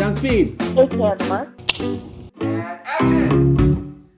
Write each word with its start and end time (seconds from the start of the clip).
Sound 0.00 0.16
speed. 0.16 0.56
It's 0.58 0.94
Mark. 0.94 1.20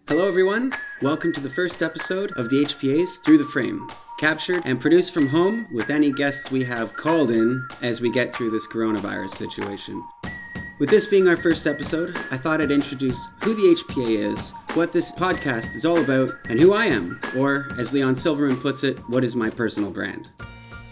Hello, 0.07 0.29
everyone. 0.29 0.73
Welcome 1.01 1.33
to 1.33 1.41
the 1.41 1.51
first 1.51 1.83
episode 1.83 2.31
of 2.37 2.49
the 2.51 2.65
HPA's 2.65 3.17
Through 3.17 3.39
the 3.39 3.45
Frame, 3.47 3.91
captured 4.21 4.63
and 4.65 4.81
produced 4.81 5.13
from 5.13 5.27
home 5.27 5.67
with 5.75 5.91
any 5.91 6.13
guests 6.13 6.53
we 6.53 6.63
have 6.63 6.95
called 6.95 7.33
in 7.33 7.67
as 7.83 8.01
we 8.01 8.13
get 8.13 8.33
through 8.33 8.53
this 8.53 8.69
coronavirus 8.69 9.31
situation. 9.31 10.01
With 10.79 10.89
this 10.89 11.05
being 11.05 11.27
our 11.27 11.37
first 11.37 11.67
episode, 11.67 12.17
I 12.31 12.37
thought 12.37 12.61
I'd 12.61 12.71
introduce 12.71 13.27
who 13.43 13.53
the 13.53 13.75
HPA 13.83 14.33
is, 14.33 14.51
what 14.75 14.93
this 14.93 15.11
podcast 15.11 15.75
is 15.75 15.85
all 15.85 16.01
about, 16.01 16.31
and 16.49 16.61
who 16.61 16.75
I 16.75 16.87
am, 16.87 17.19
or 17.37 17.67
as 17.77 17.93
Leon 17.93 18.15
Silverman 18.15 18.57
puts 18.57 18.85
it, 18.85 19.01
what 19.09 19.25
is 19.25 19.35
my 19.35 19.51
personal 19.51 19.91
brand. 19.91 20.29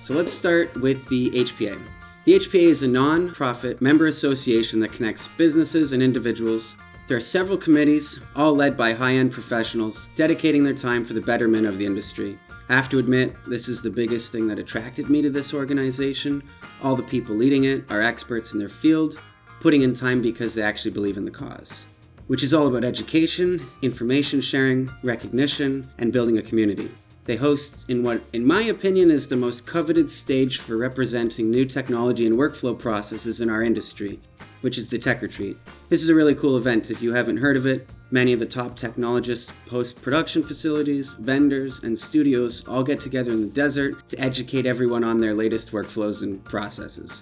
So 0.02 0.14
let's 0.14 0.32
start 0.32 0.74
with 0.80 1.08
the 1.08 1.30
HPA. 1.30 1.80
The 2.26 2.38
HPA 2.38 2.68
is 2.68 2.82
a 2.82 2.88
non 2.88 3.30
profit 3.30 3.80
member 3.80 4.06
association 4.06 4.78
that 4.80 4.92
connects 4.92 5.26
businesses 5.26 5.92
and 5.92 6.02
individuals. 6.02 6.76
There 7.08 7.16
are 7.16 7.20
several 7.20 7.56
committees, 7.56 8.20
all 8.36 8.54
led 8.54 8.76
by 8.76 8.92
high 8.92 9.14
end 9.14 9.32
professionals, 9.32 10.10
dedicating 10.16 10.62
their 10.62 10.74
time 10.74 11.02
for 11.02 11.14
the 11.14 11.22
betterment 11.22 11.66
of 11.66 11.78
the 11.78 11.86
industry. 11.86 12.38
I 12.68 12.74
have 12.74 12.90
to 12.90 12.98
admit, 12.98 13.34
this 13.46 13.68
is 13.68 13.80
the 13.80 13.88
biggest 13.88 14.32
thing 14.32 14.46
that 14.48 14.58
attracted 14.58 15.08
me 15.08 15.22
to 15.22 15.30
this 15.30 15.54
organization. 15.54 16.42
All 16.82 16.94
the 16.94 17.02
people 17.02 17.34
leading 17.34 17.64
it 17.64 17.90
are 17.90 18.02
experts 18.02 18.52
in 18.52 18.58
their 18.58 18.68
field, 18.68 19.18
putting 19.60 19.80
in 19.80 19.94
time 19.94 20.20
because 20.20 20.54
they 20.54 20.62
actually 20.62 20.90
believe 20.90 21.16
in 21.16 21.24
the 21.24 21.30
cause, 21.30 21.86
which 22.26 22.42
is 22.42 22.52
all 22.52 22.66
about 22.66 22.84
education, 22.84 23.66
information 23.80 24.42
sharing, 24.42 24.90
recognition, 25.02 25.90
and 25.96 26.12
building 26.12 26.36
a 26.36 26.42
community. 26.42 26.90
They 27.30 27.36
host 27.36 27.88
in 27.88 28.02
what, 28.02 28.22
in 28.32 28.44
my 28.44 28.62
opinion, 28.62 29.08
is 29.08 29.28
the 29.28 29.36
most 29.36 29.64
coveted 29.64 30.10
stage 30.10 30.58
for 30.58 30.76
representing 30.76 31.48
new 31.48 31.64
technology 31.64 32.26
and 32.26 32.36
workflow 32.36 32.76
processes 32.76 33.40
in 33.40 33.48
our 33.48 33.62
industry, 33.62 34.18
which 34.62 34.76
is 34.76 34.88
the 34.88 34.98
Tech 34.98 35.22
Retreat. 35.22 35.56
This 35.90 36.02
is 36.02 36.08
a 36.08 36.14
really 36.16 36.34
cool 36.34 36.56
event 36.56 36.90
if 36.90 37.00
you 37.00 37.14
haven't 37.14 37.36
heard 37.36 37.56
of 37.56 37.66
it. 37.66 37.88
Many 38.10 38.32
of 38.32 38.40
the 38.40 38.46
top 38.46 38.74
technologists, 38.74 39.52
post 39.66 40.02
production 40.02 40.42
facilities, 40.42 41.14
vendors, 41.14 41.84
and 41.84 41.96
studios 41.96 42.66
all 42.66 42.82
get 42.82 43.00
together 43.00 43.30
in 43.30 43.42
the 43.42 43.54
desert 43.54 44.08
to 44.08 44.18
educate 44.18 44.66
everyone 44.66 45.04
on 45.04 45.18
their 45.18 45.32
latest 45.32 45.70
workflows 45.70 46.24
and 46.24 46.44
processes. 46.44 47.20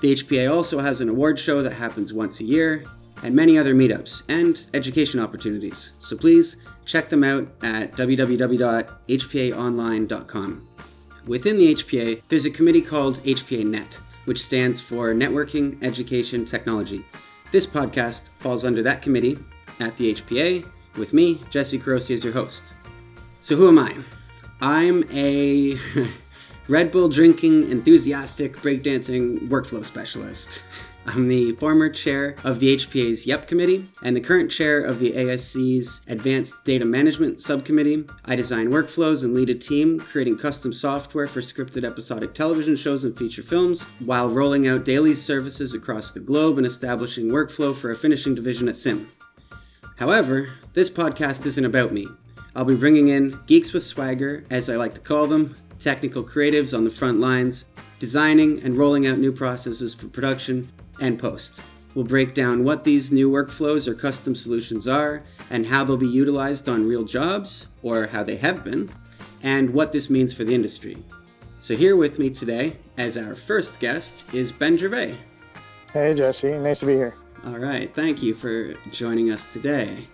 The 0.00 0.12
HPA 0.12 0.54
also 0.54 0.80
has 0.80 1.00
an 1.00 1.08
award 1.08 1.38
show 1.38 1.62
that 1.62 1.72
happens 1.72 2.12
once 2.12 2.40
a 2.40 2.44
year, 2.44 2.84
and 3.22 3.34
many 3.34 3.58
other 3.58 3.74
meetups 3.74 4.22
and 4.28 4.66
education 4.74 5.20
opportunities. 5.20 5.92
So 5.98 6.16
please 6.16 6.56
check 6.84 7.08
them 7.08 7.24
out 7.24 7.48
at 7.62 7.92
www.hpaonline.com. 7.92 10.68
Within 11.26 11.58
the 11.58 11.74
HPA, 11.74 12.22
there's 12.28 12.44
a 12.44 12.50
committee 12.50 12.82
called 12.82 13.16
HPA 13.24 13.66
Net, 13.66 13.98
which 14.26 14.42
stands 14.42 14.80
for 14.80 15.12
Networking 15.12 15.82
Education 15.82 16.44
Technology. 16.44 17.04
This 17.50 17.66
podcast 17.66 18.28
falls 18.38 18.64
under 18.64 18.82
that 18.82 19.02
committee 19.02 19.36
at 19.80 19.96
the 19.96 20.14
HPA, 20.14 20.70
with 20.96 21.12
me, 21.12 21.42
Jesse 21.50 21.78
Korosi, 21.78 22.14
as 22.14 22.24
your 22.24 22.32
host. 22.32 22.74
So, 23.40 23.56
who 23.56 23.68
am 23.68 23.78
I? 23.78 23.96
I'm 24.60 25.04
a 25.10 25.76
Red 26.68 26.90
Bull 26.90 27.08
drinking, 27.08 27.70
enthusiastic 27.70 28.56
breakdancing 28.56 29.48
workflow 29.48 29.84
specialist. 29.84 30.62
I'm 31.06 31.28
the 31.28 31.52
former 31.52 31.88
chair 31.88 32.34
of 32.42 32.58
the 32.58 32.74
HPA's 32.74 33.24
YEP 33.24 33.46
committee 33.46 33.88
and 34.02 34.16
the 34.16 34.20
current 34.20 34.50
chair 34.50 34.80
of 34.80 34.98
the 34.98 35.12
ASC's 35.12 36.00
Advanced 36.08 36.64
Data 36.64 36.84
Management 36.84 37.40
Subcommittee. 37.40 38.04
I 38.24 38.34
design 38.34 38.70
workflows 38.70 39.22
and 39.22 39.32
lead 39.32 39.48
a 39.48 39.54
team 39.54 40.00
creating 40.00 40.38
custom 40.38 40.72
software 40.72 41.28
for 41.28 41.40
scripted 41.40 41.84
episodic 41.84 42.34
television 42.34 42.74
shows 42.74 43.04
and 43.04 43.16
feature 43.16 43.44
films 43.44 43.84
while 44.00 44.28
rolling 44.28 44.66
out 44.66 44.84
daily 44.84 45.14
services 45.14 45.72
across 45.72 46.10
the 46.10 46.18
globe 46.18 46.58
and 46.58 46.66
establishing 46.66 47.26
workflow 47.26 47.76
for 47.76 47.92
a 47.92 47.96
finishing 47.96 48.34
division 48.34 48.68
at 48.68 48.74
SIM. 48.74 49.08
However, 49.94 50.52
this 50.72 50.90
podcast 50.90 51.46
isn't 51.46 51.64
about 51.64 51.92
me. 51.92 52.08
I'll 52.56 52.64
be 52.64 52.74
bringing 52.74 53.08
in 53.08 53.38
geeks 53.46 53.72
with 53.72 53.84
swagger, 53.84 54.44
as 54.50 54.68
I 54.68 54.76
like 54.76 54.94
to 54.94 55.00
call 55.00 55.28
them, 55.28 55.54
technical 55.78 56.22
creatives 56.24 56.76
on 56.76 56.84
the 56.84 56.90
front 56.90 57.20
lines, 57.20 57.66
designing 57.98 58.62
and 58.62 58.76
rolling 58.76 59.06
out 59.06 59.18
new 59.18 59.32
processes 59.32 59.94
for 59.94 60.08
production 60.08 60.70
and 61.00 61.18
post. 61.18 61.60
We'll 61.94 62.04
break 62.04 62.34
down 62.34 62.62
what 62.62 62.84
these 62.84 63.10
new 63.10 63.30
workflows 63.30 63.88
or 63.88 63.94
custom 63.94 64.34
solutions 64.34 64.86
are 64.86 65.22
and 65.48 65.64
how 65.66 65.82
they'll 65.84 65.96
be 65.96 66.06
utilized 66.06 66.68
on 66.68 66.86
real 66.86 67.04
jobs, 67.04 67.68
or 67.82 68.06
how 68.06 68.22
they 68.22 68.36
have 68.36 68.64
been, 68.64 68.90
and 69.42 69.70
what 69.70 69.92
this 69.92 70.10
means 70.10 70.34
for 70.34 70.44
the 70.44 70.54
industry. 70.54 70.98
So, 71.60 71.74
here 71.74 71.96
with 71.96 72.18
me 72.18 72.30
today, 72.30 72.76
as 72.98 73.16
our 73.16 73.34
first 73.34 73.80
guest, 73.80 74.26
is 74.34 74.52
Ben 74.52 74.76
Gervais. 74.76 75.16
Hey, 75.92 76.14
Jesse. 76.14 76.52
Nice 76.58 76.80
to 76.80 76.86
be 76.86 76.94
here. 76.94 77.14
All 77.46 77.58
right. 77.58 77.94
Thank 77.94 78.22
you 78.22 78.34
for 78.34 78.74
joining 78.90 79.30
us 79.30 79.46
today. 79.46 80.06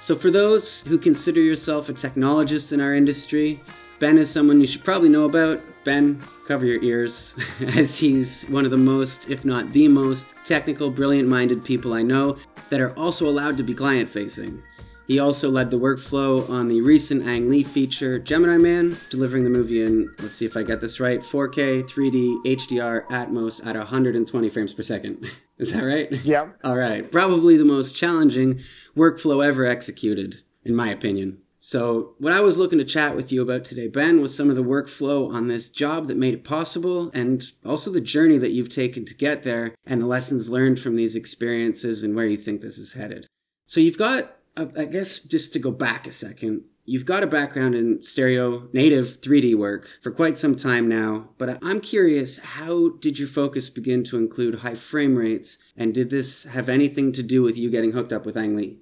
So, 0.00 0.16
for 0.16 0.30
those 0.30 0.80
who 0.82 0.96
consider 0.96 1.40
yourself 1.40 1.90
a 1.90 1.92
technologist 1.92 2.72
in 2.72 2.80
our 2.80 2.94
industry, 2.94 3.60
Ben 4.00 4.16
is 4.16 4.30
someone 4.30 4.62
you 4.62 4.66
should 4.66 4.82
probably 4.82 5.10
know 5.10 5.24
about. 5.24 5.60
Ben, 5.84 6.22
cover 6.48 6.64
your 6.64 6.82
ears, 6.82 7.34
as 7.76 7.98
he's 7.98 8.44
one 8.44 8.64
of 8.64 8.70
the 8.70 8.76
most, 8.76 9.28
if 9.28 9.44
not 9.44 9.70
the 9.72 9.88
most, 9.88 10.34
technical, 10.42 10.90
brilliant 10.90 11.28
minded 11.28 11.62
people 11.62 11.92
I 11.92 12.02
know 12.02 12.38
that 12.70 12.80
are 12.80 12.98
also 12.98 13.28
allowed 13.28 13.58
to 13.58 13.62
be 13.62 13.74
client 13.74 14.08
facing. 14.08 14.62
He 15.06 15.18
also 15.18 15.50
led 15.50 15.70
the 15.70 15.78
workflow 15.78 16.48
on 16.48 16.68
the 16.68 16.80
recent 16.80 17.26
Ang 17.26 17.50
Lee 17.50 17.62
feature, 17.62 18.18
Gemini 18.18 18.56
Man, 18.56 18.96
delivering 19.10 19.44
the 19.44 19.50
movie 19.50 19.82
in, 19.82 20.10
let's 20.20 20.36
see 20.36 20.46
if 20.46 20.56
I 20.56 20.62
get 20.62 20.80
this 20.80 20.98
right, 20.98 21.20
4K, 21.20 21.82
3D, 21.82 22.44
HDR, 22.46 23.06
Atmos 23.08 23.66
at 23.66 23.76
120 23.76 24.48
frames 24.48 24.72
per 24.72 24.82
second. 24.82 25.26
Is 25.58 25.72
that 25.72 25.82
right? 25.82 26.10
Yeah. 26.24 26.48
All 26.64 26.76
right. 26.76 27.10
Probably 27.12 27.58
the 27.58 27.66
most 27.66 27.94
challenging 27.94 28.60
workflow 28.96 29.44
ever 29.46 29.66
executed, 29.66 30.40
in 30.64 30.74
my 30.74 30.88
opinion. 30.90 31.38
So, 31.62 32.14
what 32.16 32.32
I 32.32 32.40
was 32.40 32.56
looking 32.56 32.78
to 32.78 32.86
chat 32.86 33.14
with 33.14 33.30
you 33.30 33.42
about 33.42 33.64
today, 33.64 33.86
Ben, 33.86 34.22
was 34.22 34.34
some 34.34 34.48
of 34.48 34.56
the 34.56 34.64
workflow 34.64 35.30
on 35.30 35.46
this 35.46 35.68
job 35.68 36.06
that 36.06 36.16
made 36.16 36.32
it 36.32 36.42
possible 36.42 37.10
and 37.12 37.44
also 37.66 37.90
the 37.90 38.00
journey 38.00 38.38
that 38.38 38.52
you've 38.52 38.70
taken 38.70 39.04
to 39.04 39.14
get 39.14 39.42
there 39.42 39.74
and 39.84 40.00
the 40.00 40.06
lessons 40.06 40.48
learned 40.48 40.80
from 40.80 40.96
these 40.96 41.14
experiences 41.14 42.02
and 42.02 42.16
where 42.16 42.24
you 42.24 42.38
think 42.38 42.62
this 42.62 42.78
is 42.78 42.94
headed. 42.94 43.26
So, 43.66 43.78
you've 43.78 43.98
got, 43.98 44.38
uh, 44.56 44.68
I 44.74 44.86
guess, 44.86 45.18
just 45.18 45.52
to 45.52 45.58
go 45.58 45.70
back 45.70 46.06
a 46.06 46.12
second, 46.12 46.62
you've 46.86 47.04
got 47.04 47.22
a 47.22 47.26
background 47.26 47.74
in 47.74 48.02
stereo 48.02 48.66
native 48.72 49.20
3D 49.20 49.54
work 49.54 49.86
for 50.00 50.10
quite 50.10 50.38
some 50.38 50.56
time 50.56 50.88
now, 50.88 51.28
but 51.36 51.58
I'm 51.62 51.82
curious 51.82 52.38
how 52.38 52.88
did 53.00 53.18
your 53.18 53.28
focus 53.28 53.68
begin 53.68 54.02
to 54.04 54.16
include 54.16 54.60
high 54.60 54.76
frame 54.76 55.14
rates 55.14 55.58
and 55.76 55.92
did 55.92 56.08
this 56.08 56.44
have 56.44 56.70
anything 56.70 57.12
to 57.12 57.22
do 57.22 57.42
with 57.42 57.58
you 57.58 57.68
getting 57.68 57.92
hooked 57.92 58.14
up 58.14 58.24
with 58.24 58.38
Ang 58.38 58.56
Lee? 58.56 58.78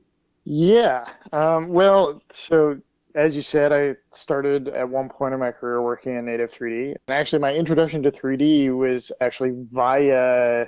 Yeah. 0.51 1.05
Um, 1.31 1.69
well, 1.69 2.23
so 2.31 2.81
as 3.15 3.37
you 3.37 3.43
said, 3.43 3.71
I 3.71 3.97
started 4.13 4.69
at 4.69 4.89
one 4.89 5.11
point 5.11 5.35
in 5.35 5.41
my 5.41 5.53
career 5.53 5.83
working 5.83 6.17
in 6.17 6.25
native 6.25 6.51
3D. 6.51 6.95
And 7.07 7.17
actually, 7.17 7.41
my 7.41 7.53
introduction 7.53 8.03
to 8.05 8.11
3D 8.11 8.75
was 8.75 9.13
actually 9.21 9.53
via 9.71 10.67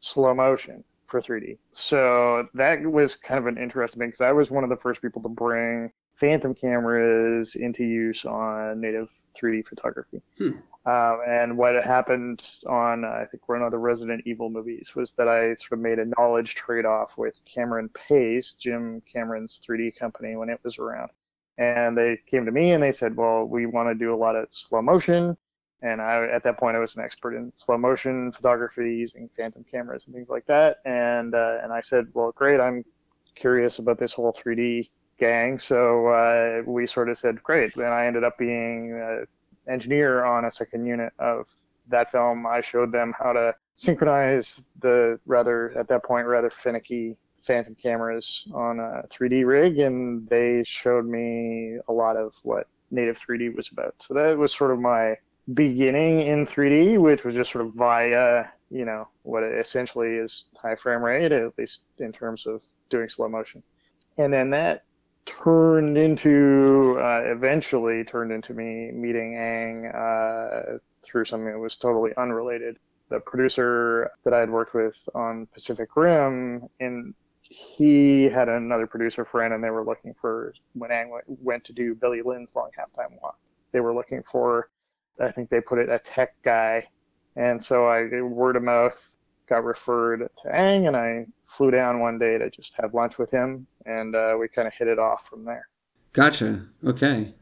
slow 0.00 0.34
motion 0.34 0.82
for 1.06 1.20
3D. 1.20 1.58
So 1.74 2.48
that 2.54 2.80
was 2.82 3.16
kind 3.16 3.38
of 3.38 3.46
an 3.46 3.58
interesting 3.58 4.00
thing 4.00 4.08
because 4.08 4.22
I 4.22 4.32
was 4.32 4.50
one 4.50 4.64
of 4.64 4.70
the 4.70 4.76
first 4.76 5.02
people 5.02 5.20
to 5.20 5.28
bring 5.28 5.92
phantom 6.14 6.54
cameras 6.54 7.54
into 7.54 7.84
use 7.84 8.24
on 8.24 8.80
native 8.80 9.10
3D 9.38 9.66
photography. 9.66 10.22
Hmm. 10.38 10.52
Um, 10.88 11.20
and 11.26 11.58
what 11.58 11.84
happened 11.84 12.40
on, 12.66 13.04
uh, 13.04 13.08
I 13.08 13.26
think, 13.30 13.46
one 13.46 13.60
of 13.60 13.70
the 13.72 13.78
Resident 13.78 14.22
Evil 14.24 14.48
movies 14.48 14.92
was 14.94 15.12
that 15.14 15.28
I 15.28 15.52
sort 15.52 15.72
of 15.72 15.80
made 15.80 15.98
a 15.98 16.06
knowledge 16.16 16.54
trade 16.54 16.86
off 16.86 17.18
with 17.18 17.42
Cameron 17.44 17.90
Pace, 17.90 18.54
Jim 18.54 19.02
Cameron's 19.02 19.60
3D 19.60 19.98
company, 19.98 20.34
when 20.34 20.48
it 20.48 20.60
was 20.64 20.78
around. 20.78 21.10
And 21.58 21.98
they 21.98 22.18
came 22.26 22.46
to 22.46 22.52
me 22.52 22.72
and 22.72 22.82
they 22.82 22.92
said, 22.92 23.16
Well, 23.16 23.44
we 23.44 23.66
want 23.66 23.90
to 23.90 23.94
do 23.94 24.14
a 24.14 24.16
lot 24.16 24.34
of 24.34 24.46
slow 24.48 24.80
motion. 24.80 25.36
And 25.82 26.00
I, 26.00 26.26
at 26.26 26.42
that 26.44 26.56
point, 26.56 26.74
I 26.74 26.80
was 26.80 26.96
an 26.96 27.02
expert 27.02 27.34
in 27.34 27.52
slow 27.54 27.76
motion 27.76 28.32
photography 28.32 28.96
using 28.96 29.28
phantom 29.36 29.66
cameras 29.70 30.06
and 30.06 30.14
things 30.14 30.30
like 30.30 30.46
that. 30.46 30.78
And, 30.86 31.34
uh, 31.34 31.58
and 31.62 31.70
I 31.70 31.82
said, 31.82 32.06
Well, 32.14 32.32
great, 32.32 32.60
I'm 32.60 32.82
curious 33.34 33.78
about 33.78 33.98
this 33.98 34.14
whole 34.14 34.32
3D 34.32 34.88
gang. 35.18 35.58
So 35.58 36.06
uh, 36.06 36.62
we 36.64 36.86
sort 36.86 37.10
of 37.10 37.18
said, 37.18 37.42
Great. 37.42 37.76
And 37.76 37.84
I 37.84 38.06
ended 38.06 38.24
up 38.24 38.38
being 38.38 38.94
uh, 38.94 39.26
engineer 39.68 40.24
on 40.24 40.44
a 40.44 40.50
second 40.50 40.86
unit 40.86 41.12
of 41.18 41.48
that 41.88 42.10
film. 42.10 42.46
I 42.46 42.60
showed 42.60 42.92
them 42.92 43.14
how 43.18 43.32
to 43.32 43.54
synchronize 43.74 44.64
the 44.80 45.18
rather, 45.26 45.76
at 45.78 45.88
that 45.88 46.04
point, 46.04 46.26
rather 46.26 46.50
finicky 46.50 47.16
Phantom 47.42 47.74
cameras 47.74 48.48
on 48.52 48.80
a 48.80 49.04
3D 49.08 49.46
rig, 49.46 49.78
and 49.78 50.28
they 50.28 50.64
showed 50.64 51.06
me 51.06 51.78
a 51.88 51.92
lot 51.92 52.16
of 52.16 52.34
what 52.42 52.66
native 52.90 53.18
3D 53.18 53.54
was 53.54 53.70
about. 53.70 53.94
So 54.00 54.14
that 54.14 54.36
was 54.36 54.52
sort 54.52 54.70
of 54.70 54.80
my 54.80 55.16
beginning 55.54 56.22
in 56.22 56.46
3D, 56.46 56.98
which 56.98 57.24
was 57.24 57.34
just 57.34 57.52
sort 57.52 57.64
of 57.64 57.74
via, 57.74 58.46
you 58.70 58.84
know, 58.84 59.08
what 59.22 59.44
essentially 59.44 60.14
is 60.14 60.46
high 60.60 60.74
frame 60.74 61.02
rate, 61.02 61.32
at 61.32 61.56
least 61.56 61.84
in 61.98 62.12
terms 62.12 62.46
of 62.46 62.62
doing 62.90 63.08
slow 63.08 63.28
motion. 63.28 63.62
And 64.18 64.32
then 64.32 64.50
that 64.50 64.84
turned 65.42 65.96
into 65.98 66.96
uh, 67.00 67.22
eventually 67.24 68.04
turned 68.04 68.32
into 68.32 68.54
me 68.54 68.90
meeting 68.92 69.36
Ang 69.36 69.86
uh, 69.86 70.78
through 71.02 71.24
something 71.24 71.52
that 71.52 71.58
was 71.58 71.76
totally 71.76 72.12
unrelated. 72.16 72.78
the 73.08 73.20
producer 73.20 74.10
that 74.24 74.34
I 74.34 74.40
had 74.40 74.50
worked 74.50 74.74
with 74.74 75.08
on 75.14 75.46
Pacific 75.52 75.96
Rim, 75.96 76.68
and 76.80 77.14
he 77.42 78.24
had 78.24 78.48
another 78.48 78.86
producer 78.86 79.24
friend, 79.24 79.54
and 79.54 79.64
they 79.64 79.70
were 79.70 79.84
looking 79.84 80.14
for 80.20 80.52
when 80.74 80.90
Ang 80.90 81.18
went 81.26 81.64
to 81.64 81.72
do 81.72 81.94
Billy 81.94 82.20
Lynn's 82.22 82.54
Long 82.54 82.70
Halftime 82.78 83.20
Walk. 83.22 83.38
They 83.72 83.80
were 83.80 83.94
looking 83.94 84.22
for, 84.22 84.70
I 85.20 85.30
think 85.30 85.48
they 85.48 85.60
put 85.60 85.78
it 85.78 85.88
a 85.88 85.98
tech 85.98 86.34
guy, 86.42 86.86
and 87.36 87.62
so 87.62 87.86
I 87.86 88.22
word 88.22 88.56
of 88.56 88.62
mouth 88.62 89.16
got 89.48 89.64
referred 89.64 90.28
to 90.42 90.54
Ang, 90.54 90.86
and 90.86 90.96
I 90.96 91.26
flew 91.42 91.70
down 91.70 92.00
one 92.00 92.18
day 92.18 92.38
to 92.38 92.50
just 92.50 92.74
have 92.80 92.94
lunch 92.94 93.18
with 93.18 93.30
him, 93.30 93.66
and 93.86 94.14
uh, 94.14 94.36
we 94.38 94.48
kind 94.48 94.68
of 94.68 94.74
hit 94.74 94.88
it 94.88 94.98
off 94.98 95.26
from 95.28 95.44
there. 95.44 95.68
Gotcha. 96.12 96.66
Okay. 96.84 97.34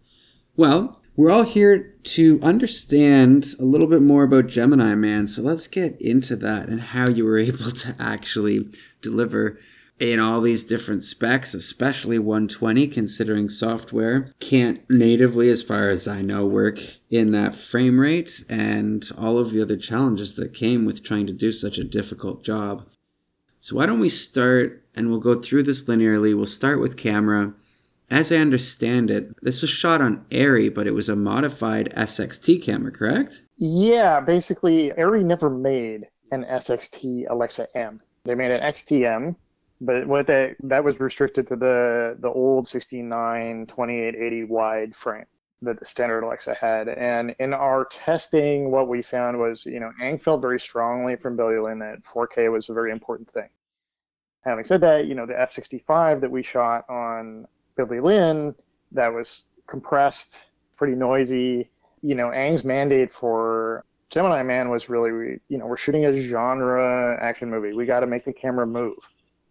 Well, 0.56 1.00
we're 1.16 1.30
all 1.30 1.44
here 1.44 1.94
to 2.02 2.38
understand 2.42 3.46
a 3.58 3.64
little 3.64 3.86
bit 3.86 4.02
more 4.02 4.24
about 4.24 4.48
Gemini 4.48 4.94
Man, 4.94 5.26
so 5.26 5.42
let's 5.42 5.66
get 5.66 6.00
into 6.00 6.36
that 6.36 6.68
and 6.68 6.80
how 6.80 7.08
you 7.08 7.24
were 7.24 7.38
able 7.38 7.70
to 7.70 7.96
actually 7.98 8.68
deliver 9.00 9.58
in 9.98 10.20
all 10.20 10.40
these 10.40 10.64
different 10.64 11.02
specs, 11.02 11.54
especially 11.54 12.18
120, 12.18 12.86
considering 12.88 13.48
software 13.48 14.34
can't 14.40 14.88
natively, 14.90 15.48
as 15.48 15.62
far 15.62 15.88
as 15.88 16.06
I 16.06 16.20
know, 16.22 16.44
work 16.44 16.78
in 17.08 17.32
that 17.32 17.54
frame 17.54 17.98
rate 17.98 18.44
and 18.48 19.08
all 19.16 19.38
of 19.38 19.50
the 19.50 19.62
other 19.62 19.76
challenges 19.76 20.34
that 20.34 20.52
came 20.52 20.84
with 20.84 21.02
trying 21.02 21.26
to 21.26 21.32
do 21.32 21.50
such 21.50 21.78
a 21.78 21.84
difficult 21.84 22.44
job. 22.44 22.86
So, 23.58 23.76
why 23.76 23.86
don't 23.86 24.00
we 24.00 24.10
start 24.10 24.84
and 24.94 25.10
we'll 25.10 25.20
go 25.20 25.40
through 25.40 25.62
this 25.62 25.84
linearly? 25.84 26.36
We'll 26.36 26.46
start 26.46 26.80
with 26.80 26.96
camera. 26.96 27.54
As 28.08 28.30
I 28.30 28.36
understand 28.36 29.10
it, 29.10 29.34
this 29.42 29.62
was 29.62 29.70
shot 29.70 30.00
on 30.00 30.24
ARRI, 30.30 30.72
but 30.72 30.86
it 30.86 30.94
was 30.94 31.08
a 31.08 31.16
modified 31.16 31.92
SXT 31.96 32.62
camera, 32.62 32.92
correct? 32.92 33.42
Yeah, 33.56 34.20
basically, 34.20 34.92
ARRI 34.92 35.24
never 35.24 35.50
made 35.50 36.06
an 36.30 36.44
SXT 36.44 37.24
Alexa 37.28 37.66
M. 37.76 38.00
They 38.24 38.36
made 38.36 38.52
an 38.52 38.60
XTM, 38.60 39.34
but 39.80 40.06
what 40.06 40.26
that 40.26 40.56
that 40.62 40.84
was 40.84 41.00
restricted 41.00 41.46
to 41.48 41.56
the 41.56 42.16
the 42.20 42.28
old 42.28 42.66
69 42.66 43.66
2880 43.66 44.44
wide 44.44 44.94
frame 44.94 45.26
that 45.62 45.78
the 45.78 45.84
standard 45.84 46.22
Alexa 46.22 46.54
had. 46.54 46.88
And 46.88 47.34
in 47.38 47.52
our 47.52 47.86
testing, 47.86 48.70
what 48.70 48.88
we 48.88 49.02
found 49.02 49.38
was, 49.38 49.64
you 49.64 49.80
know, 49.80 49.90
Ang 50.00 50.18
felt 50.18 50.40
very 50.40 50.60
strongly 50.60 51.16
from 51.16 51.36
Billy 51.36 51.58
Lynn 51.58 51.78
that 51.78 52.02
4K 52.02 52.52
was 52.52 52.68
a 52.68 52.74
very 52.74 52.92
important 52.92 53.30
thing. 53.30 53.48
Having 54.42 54.64
said 54.64 54.80
that, 54.82 55.06
you 55.06 55.14
know, 55.14 55.26
the 55.26 55.32
F65 55.32 56.20
that 56.20 56.30
we 56.30 56.42
shot 56.42 56.88
on 56.88 57.46
Billy 57.76 58.00
Lynn 58.00 58.54
that 58.92 59.12
was 59.12 59.46
compressed, 59.66 60.40
pretty 60.76 60.94
noisy. 60.94 61.70
You 62.02 62.14
know, 62.14 62.30
Ang's 62.30 62.64
mandate 62.64 63.10
for 63.10 63.84
Gemini 64.10 64.42
Man 64.42 64.68
was 64.68 64.88
really, 64.88 65.40
you 65.48 65.58
know, 65.58 65.66
we're 65.66 65.76
shooting 65.76 66.04
a 66.04 66.12
genre 66.12 67.18
action 67.20 67.50
movie. 67.50 67.72
We 67.72 67.86
got 67.86 68.00
to 68.00 68.06
make 68.06 68.24
the 68.24 68.32
camera 68.32 68.66
move. 68.66 68.98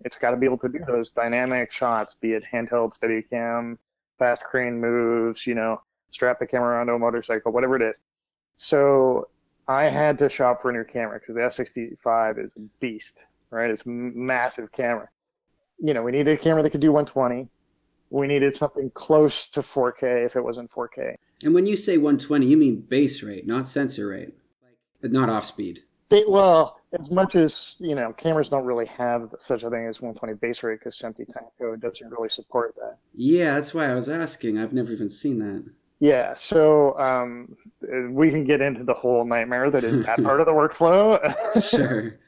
It's 0.03 0.17
got 0.17 0.31
to 0.31 0.37
be 0.37 0.45
able 0.45 0.57
to 0.59 0.69
do 0.69 0.79
those 0.85 1.09
dynamic 1.09 1.71
shots, 1.71 2.15
be 2.15 2.33
it 2.33 2.43
handheld 2.51 2.93
steady 2.93 3.21
cam, 3.21 3.79
fast 4.19 4.43
crane 4.43 4.79
moves, 4.79 5.47
you 5.47 5.55
know, 5.55 5.81
strap 6.11 6.39
the 6.39 6.45
camera 6.45 6.79
onto 6.79 6.93
a 6.93 6.99
motorcycle, 6.99 7.51
whatever 7.51 7.75
it 7.75 7.81
is. 7.81 7.99
So 8.55 9.29
I 9.67 9.83
had 9.83 10.17
to 10.19 10.29
shop 10.29 10.61
for 10.61 10.69
a 10.69 10.73
new 10.73 10.83
camera 10.83 11.19
because 11.19 11.35
the 11.35 11.41
F65 11.41 12.43
is 12.43 12.55
a 12.55 12.61
beast, 12.79 13.25
right? 13.49 13.69
It's 13.69 13.83
massive 13.85 14.71
camera. 14.71 15.09
You 15.79 15.93
know, 15.93 16.03
we 16.03 16.11
needed 16.11 16.39
a 16.39 16.41
camera 16.41 16.63
that 16.63 16.69
could 16.69 16.81
do 16.81 16.91
120 16.91 17.49
we 18.09 18.27
needed 18.27 18.55
something 18.55 18.89
close 18.91 19.47
to 19.49 19.61
4K 19.61 20.25
if 20.25 20.35
it 20.35 20.43
wasn't 20.43 20.71
4K. 20.71 21.15
And 21.43 21.53
when 21.53 21.65
you 21.65 21.75
say 21.75 21.97
120, 21.97 22.45
you 22.45 22.57
mean 22.57 22.81
base 22.81 23.21
rate, 23.23 23.45
not 23.45 23.67
sensor 23.67 24.07
rate, 24.07 24.33
not 25.01 25.29
off 25.29 25.45
speed. 25.45 25.83
Well, 26.27 26.79
as 26.97 27.09
much 27.09 27.35
as 27.35 27.75
you 27.79 27.95
know, 27.95 28.13
cameras 28.13 28.49
don't 28.49 28.65
really 28.65 28.85
have 28.85 29.33
such 29.39 29.63
a 29.63 29.69
thing 29.69 29.87
as 29.87 30.01
120 30.01 30.33
base 30.35 30.63
rate 30.63 30.79
because 30.79 30.95
SMPTE 30.95 31.33
timecode 31.33 31.81
doesn't 31.81 32.09
really 32.09 32.29
support 32.29 32.75
that. 32.75 32.97
Yeah, 33.13 33.55
that's 33.55 33.73
why 33.73 33.89
I 33.89 33.93
was 33.93 34.09
asking. 34.09 34.57
I've 34.57 34.73
never 34.73 34.91
even 34.91 35.09
seen 35.09 35.39
that. 35.39 35.65
Yeah, 35.99 36.33
so 36.33 36.97
um, 36.99 37.55
we 38.11 38.29
can 38.29 38.43
get 38.43 38.61
into 38.61 38.83
the 38.83 38.93
whole 38.93 39.25
nightmare 39.25 39.71
that 39.71 39.83
is 39.83 40.05
that 40.05 40.21
part 40.23 40.41
of 40.41 40.45
the 40.45 40.51
workflow. 40.53 41.19
sure. 41.63 42.19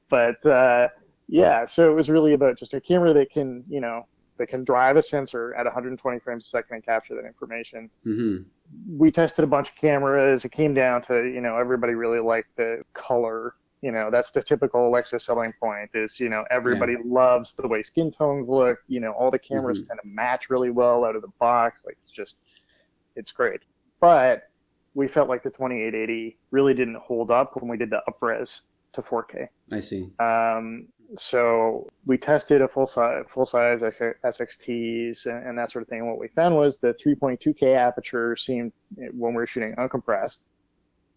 but 0.08 0.44
uh, 0.44 0.88
yeah, 1.28 1.64
so 1.64 1.90
it 1.90 1.94
was 1.94 2.10
really 2.10 2.32
about 2.34 2.58
just 2.58 2.74
a 2.74 2.80
camera 2.80 3.14
that 3.14 3.30
can, 3.30 3.64
you 3.68 3.80
know, 3.80 4.06
that 4.38 4.48
can 4.48 4.64
drive 4.64 4.96
a 4.96 5.02
sensor 5.02 5.54
at 5.54 5.64
120 5.64 6.18
frames 6.18 6.44
a 6.46 6.48
second 6.48 6.74
and 6.76 6.84
capture 6.84 7.14
that 7.14 7.24
information. 7.24 7.88
Mm-hmm. 8.04 8.42
We 8.88 9.10
tested 9.10 9.44
a 9.44 9.48
bunch 9.48 9.70
of 9.70 9.76
cameras. 9.76 10.44
It 10.44 10.52
came 10.52 10.74
down 10.74 11.02
to, 11.02 11.24
you 11.24 11.40
know, 11.40 11.56
everybody 11.56 11.94
really 11.94 12.20
liked 12.20 12.56
the 12.56 12.82
color. 12.92 13.54
You 13.80 13.90
know, 13.90 14.10
that's 14.10 14.30
the 14.30 14.42
typical 14.42 14.88
Alexa 14.88 15.18
selling 15.18 15.52
point 15.58 15.90
is, 15.94 16.20
you 16.20 16.28
know, 16.28 16.44
everybody 16.50 16.92
yeah. 16.92 16.98
loves 17.04 17.52
the 17.54 17.66
way 17.66 17.82
skin 17.82 18.12
tones 18.12 18.48
look. 18.48 18.78
You 18.86 19.00
know, 19.00 19.12
all 19.12 19.30
the 19.30 19.38
cameras 19.38 19.78
mm-hmm. 19.78 19.88
tend 19.88 20.00
to 20.02 20.08
match 20.08 20.50
really 20.50 20.70
well 20.70 21.04
out 21.04 21.16
of 21.16 21.22
the 21.22 21.32
box. 21.40 21.84
Like 21.84 21.98
it's 22.02 22.12
just, 22.12 22.36
it's 23.16 23.32
great. 23.32 23.60
But 24.00 24.44
we 24.94 25.08
felt 25.08 25.28
like 25.28 25.42
the 25.42 25.50
2880 25.50 26.38
really 26.50 26.74
didn't 26.74 26.96
hold 26.96 27.30
up 27.30 27.56
when 27.56 27.68
we 27.68 27.76
did 27.76 27.90
the 27.90 28.02
upres 28.08 28.60
to 28.92 29.02
4K. 29.02 29.48
I 29.70 29.80
see. 29.80 30.10
Um, 30.18 30.88
so 31.16 31.88
we 32.06 32.16
tested 32.16 32.62
a 32.62 32.68
full 32.68 32.86
size 32.86 33.24
full 33.28 33.44
size 33.44 33.82
SXTs 33.82 35.26
and, 35.26 35.46
and, 35.46 35.58
that 35.58 35.70
sort 35.70 35.82
of 35.82 35.88
thing. 35.88 36.00
And 36.00 36.08
what 36.08 36.18
we 36.18 36.28
found 36.28 36.56
was 36.56 36.78
the 36.78 36.94
3.2K 36.94 37.76
aperture 37.76 38.34
seemed 38.36 38.72
when 38.96 39.32
we 39.32 39.36
were 39.36 39.46
shooting 39.46 39.74
uncompressed 39.76 40.40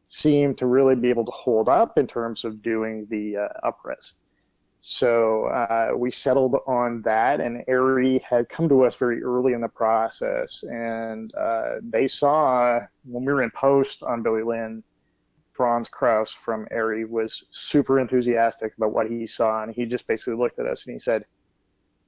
seemed 0.07 0.57
to 0.57 0.67
really 0.67 0.95
be 0.95 1.09
able 1.09 1.25
to 1.25 1.31
hold 1.31 1.69
up 1.69 1.97
in 1.97 2.07
terms 2.07 2.45
of 2.45 2.61
doing 2.61 3.07
the 3.09 3.37
uh, 3.37 3.71
upres. 3.71 4.13
So 4.81 5.45
uh, 5.45 5.93
we 5.97 6.11
settled 6.11 6.57
on 6.67 7.01
that, 7.03 7.41
and 7.41 7.63
ARRI 7.67 8.21
had 8.21 8.49
come 8.49 8.69
to 8.69 8.83
us 8.85 8.95
very 8.95 9.23
early 9.23 9.53
in 9.53 9.61
the 9.61 9.67
process, 9.67 10.63
and 10.63 11.33
uh, 11.33 11.77
they 11.81 12.07
saw 12.07 12.81
when 13.03 13.25
we 13.25 13.33
were 13.33 13.41
in 13.41 13.49
post 13.49 14.03
on 14.03 14.21
Billy 14.21 14.43
Lynn 14.43 14.83
Franz 15.55 15.89
Kraus 15.89 16.31
from 16.31 16.67
ARRI 16.71 17.05
was 17.05 17.45
super 17.49 17.99
enthusiastic 17.99 18.73
about 18.77 18.93
what 18.93 19.09
he 19.09 19.25
saw, 19.25 19.63
and 19.63 19.73
he 19.73 19.85
just 19.85 20.07
basically 20.07 20.35
looked 20.35 20.59
at 20.59 20.65
us 20.65 20.85
and 20.85 20.93
he 20.93 20.99
said, 20.99 21.25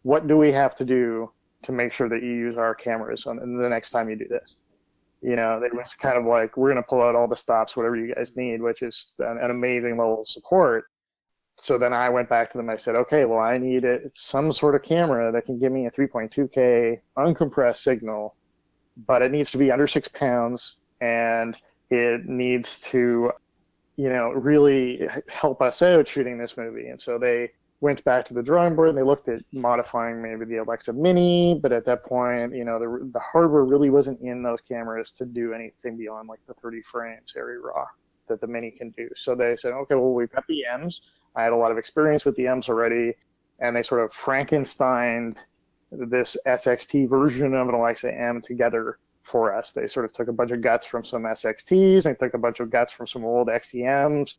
"What 0.03 0.27
do 0.27 0.37
we 0.37 0.51
have 0.51 0.75
to 0.75 0.85
do 0.85 1.31
to 1.63 1.71
make 1.71 1.91
sure 1.91 2.09
that 2.09 2.21
you 2.21 2.29
use 2.29 2.57
our 2.57 2.75
cameras 2.75 3.25
on 3.25 3.37
the 3.37 3.69
next 3.69 3.91
time 3.91 4.09
you 4.09 4.15
do 4.15 4.27
this?" 4.27 4.59
You 5.21 5.35
know, 5.35 5.61
it 5.63 5.73
was 5.73 5.93
kind 5.93 6.17
of 6.17 6.25
like, 6.25 6.57
"We're 6.57 6.71
going 6.71 6.83
to 6.83 6.87
pull 6.87 7.01
out 7.01 7.15
all 7.15 7.27
the 7.27 7.35
stops, 7.35 7.75
whatever 7.75 7.95
you 7.95 8.13
guys 8.13 8.35
need," 8.35 8.61
which 8.61 8.81
is 8.81 9.11
an, 9.19 9.37
an 9.37 9.51
amazing 9.51 9.97
level 9.97 10.21
of 10.21 10.27
support. 10.27 10.85
So 11.59 11.77
then 11.77 11.91
I 11.93 12.09
went 12.09 12.29
back 12.29 12.51
to 12.51 12.57
them. 12.57 12.69
I 12.69 12.77
said, 12.77 12.95
"Okay, 12.95 13.25
well, 13.25 13.39
I 13.39 13.57
need 13.57 13.85
some 14.13 14.51
sort 14.51 14.75
of 14.75 14.83
camera 14.83 15.31
that 15.31 15.45
can 15.45 15.57
give 15.57 15.71
me 15.71 15.87
a 15.87 15.91
3.2K 15.91 17.01
uncompressed 17.17 17.77
signal, 17.77 18.35
but 18.95 19.21
it 19.21 19.31
needs 19.31 19.51
to 19.51 19.57
be 19.57 19.71
under 19.71 19.87
six 19.87 20.07
pounds." 20.07 20.77
and 21.01 21.55
it 21.89 22.25
needs 22.25 22.79
to, 22.79 23.31
you 23.97 24.09
know, 24.09 24.29
really 24.29 25.07
help 25.27 25.61
us 25.61 25.81
out 25.81 26.07
shooting 26.07 26.37
this 26.37 26.55
movie. 26.55 26.87
And 26.87 27.01
so 27.01 27.17
they 27.17 27.51
went 27.81 28.03
back 28.03 28.25
to 28.25 28.33
the 28.33 28.41
drawing 28.41 28.75
board 28.75 28.89
and 28.89 28.97
they 28.97 29.03
looked 29.03 29.27
at 29.27 29.41
modifying 29.51 30.21
maybe 30.21 30.45
the 30.45 30.57
Alexa 30.57 30.93
Mini, 30.93 31.59
but 31.61 31.71
at 31.71 31.85
that 31.85 32.03
point, 32.03 32.55
you 32.55 32.63
know, 32.63 32.79
the, 32.79 33.09
the 33.11 33.19
hardware 33.19 33.65
really 33.65 33.89
wasn't 33.89 34.19
in 34.21 34.41
those 34.41 34.61
cameras 34.61 35.11
to 35.11 35.25
do 35.25 35.53
anything 35.53 35.97
beyond 35.97 36.29
like 36.29 36.39
the 36.47 36.53
30 36.55 36.81
frames 36.81 37.33
ARRI 37.35 37.57
raw 37.61 37.85
that 38.27 38.41
the 38.41 38.47
Mini 38.47 38.71
can 38.71 38.91
do. 38.91 39.09
So 39.15 39.35
they 39.35 39.55
said, 39.55 39.73
okay, 39.73 39.95
well, 39.95 40.13
we've 40.13 40.31
got 40.31 40.45
the 40.47 40.65
M's. 40.65 41.01
I 41.35 41.43
had 41.43 41.53
a 41.53 41.57
lot 41.57 41.71
of 41.71 41.77
experience 41.77 42.25
with 42.25 42.35
the 42.35 42.47
M's 42.47 42.69
already, 42.69 43.13
and 43.59 43.75
they 43.75 43.83
sort 43.83 44.01
of 44.01 44.11
Frankensteined 44.11 45.37
this 45.91 46.35
SXT 46.45 47.09
version 47.09 47.53
of 47.53 47.69
an 47.69 47.75
Alexa 47.75 48.13
M 48.13 48.41
together 48.41 48.97
for 49.27 49.53
us. 49.53 49.73
They 49.73 49.87
sort 49.87 50.05
of 50.05 50.13
took 50.13 50.29
a 50.29 50.33
bunch 50.33 50.51
of 50.51 50.61
guts 50.61 50.85
from 50.85 51.03
some 51.03 51.23
SXTs, 51.23 52.03
they 52.03 52.13
took 52.13 52.33
a 52.33 52.37
bunch 52.37 52.59
of 52.59 52.69
guts 52.69 52.91
from 52.91 53.07
some 53.07 53.25
old 53.25 53.49
XTMs, 53.49 54.37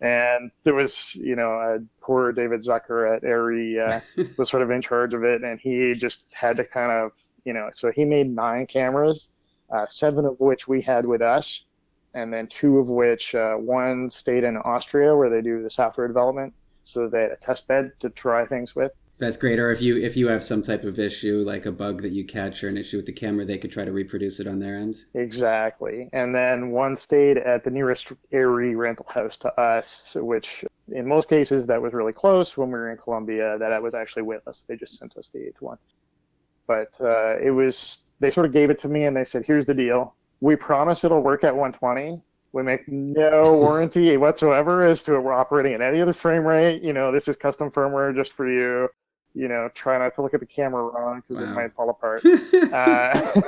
and 0.00 0.50
there 0.64 0.74
was, 0.74 1.14
you 1.16 1.36
know, 1.36 1.50
a 1.50 1.78
poor 2.00 2.32
David 2.32 2.60
Zucker 2.60 3.16
at 3.16 3.24
ARRI 3.24 3.78
uh, 3.78 4.00
was 4.38 4.48
sort 4.48 4.62
of 4.62 4.70
in 4.70 4.80
charge 4.80 5.14
of 5.14 5.24
it, 5.24 5.42
and 5.42 5.60
he 5.60 5.94
just 5.94 6.26
had 6.32 6.56
to 6.56 6.64
kind 6.64 6.92
of, 6.92 7.12
you 7.44 7.52
know, 7.52 7.68
so 7.72 7.90
he 7.90 8.04
made 8.04 8.34
nine 8.34 8.66
cameras, 8.66 9.28
uh, 9.70 9.86
seven 9.86 10.24
of 10.24 10.38
which 10.38 10.68
we 10.68 10.80
had 10.80 11.04
with 11.04 11.22
us, 11.22 11.64
and 12.14 12.32
then 12.32 12.46
two 12.46 12.78
of 12.78 12.86
which, 12.86 13.34
uh, 13.34 13.54
one 13.54 14.10
stayed 14.10 14.44
in 14.44 14.56
Austria 14.58 15.14
where 15.16 15.28
they 15.28 15.42
do 15.42 15.62
the 15.62 15.70
software 15.70 16.06
development, 16.06 16.54
so 16.84 17.08
they 17.08 17.22
had 17.22 17.32
a 17.32 17.36
test 17.36 17.66
bed 17.66 17.92
to 17.98 18.10
try 18.10 18.46
things 18.46 18.76
with. 18.76 18.92
That's 19.20 19.36
great. 19.36 19.58
Or 19.58 19.70
if 19.70 19.82
you 19.82 19.98
if 19.98 20.16
you 20.16 20.28
have 20.28 20.42
some 20.42 20.62
type 20.62 20.82
of 20.82 20.98
issue 20.98 21.44
like 21.46 21.66
a 21.66 21.72
bug 21.72 22.00
that 22.02 22.12
you 22.12 22.24
catch 22.24 22.64
or 22.64 22.68
an 22.68 22.78
issue 22.78 22.96
with 22.96 23.04
the 23.04 23.12
camera, 23.12 23.44
they 23.44 23.58
could 23.58 23.70
try 23.70 23.84
to 23.84 23.92
reproduce 23.92 24.40
it 24.40 24.46
on 24.46 24.58
their 24.58 24.76
end. 24.76 24.96
Exactly. 25.12 26.08
And 26.14 26.34
then 26.34 26.70
one 26.70 26.96
stayed 26.96 27.36
at 27.36 27.62
the 27.62 27.70
nearest 27.70 28.12
ARRI 28.32 28.74
rental 28.74 29.06
house 29.08 29.36
to 29.38 29.60
us, 29.60 30.16
which 30.18 30.64
in 30.88 31.06
most 31.06 31.28
cases 31.28 31.66
that 31.66 31.80
was 31.80 31.92
really 31.92 32.14
close. 32.14 32.56
When 32.56 32.68
we 32.68 32.74
were 32.74 32.90
in 32.90 32.96
Colombia, 32.96 33.58
that 33.58 33.82
was 33.82 33.92
actually 33.92 34.22
with 34.22 34.48
us. 34.48 34.64
They 34.66 34.76
just 34.76 34.98
sent 34.98 35.14
us 35.18 35.28
the 35.28 35.48
eighth 35.48 35.60
one. 35.60 35.76
But 36.66 36.96
uh, 36.98 37.36
it 37.38 37.50
was 37.50 38.04
they 38.20 38.30
sort 38.30 38.46
of 38.46 38.52
gave 38.52 38.70
it 38.70 38.78
to 38.80 38.88
me 38.88 39.04
and 39.04 39.14
they 39.14 39.24
said, 39.24 39.44
"Here's 39.44 39.66
the 39.66 39.74
deal. 39.74 40.14
We 40.40 40.56
promise 40.56 41.04
it'll 41.04 41.20
work 41.20 41.44
at 41.44 41.54
120, 41.54 42.22
We 42.52 42.62
make 42.62 42.88
no 42.88 43.52
warranty 43.58 44.16
whatsoever 44.16 44.86
as 44.86 45.02
to 45.02 45.16
it 45.16 45.20
we're 45.20 45.34
operating 45.34 45.74
at 45.74 45.82
any 45.82 46.00
other 46.00 46.14
frame 46.14 46.46
rate. 46.46 46.82
You 46.82 46.94
know, 46.94 47.12
this 47.12 47.28
is 47.28 47.36
custom 47.36 47.70
firmware 47.70 48.14
just 48.14 48.32
for 48.32 48.48
you. 48.48 48.88
You 49.34 49.48
know, 49.48 49.68
try 49.74 49.98
not 49.98 50.14
to 50.16 50.22
look 50.22 50.34
at 50.34 50.40
the 50.40 50.46
camera 50.46 50.82
wrong 50.82 51.20
because 51.20 51.38
Wow. 51.40 51.50
it 51.52 51.54
might 51.54 51.72
fall 51.72 51.88
apart. 51.90 52.22
uh, 52.72 53.40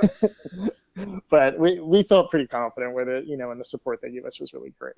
but 1.31 1.59
we, 1.59 1.81
we 1.81 2.03
felt 2.03 2.31
pretty 2.31 2.47
confident 2.47 2.95
with 2.95 3.09
it, 3.09 3.25
you 3.27 3.37
know, 3.37 3.51
and 3.51 3.61
the 3.61 3.65
support 3.65 4.01
they 4.03 4.11
gave 4.11 4.25
us 4.25 4.39
was 4.41 4.53
really 4.53 4.73
great. 4.79 4.95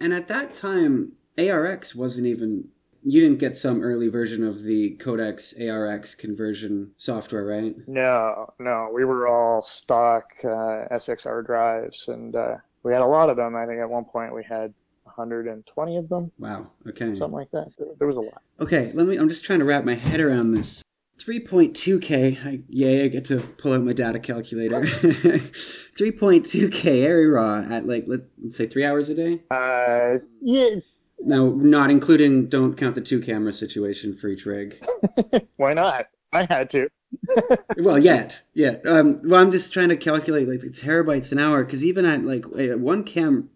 and 0.00 0.12
at 0.12 0.28
that 0.28 0.54
time, 0.54 1.12
ARX 1.38 1.94
wasn't 1.94 2.26
even. 2.26 2.68
You 3.04 3.20
didn't 3.20 3.38
get 3.38 3.56
some 3.56 3.80
early 3.82 4.08
version 4.08 4.42
of 4.44 4.64
the 4.64 4.90
Codex 4.96 5.54
ARX 5.58 6.16
conversion 6.16 6.92
software, 6.96 7.44
right? 7.44 7.76
No, 7.86 8.52
no, 8.58 8.90
we 8.92 9.04
were 9.04 9.28
all 9.28 9.62
stock 9.62 10.32
uh, 10.44 10.86
SXR 10.90 11.46
drives, 11.46 12.08
and 12.08 12.34
uh, 12.34 12.56
we 12.82 12.92
had 12.92 13.00
a 13.00 13.06
lot 13.06 13.30
of 13.30 13.36
them. 13.36 13.54
I 13.54 13.66
think 13.66 13.78
at 13.80 13.88
one 13.88 14.04
point 14.04 14.34
we 14.34 14.42
had 14.42 14.74
120 15.18 15.96
of 15.96 16.08
them, 16.08 16.30
Wow. 16.38 16.68
Okay. 16.86 17.06
something 17.14 17.32
like 17.32 17.50
that. 17.50 17.72
There, 17.98 18.06
was 18.06 18.16
a 18.16 18.20
lot. 18.20 18.42
Okay, 18.60 18.92
let 18.94 19.06
me. 19.06 19.16
I'm 19.16 19.28
just 19.28 19.44
trying 19.44 19.58
to 19.58 19.64
wrap 19.64 19.84
my 19.84 19.94
head 19.94 20.20
around 20.20 20.52
this. 20.52 20.82
3.2k. 21.18 22.46
I, 22.46 22.60
yay! 22.68 23.04
I 23.04 23.08
get 23.08 23.24
to 23.26 23.40
pull 23.40 23.72
out 23.72 23.82
my 23.82 23.92
data 23.92 24.20
calculator. 24.20 24.82
3.2k 24.82 27.04
ARRI 27.04 27.34
raw 27.34 27.64
at 27.68 27.86
like 27.86 28.04
let, 28.06 28.20
let's 28.40 28.56
say 28.56 28.66
three 28.66 28.84
hours 28.84 29.08
a 29.08 29.14
day. 29.14 29.42
Uh, 29.50 30.18
yeah, 30.40 30.76
Now, 31.20 31.50
not 31.50 31.90
including 31.90 32.48
don't 32.48 32.76
count 32.76 32.94
the 32.94 33.00
two 33.00 33.20
camera 33.20 33.52
situation 33.52 34.16
for 34.16 34.28
each 34.28 34.46
rig. 34.46 34.80
why 35.56 35.74
not? 35.74 36.06
I 36.32 36.44
had 36.44 36.70
to. 36.70 36.88
well, 37.78 37.98
yet, 37.98 38.42
yeah. 38.54 38.76
Um, 38.86 39.20
well, 39.24 39.40
I'm 39.40 39.50
just 39.50 39.72
trying 39.72 39.88
to 39.88 39.96
calculate 39.96 40.48
like 40.48 40.60
the 40.60 40.68
terabytes 40.68 41.32
an 41.32 41.38
hour 41.38 41.64
because 41.64 41.84
even 41.84 42.04
at 42.04 42.24
like 42.24 42.44
one 42.46 43.02
cam, 43.02 43.50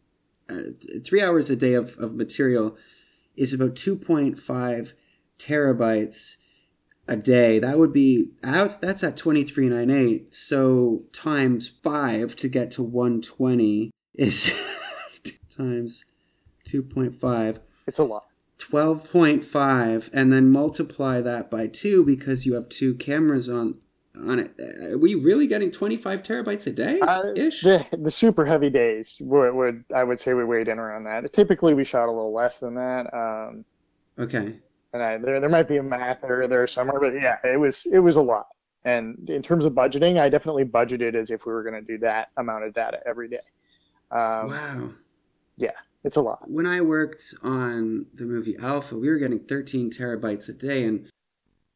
uh, 0.52 1.00
three 1.04 1.22
hours 1.22 1.50
a 1.50 1.56
day 1.56 1.74
of, 1.74 1.96
of 1.98 2.14
material 2.14 2.76
is 3.36 3.52
about 3.52 3.74
2.5 3.74 4.92
terabytes 5.38 6.36
a 7.08 7.16
day. 7.16 7.58
That 7.58 7.78
would 7.78 7.92
be 7.92 8.30
that's 8.42 8.76
that's 8.76 9.02
at 9.02 9.16
2398. 9.16 10.34
So 10.34 11.04
times 11.12 11.68
five 11.68 12.36
to 12.36 12.48
get 12.48 12.70
to 12.72 12.82
120 12.82 13.90
is 14.14 14.52
times 15.50 16.04
2.5. 16.66 17.58
It's 17.86 17.98
a 17.98 18.04
lot. 18.04 18.26
12.5 18.58 20.10
and 20.12 20.32
then 20.32 20.50
multiply 20.50 21.20
that 21.20 21.50
by 21.50 21.66
2 21.66 22.04
because 22.04 22.46
you 22.46 22.54
have 22.54 22.68
two 22.68 22.94
cameras 22.94 23.48
on 23.48 23.74
on 24.28 24.38
it 24.38 24.52
are 24.60 24.98
we 24.98 25.14
really 25.14 25.46
getting 25.46 25.70
25 25.70 26.22
terabytes 26.22 26.66
a 26.66 26.70
day 26.70 27.00
Uh, 27.00 27.32
ish 27.34 27.62
the 27.62 27.84
the 27.92 28.10
super 28.10 28.44
heavy 28.44 28.68
days 28.70 29.16
would, 29.20 29.54
would 29.54 29.84
I 29.94 30.04
would 30.04 30.20
say 30.20 30.34
we 30.34 30.44
weighed 30.44 30.68
in 30.68 30.78
around 30.78 31.04
that. 31.04 31.32
Typically 31.32 31.72
we 31.74 31.84
shot 31.84 32.06
a 32.08 32.12
little 32.12 32.32
less 32.34 32.58
than 32.58 32.74
that. 32.74 33.12
Um, 33.14 33.64
okay 34.18 34.58
and 34.92 35.02
I, 35.02 35.16
there 35.16 35.40
there 35.40 35.48
might 35.48 35.68
be 35.68 35.78
a 35.78 35.82
math 35.82 36.20
there 36.20 36.46
there 36.46 36.66
somewhere, 36.66 37.00
but 37.00 37.14
yeah, 37.14 37.38
it 37.44 37.58
was 37.58 37.86
it 37.86 38.00
was 38.00 38.16
a 38.16 38.20
lot. 38.20 38.48
And 38.84 39.30
in 39.30 39.40
terms 39.42 39.64
of 39.64 39.72
budgeting, 39.72 40.20
I 40.20 40.28
definitely 40.28 40.64
budgeted 40.64 41.14
as 41.14 41.30
if 41.30 41.46
we 41.46 41.52
were 41.52 41.62
going 41.62 41.74
to 41.82 41.86
do 41.92 41.96
that 41.98 42.28
amount 42.36 42.64
of 42.64 42.74
data 42.74 42.98
every 43.06 43.28
day. 43.28 43.38
Um, 44.10 44.48
wow 44.50 44.90
Yeah, 45.56 45.70
It's 46.04 46.16
a 46.16 46.20
lot. 46.20 46.50
when 46.50 46.66
i 46.66 46.82
worked 46.82 47.34
on 47.42 48.04
the 48.12 48.26
movie 48.26 48.56
alpha 48.58 48.94
we 48.98 49.08
were 49.08 49.16
getting 49.18 49.38
13 49.40 49.90
terabytes 49.90 50.48
a 50.50 50.52
day 50.52 50.84
and 50.84 51.08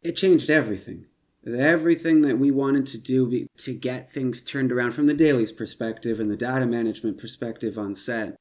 it 0.03 0.17
changed 0.17 0.51
everything 0.51 1.07
everything 1.47 2.23
that 2.23 2.39
we 2.39 2.51
wanted 2.51 2.87
to 2.87 2.99
do 2.99 3.47
to 3.57 3.75
get 3.75 4.11
things 4.11 4.43
turned 4.43 4.73
around 4.73 4.93
from 4.93 5.07
the 5.07 5.15
daily's 5.15 5.53
perspective 5.53 6.19
and 6.21 6.31
the 6.31 6.37
data 6.37 6.67
management 6.67 7.19
perspective 7.19 7.79
on 7.79 7.95
set 7.95 8.35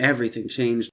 everything 0.00 0.48
changed 0.48 0.90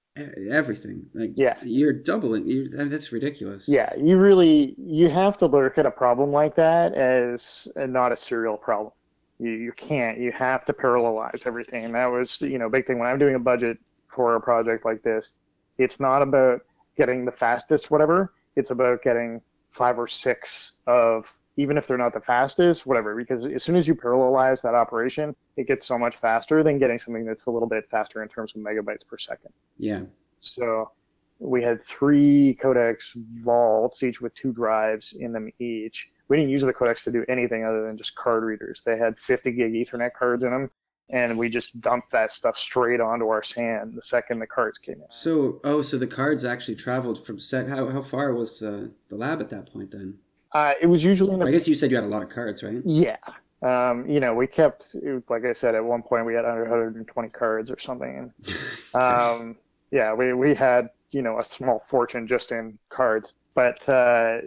everything 0.50 1.06
like 1.14 1.30
Yeah. 1.34 1.56
you're 1.62 1.92
doubling 1.92 2.46
you 2.46 2.68
that's 2.68 3.12
ridiculous 3.12 3.68
Yeah, 3.68 3.90
you 3.96 4.18
really 4.18 4.74
you 4.78 5.08
have 5.08 5.36
to 5.38 5.46
look 5.46 5.78
at 5.78 5.86
a 5.86 5.90
problem 5.90 6.30
like 6.32 6.54
that 6.56 6.92
as 6.94 7.66
not 7.76 8.12
a 8.12 8.16
serial 8.16 8.56
problem. 8.56 8.92
You 9.38 9.50
you 9.50 9.72
can't. 9.72 10.18
You 10.18 10.30
have 10.32 10.64
to 10.66 10.72
parallelize 10.72 11.46
everything. 11.46 11.84
And 11.86 11.94
that 11.94 12.06
was 12.06 12.40
you 12.42 12.58
know 12.58 12.68
big 12.68 12.86
thing 12.86 12.98
when 12.98 13.08
I'm 13.08 13.18
doing 13.18 13.34
a 13.34 13.38
budget 13.40 13.78
for 14.08 14.36
a 14.36 14.40
project 14.40 14.84
like 14.84 15.02
this. 15.02 15.32
It's 15.78 15.98
not 15.98 16.20
about 16.22 16.60
getting 16.96 17.24
the 17.24 17.32
fastest 17.32 17.90
whatever. 17.90 18.32
It's 18.54 18.70
about 18.70 19.02
getting 19.02 19.40
five 19.70 19.98
or 19.98 20.06
six 20.06 20.72
of 20.86 21.34
even 21.56 21.76
if 21.76 21.86
they're 21.86 21.98
not 21.98 22.12
the 22.12 22.20
fastest 22.20 22.86
whatever. 22.86 23.14
Because 23.14 23.46
as 23.46 23.62
soon 23.62 23.76
as 23.76 23.86
you 23.86 23.94
parallelize 23.94 24.62
that 24.62 24.74
operation, 24.74 25.34
it 25.56 25.66
gets 25.66 25.86
so 25.86 25.98
much 25.98 26.16
faster 26.16 26.62
than 26.62 26.78
getting 26.78 26.98
something 26.98 27.24
that's 27.24 27.46
a 27.46 27.50
little 27.50 27.68
bit 27.68 27.88
faster 27.88 28.22
in 28.22 28.28
terms 28.28 28.54
of 28.54 28.62
megabytes 28.62 29.06
per 29.06 29.18
second. 29.18 29.52
yeah 29.78 30.02
So 30.38 30.90
we 31.38 31.62
had 31.62 31.82
three 31.82 32.56
codex 32.60 33.12
vaults, 33.16 34.02
each 34.02 34.20
with 34.20 34.34
two 34.34 34.52
drives 34.52 35.12
in 35.18 35.32
them 35.32 35.50
each. 35.58 36.08
We 36.28 36.36
didn't 36.36 36.50
use 36.50 36.62
the 36.62 36.72
codex 36.72 37.04
to 37.04 37.12
do 37.12 37.24
anything 37.28 37.64
other 37.64 37.86
than 37.86 37.98
just 37.98 38.14
card 38.14 38.44
readers. 38.44 38.82
They 38.84 38.96
had 38.96 39.18
50 39.18 39.50
gig 39.52 39.72
Ethernet 39.72 40.14
cards 40.14 40.44
in 40.44 40.50
them, 40.50 40.70
and 41.10 41.36
we 41.36 41.48
just 41.48 41.78
dumped 41.80 42.10
that 42.12 42.32
stuff 42.32 42.56
straight 42.56 43.00
onto 43.00 43.28
our 43.28 43.42
SAN 43.42 43.92
the 43.94 44.02
second 44.02 44.38
the 44.38 44.46
cards 44.46 44.78
came 44.78 44.94
in. 44.94 45.06
So, 45.10 45.60
oh, 45.64 45.82
so 45.82 45.98
the 45.98 46.06
cards 46.06 46.44
actually 46.44 46.76
traveled 46.76 47.22
from 47.22 47.38
set. 47.38 47.68
How, 47.68 47.88
how 47.88 48.02
far 48.02 48.32
was 48.32 48.60
the, 48.60 48.92
the 49.08 49.16
lab 49.16 49.40
at 49.40 49.50
that 49.50 49.70
point 49.70 49.90
then? 49.90 50.18
Uh, 50.54 50.72
it 50.80 50.86
was 50.86 51.02
usually 51.02 51.32
in 51.32 51.42
I 51.42 51.50
guess 51.50 51.66
you 51.66 51.74
said 51.74 51.90
you 51.90 51.96
had 51.96 52.04
a 52.04 52.08
lot 52.08 52.22
of 52.22 52.28
cards, 52.28 52.62
right? 52.62 52.82
yeah. 52.84 53.16
Um, 53.62 54.08
you 54.08 54.18
know, 54.18 54.34
we 54.34 54.48
kept 54.48 54.96
like 55.28 55.44
I 55.44 55.52
said 55.52 55.76
at 55.76 55.84
one 55.84 56.02
point 56.02 56.26
we 56.26 56.34
had 56.34 56.44
under 56.44 56.62
120 56.62 57.28
cards 57.28 57.70
or 57.70 57.78
something, 57.78 58.32
and 58.44 58.94
um, 59.00 59.56
yeah, 59.92 60.12
we, 60.14 60.32
we 60.32 60.54
had, 60.54 60.90
you 61.10 61.22
know, 61.22 61.38
a 61.38 61.44
small 61.44 61.78
fortune 61.78 62.26
just 62.26 62.50
in 62.50 62.78
cards. 62.88 63.34
But 63.54 63.86
uh, 63.88 64.38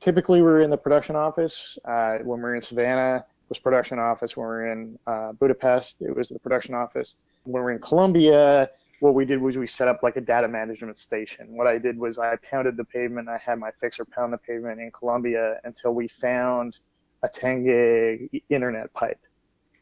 typically 0.00 0.42
we're 0.42 0.60
in 0.60 0.70
the 0.70 0.76
production 0.76 1.16
office. 1.16 1.78
Uh, 1.84 2.18
when 2.18 2.42
we're 2.42 2.56
in 2.56 2.62
Savannah, 2.62 3.18
it 3.18 3.48
was 3.48 3.58
production 3.60 3.98
office. 3.98 4.36
When 4.36 4.46
we're 4.46 4.72
in 4.72 4.98
uh, 5.06 5.32
Budapest, 5.32 6.02
it 6.02 6.14
was 6.14 6.28
the 6.28 6.38
production 6.40 6.74
office. 6.74 7.14
When 7.44 7.62
we're 7.62 7.70
in 7.70 7.78
Colombia, 7.78 8.68
what 9.00 9.14
we 9.14 9.24
did 9.24 9.40
was 9.40 9.56
we 9.56 9.66
set 9.66 9.88
up 9.88 10.02
like 10.02 10.16
a 10.16 10.20
data 10.20 10.48
management 10.48 10.98
station. 10.98 11.46
What 11.56 11.66
I 11.66 11.78
did 11.78 11.98
was 11.98 12.18
I 12.18 12.36
pounded 12.36 12.76
the 12.76 12.84
pavement. 12.84 13.28
I 13.28 13.38
had 13.38 13.58
my 13.58 13.70
fixer 13.80 14.04
pound 14.04 14.32
the 14.32 14.38
pavement 14.38 14.80
in 14.80 14.90
Colombia 14.90 15.60
until 15.64 15.92
we 15.94 16.08
found 16.08 16.78
a 17.22 17.28
10 17.28 17.64
gig 17.64 18.42
internet 18.48 18.92
pipe, 18.94 19.20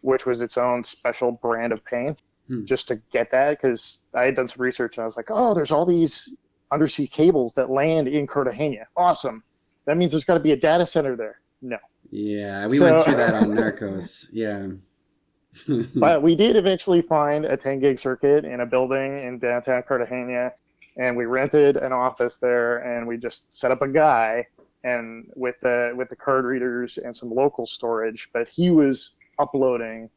which 0.03 0.27
was 0.27 0.41
its 0.41 0.57
own 0.59 0.85
special 0.85 1.33
brand 1.33 1.73
of 1.73 1.85
pain 1.85 2.17
Hmm. 2.49 2.65
just 2.65 2.87
to 2.89 2.97
get 3.11 3.31
that 3.33 3.51
because 3.61 4.01
I 4.15 4.25
had 4.27 4.37
done 4.37 4.47
some 4.47 4.63
research 4.63 4.97
and 4.99 5.03
I 5.03 5.07
was 5.07 5.17
like, 5.17 5.31
oh, 5.31 5.53
there's 5.53 5.73
all 5.73 5.85
these 5.85 6.37
undersea 6.71 7.09
cables 7.09 7.55
that 7.55 7.71
land 7.71 8.07
in 8.07 8.27
Cartagena. 8.29 8.87
Awesome. 8.97 9.43
That 9.87 9.97
means 9.97 10.13
there's 10.13 10.25
got 10.25 10.35
to 10.35 10.41
be 10.41 10.53
a 10.53 10.57
data 10.57 10.87
center 10.87 11.17
there. 11.17 11.41
No. 11.61 11.79
Yeah, 12.11 12.67
we 12.69 12.77
So- 12.79 12.85
went 12.85 13.03
through 13.05 13.17
that 13.17 13.35
on 13.35 13.49
Narcos. 13.57 14.27
Yeah. 14.33 14.69
But 15.95 16.23
we 16.27 16.35
did 16.35 16.57
eventually 16.57 17.03
find 17.03 17.45
a 17.45 17.57
10 17.57 17.81
gig 17.81 17.99
circuit 17.99 18.45
in 18.45 18.61
a 18.61 18.67
building 18.67 19.23
in 19.25 19.39
downtown 19.39 19.83
Cartagena, 19.83 20.53
and 20.97 21.17
we 21.17 21.27
rented 21.27 21.77
an 21.77 21.93
office 21.93 22.39
there, 22.39 22.79
and 22.79 23.07
we 23.07 23.17
just 23.17 23.53
set 23.53 23.71
up 23.71 23.83
a 23.83 23.89
guy 23.89 24.47
and 24.85 25.31
with 25.35 25.57
the 25.63 25.93
with 25.97 26.09
the 26.09 26.17
card 26.17 26.45
readers 26.45 26.99
and 26.99 27.17
some 27.17 27.31
local 27.31 27.67
storage. 27.67 28.29
But 28.33 28.49
he 28.49 28.71
was 28.71 29.13
uploading 29.39 30.11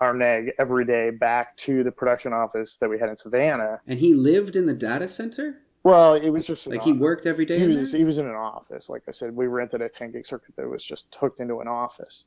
our 0.00 0.14
neg 0.14 0.52
every 0.58 0.84
day 0.84 1.10
back 1.10 1.56
to 1.58 1.84
the 1.84 1.92
production 1.92 2.32
office 2.32 2.76
that 2.78 2.88
we 2.88 2.98
had 2.98 3.08
in 3.10 3.16
Savannah. 3.16 3.80
and 3.86 3.98
he 3.98 4.14
lived 4.14 4.56
in 4.56 4.66
the 4.66 4.72
data 4.74 5.08
center? 5.08 5.58
Well, 5.82 6.14
it 6.14 6.30
was 6.30 6.46
just 6.46 6.66
Like 6.66 6.82
he 6.82 6.92
worked 6.92 7.26
every 7.26 7.46
day 7.46 7.58
He 7.58 7.66
was 7.66 7.92
he 7.92 8.04
was 8.04 8.18
in 8.18 8.26
an 8.26 8.34
office. 8.34 8.88
Like 8.88 9.02
I 9.08 9.12
said, 9.12 9.34
we 9.34 9.46
rented 9.46 9.80
a 9.80 9.88
10 9.88 10.12
gig 10.12 10.26
circuit 10.26 10.54
that 10.56 10.68
was 10.68 10.84
just 10.84 11.06
hooked 11.18 11.40
into 11.40 11.60
an 11.60 11.68
office. 11.68 12.24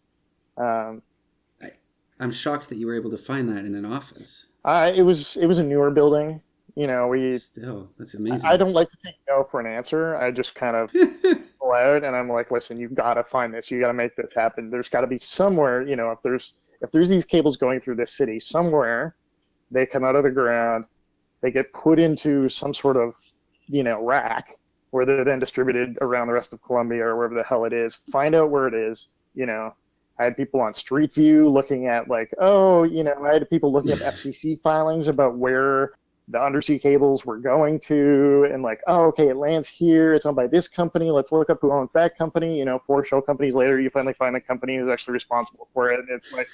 Um, 0.58 1.01
I'm 2.20 2.32
shocked 2.32 2.70
that 2.70 2.77
you 2.77 2.88
were 2.88 2.96
able 2.96 3.12
to 3.12 3.17
find 3.17 3.50
that 3.50 3.65
in 3.65 3.75
an 3.75 3.86
office. 3.86 4.46
I, 4.65 4.91
it 4.91 5.01
was 5.01 5.36
it 5.38 5.48
was 5.48 5.60
a 5.60 5.63
newer 5.63 5.91
building. 5.91 6.41
You 6.75 6.88
know, 6.88 7.08
we 7.08 7.38
Still, 7.38 7.89
that's 8.00 8.15
amazing. 8.15 8.50
I 8.50 8.58
don't 8.58 8.74
like 8.74 8.89
to 8.89 8.98
take 9.03 9.15
no 9.29 9.43
for 9.43 9.60
an 9.60 9.67
answer. 9.67 10.15
I 10.15 10.32
just 10.32 10.55
kind 10.55 10.75
of 10.75 10.91
pull 11.62 11.74
out 11.74 12.03
and 12.03 12.15
I'm 12.15 12.29
like, 12.29 12.50
listen, 12.50 12.79
you've 12.79 12.96
got 12.96 13.13
to 13.13 13.24
find 13.24 13.53
this. 13.53 13.70
You 13.70 13.79
got 13.79 13.88
to 13.88 13.93
make 13.93 14.15
this 14.15 14.34
happen. 14.34 14.72
There's 14.72 14.89
got 14.89 15.01
to 15.01 15.08
be 15.08 15.20
somewhere, 15.20 15.84
you 15.84 15.96
know, 15.96 16.12
if 16.12 16.22
there's 16.24 16.53
if 16.82 16.91
there's 16.91 17.10
these 17.10 17.25
cables 17.25 17.58
going 17.58 17.79
through 17.79 17.96
this 17.96 18.12
city 18.12 18.39
somewhere, 18.39 19.15
they 19.72 19.86
come 19.86 20.03
out 20.03 20.15
of 20.15 20.24
the 20.24 20.32
ground, 20.32 20.86
they 21.41 21.51
get 21.51 21.74
put 21.74 22.00
into 22.00 22.50
some 22.50 22.74
sort 22.74 22.98
of, 22.98 23.15
you 23.67 23.84
know, 23.84 24.03
rack 24.03 24.58
where 24.89 25.05
they're 25.05 25.24
then 25.24 25.39
distributed 25.39 25.98
around 26.01 26.27
the 26.27 26.34
rest 26.34 26.53
of 26.53 26.62
Colombia 26.63 27.03
or 27.05 27.15
wherever 27.15 27.36
the 27.36 27.43
hell 27.43 27.65
it 27.65 27.74
is. 27.74 27.96
Find 28.12 28.36
out 28.36 28.50
where 28.50 28.67
it 28.67 28.74
is, 28.74 29.10
you 29.34 29.46
know. 29.46 29.74
I 30.20 30.25
had 30.25 30.38
people 30.38 30.62
on 30.62 30.74
Street 30.74 31.13
View 31.13 31.50
looking 31.50 31.88
at 31.88 32.08
like, 32.08 32.34
oh, 32.39 32.84
you 32.84 33.03
know, 33.03 33.15
I 33.24 33.34
had 33.34 33.50
people 33.50 33.72
looking 33.72 33.91
at 33.91 34.00
FCC 34.13 34.60
filings 34.62 35.08
about 35.08 35.38
where 35.38 35.93
the 36.29 36.41
undersea 36.41 36.79
cables 36.79 37.25
were 37.25 37.38
going 37.38 37.77
to 37.77 38.48
and 38.50 38.63
like 38.63 38.79
oh 38.88 39.03
okay 39.03 39.27
it 39.27 39.36
lands 39.36 39.67
here 39.67 40.13
it's 40.13 40.25
owned 40.25 40.38
by 40.38 40.48
this 40.48 40.70
company 40.70 41.12
let's 41.12 41.34
look 41.34 41.50
up 41.50 41.58
who 41.60 41.70
owns 41.70 41.91
that 41.91 42.17
company 42.17 42.58
you 42.58 42.63
know 42.63 42.79
four 42.79 43.03
show 43.03 43.20
companies 43.20 43.55
later 43.55 43.77
you 43.77 43.89
finally 43.89 44.13
find 44.13 44.34
the 44.34 44.39
company 44.39 44.77
who's 44.77 44.88
actually 44.88 45.12
responsible 45.12 45.67
for 45.74 45.91
it 45.91 46.00
it's 46.08 46.32
like 46.32 46.48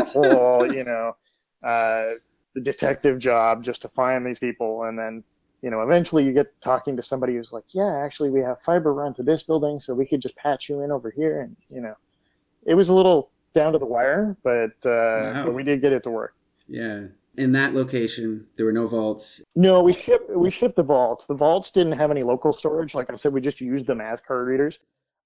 a 0.00 0.04
whole 0.06 0.74
you 0.74 0.82
know 0.82 1.14
uh, 1.64 2.14
the 2.54 2.60
detective 2.60 3.18
job 3.18 3.64
just 3.64 3.82
to 3.82 3.88
find 3.88 4.24
these 4.24 4.38
people. 4.38 4.84
And 4.84 4.98
then, 4.98 5.24
you 5.62 5.70
know, 5.70 5.82
eventually 5.82 6.24
you 6.24 6.32
get 6.32 6.60
talking 6.60 6.96
to 6.96 7.02
somebody 7.02 7.34
who's 7.34 7.52
like, 7.52 7.64
yeah, 7.70 8.02
actually, 8.04 8.30
we 8.30 8.40
have 8.40 8.60
fiber 8.60 8.94
run 8.94 9.14
to 9.14 9.22
this 9.22 9.42
building, 9.42 9.80
so 9.80 9.94
we 9.94 10.06
could 10.06 10.20
just 10.20 10.36
patch 10.36 10.68
you 10.68 10.82
in 10.82 10.92
over 10.92 11.10
here. 11.10 11.40
And, 11.40 11.56
you 11.68 11.80
know, 11.80 11.94
it 12.66 12.74
was 12.74 12.88
a 12.88 12.94
little 12.94 13.30
down 13.54 13.72
to 13.72 13.78
the 13.78 13.86
wire, 13.86 14.36
but, 14.42 14.72
uh, 14.84 15.32
Wow. 15.34 15.44
but 15.46 15.54
we 15.54 15.62
did 15.62 15.80
get 15.80 15.92
it 15.92 16.02
to 16.04 16.10
work. 16.10 16.34
Yeah. 16.68 17.04
In 17.36 17.52
that 17.52 17.74
location, 17.74 18.46
there 18.56 18.64
were 18.66 18.72
no 18.72 18.86
vaults. 18.86 19.42
No, 19.56 19.82
we 19.82 19.92
ship 19.92 20.28
we 20.30 20.50
shipped 20.50 20.76
the 20.76 20.82
vaults. 20.84 21.26
The 21.26 21.34
vaults 21.34 21.70
didn't 21.72 21.92
have 21.98 22.10
any 22.12 22.22
local 22.22 22.52
storage. 22.52 22.94
Like 22.94 23.12
I 23.12 23.16
said, 23.16 23.32
we 23.32 23.40
just 23.40 23.60
used 23.60 23.86
them 23.86 24.00
as 24.00 24.20
card 24.26 24.46
readers. 24.46 24.78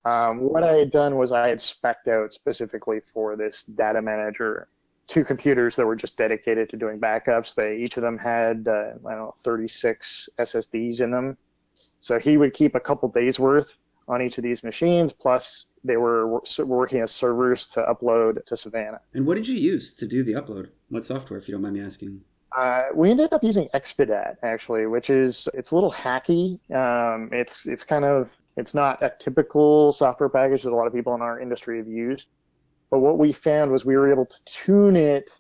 Um, 0.07 0.41
what 0.41 0.63
I 0.65 0.73
had 0.73 0.91
done 0.91 1.17
was 1.17 1.33
I 1.33 1.49
had 1.49 1.59
specced 1.59 2.09
out 2.09 2.33
specifically 2.33 3.01
for 3.01 3.37
this 3.37 3.65
data 3.65 4.01
manager 4.01 4.69
two 5.07 5.25
computers 5.25 5.77
that 5.77 5.85
were 5.87 5.97
just 5.97 6.17
dedicated 6.17 6.71
to 6.71 6.77
doing 6.79 6.99
backups. 6.99 7.55
They 7.55 7.77
each 7.77 7.97
of 7.99 8.03
them 8.03 8.17
had 8.17 8.67
uh, 8.69 8.93
I 9.07 9.11
don't 9.15 9.19
know 9.19 9.35
36 9.43 10.29
SSDs 10.39 11.01
in 11.03 11.11
them, 11.11 11.37
so 12.01 12.19
he 12.19 12.39
would 12.39 12.55
keep 12.55 12.75
a 12.75 12.81
couple 12.81 13.09
days 13.11 13.39
worth 13.39 13.79
on 14.09 14.23
each 14.23 14.39
of 14.39 14.45
these 14.45 14.65
machines. 14.65 15.13
Plus, 15.13 15.67
they 15.85 15.97
were 15.97 16.41
working 16.59 17.01
as 17.01 17.13
servers 17.13 17.69
to 17.69 17.83
upload 17.83 18.45
to 18.47 18.57
Savannah. 18.57 19.01
And 19.15 19.27
what 19.27 19.35
did 19.35 19.47
you 19.47 19.57
use 19.57 19.95
to 19.95 20.07
do 20.07 20.25
the 20.25 20.33
upload? 20.33 20.69
What 20.89 21.05
software, 21.05 21.39
if 21.39 21.49
you 21.49 21.53
don't 21.53 21.63
mind 21.63 21.75
me 21.75 21.83
asking? 21.83 22.23
Uh, 22.57 22.85
we 22.95 23.11
ended 23.11 23.33
up 23.33 23.45
using 23.45 23.69
Expedat 23.75 24.37
actually, 24.43 24.87
which 24.87 25.11
is 25.11 25.49
it's 25.53 25.71
a 25.71 25.75
little 25.75 25.93
hacky. 25.93 26.59
Um, 26.75 27.29
it's 27.31 27.67
it's 27.67 27.85
kind 27.85 28.05
of 28.05 28.31
it's 28.57 28.73
not 28.75 29.03
a 29.03 29.13
typical 29.19 29.93
software 29.93 30.31
package 30.31 30.63
that 30.63 30.73
a 30.73 30.75
lot 30.75 30.87
of 30.87 30.95
people 30.95 31.15
in 31.15 31.21
our 31.21 31.41
industry 31.41 31.77
have 31.77 31.89
used. 31.89 32.29
But 32.91 33.01
what 33.01 33.19
we 33.19 33.33
found 33.33 33.71
was 33.71 33.85
we 33.85 33.97
were 33.97 34.11
able 34.11 34.25
to 34.25 34.45
tune 34.45 34.97
it. 34.97 35.31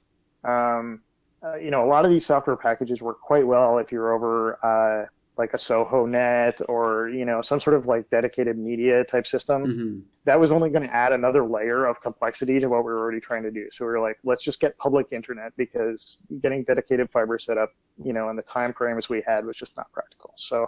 Um, 0.45 1.01
uh, 1.43 1.57
you 1.57 1.71
know, 1.71 1.85
a 1.85 1.89
lot 1.89 2.05
of 2.05 2.11
these 2.11 2.27
software 2.27 2.57
packages 2.57 3.01
work 3.01 3.21
quite 3.21 3.47
well 3.47 3.79
if 3.79 3.91
you're 3.91 4.13
over 4.13 4.59
uh, 4.65 5.07
like 5.39 5.55
a 5.55 5.57
Sohonet 5.57 6.61
or 6.69 7.09
you 7.09 7.25
know 7.25 7.41
some 7.41 7.61
sort 7.61 7.77
of 7.77 7.87
like 7.87 8.11
dedicated 8.11 8.59
media 8.59 9.05
type 9.05 9.27
system 9.27 9.65
hmm 9.65 9.99
that 10.29 10.39
was 10.39 10.53
only 10.53 10.69
going 10.69 10.87
to 10.87 10.95
add 10.95 11.13
another 11.13 11.43
layer 11.43 11.87
of 11.87 12.03
complexity 12.03 12.61
to 12.61 12.69
what 12.69 12.85
we 12.85 12.93
were 12.93 12.99
already 12.99 13.19
trying 13.19 13.43
to 13.43 13.51
do. 13.51 13.67
So 13.73 13.87
we 13.87 13.93
were 13.93 14.01
like, 14.01 14.19
let's 14.25 14.45
just 14.45 14.61
get 14.61 14.77
public 14.77 15.07
internet 15.11 15.53
because 15.57 16.19
getting 16.43 16.65
dedicated 16.65 17.11
fiber 17.11 17.39
set 17.39 17.57
up, 17.57 17.73
you 18.05 18.13
know, 18.13 18.29
in 18.29 18.37
the 18.37 18.43
time 18.43 18.75
frames 18.75 19.09
we 19.09 19.23
had 19.27 19.47
was 19.47 19.57
just 19.57 19.75
not 19.79 19.91
practical. 19.91 20.35
So 20.37 20.67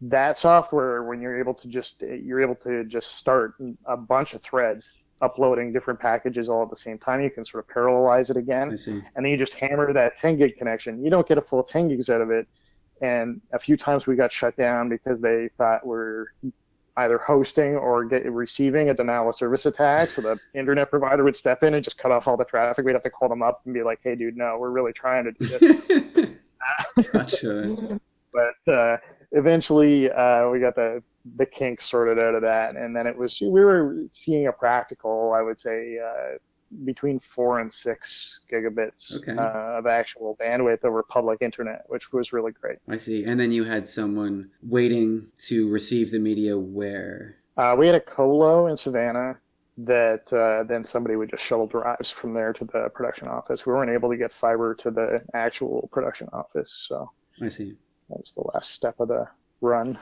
that 0.00 0.36
software, 0.36 1.04
when 1.04 1.20
you're 1.20 1.38
able 1.38 1.54
to 1.54 1.68
just 1.68 2.02
you're 2.02 2.40
able 2.40 2.56
to 2.56 2.82
just 2.84 3.14
start 3.14 3.54
a 3.86 3.96
bunch 3.96 4.34
of 4.34 4.42
threads 4.42 4.94
uploading 5.20 5.72
different 5.72 6.00
packages 6.00 6.48
all 6.48 6.64
at 6.64 6.70
the 6.70 6.74
same 6.74 6.98
time, 6.98 7.22
you 7.22 7.30
can 7.30 7.44
sort 7.44 7.64
of 7.64 7.72
parallelize 7.72 8.30
it 8.30 8.36
again 8.36 8.70
and 9.14 9.24
then 9.24 9.30
you 9.30 9.36
just 9.36 9.54
hammer 9.54 9.92
that 9.92 10.18
10 10.18 10.38
gig 10.38 10.56
connection. 10.56 11.04
You 11.04 11.10
don't 11.10 11.28
get 11.28 11.38
a 11.38 11.42
full 11.42 11.62
10 11.62 11.86
gigs 11.86 12.10
out 12.10 12.20
of 12.20 12.30
it. 12.32 12.48
And 13.02 13.40
a 13.52 13.58
few 13.58 13.76
times 13.76 14.06
we 14.06 14.14
got 14.14 14.30
shut 14.30 14.56
down 14.56 14.88
because 14.88 15.20
they 15.20 15.48
thought 15.58 15.84
we're 15.84 16.26
either 16.96 17.18
hosting 17.18 17.76
or 17.76 18.04
get, 18.04 18.30
receiving 18.30 18.90
a 18.90 18.94
denial 18.94 19.28
of 19.28 19.34
service 19.34 19.66
attack. 19.66 20.10
So 20.10 20.20
the 20.22 20.38
internet 20.54 20.90
provider 20.90 21.24
would 21.24 21.34
step 21.34 21.62
in 21.62 21.74
and 21.74 21.82
just 21.82 21.98
cut 21.98 22.12
off 22.12 22.28
all 22.28 22.36
the 22.36 22.44
traffic. 22.44 22.84
We'd 22.84 22.92
have 22.92 23.02
to 23.02 23.10
call 23.10 23.28
them 23.28 23.42
up 23.42 23.62
and 23.64 23.74
be 23.74 23.82
like, 23.82 24.00
"Hey, 24.02 24.14
dude, 24.14 24.36
no, 24.36 24.56
we're 24.58 24.70
really 24.70 24.92
trying 24.92 25.24
to 25.24 25.32
do 25.32 25.46
this." 25.46 26.30
gotcha. 27.12 28.00
but 28.32 28.72
uh, 28.72 28.96
eventually, 29.32 30.10
uh, 30.10 30.48
we 30.48 30.60
got 30.60 30.76
the 30.76 31.02
the 31.36 31.46
kinks 31.46 31.88
sorted 31.88 32.18
out 32.18 32.34
of 32.34 32.42
that, 32.42 32.76
and 32.76 32.94
then 32.94 33.06
it 33.06 33.16
was 33.16 33.40
we 33.40 33.64
were 33.64 34.04
seeing 34.10 34.46
a 34.46 34.52
practical, 34.52 35.32
I 35.32 35.42
would 35.42 35.58
say, 35.58 35.98
uh, 35.98 36.36
between 36.84 37.18
four 37.18 37.60
and 37.60 37.72
six 37.72 38.40
gigabits 38.50 39.16
Okay. 39.16 39.32
uh, 39.36 39.78
of 39.78 39.86
actual 39.86 40.36
bandwidth 40.40 40.84
over 40.84 41.02
public 41.02 41.42
internet, 41.42 41.84
which 41.88 42.12
was 42.12 42.32
really 42.32 42.52
great. 42.52 42.78
I 42.88 42.96
see. 42.96 43.24
And 43.24 43.38
then 43.38 43.52
you 43.52 43.64
had 43.64 43.86
someone 43.86 44.50
waiting 44.62 45.28
to 45.48 45.68
receive 45.70 46.10
the 46.10 46.18
media 46.18 46.58
where? 46.58 47.36
Uh, 47.56 47.74
we 47.78 47.86
had 47.86 47.94
a 47.94 48.00
colo 48.00 48.66
in 48.68 48.76
Savannah 48.76 49.38
that 49.78 50.32
uh, 50.32 50.64
then 50.64 50.84
somebody 50.84 51.16
would 51.16 51.30
just 51.30 51.44
shuttle 51.44 51.66
drives 51.66 52.10
from 52.10 52.34
there 52.34 52.52
to 52.52 52.64
the 52.64 52.90
production 52.94 53.28
office. 53.28 53.64
We 53.66 53.72
weren't 53.72 53.90
able 53.90 54.10
to 54.10 54.16
get 54.16 54.32
fiber 54.32 54.74
to 54.76 54.90
the 54.90 55.22
actual 55.34 55.88
production 55.92 56.28
office, 56.32 56.70
so 56.70 57.10
I 57.42 57.48
see. 57.48 57.74
that 58.10 58.18
was 58.18 58.32
the 58.32 58.44
last 58.54 58.70
step 58.70 59.00
of 59.00 59.08
the 59.08 59.26
run. 59.60 59.98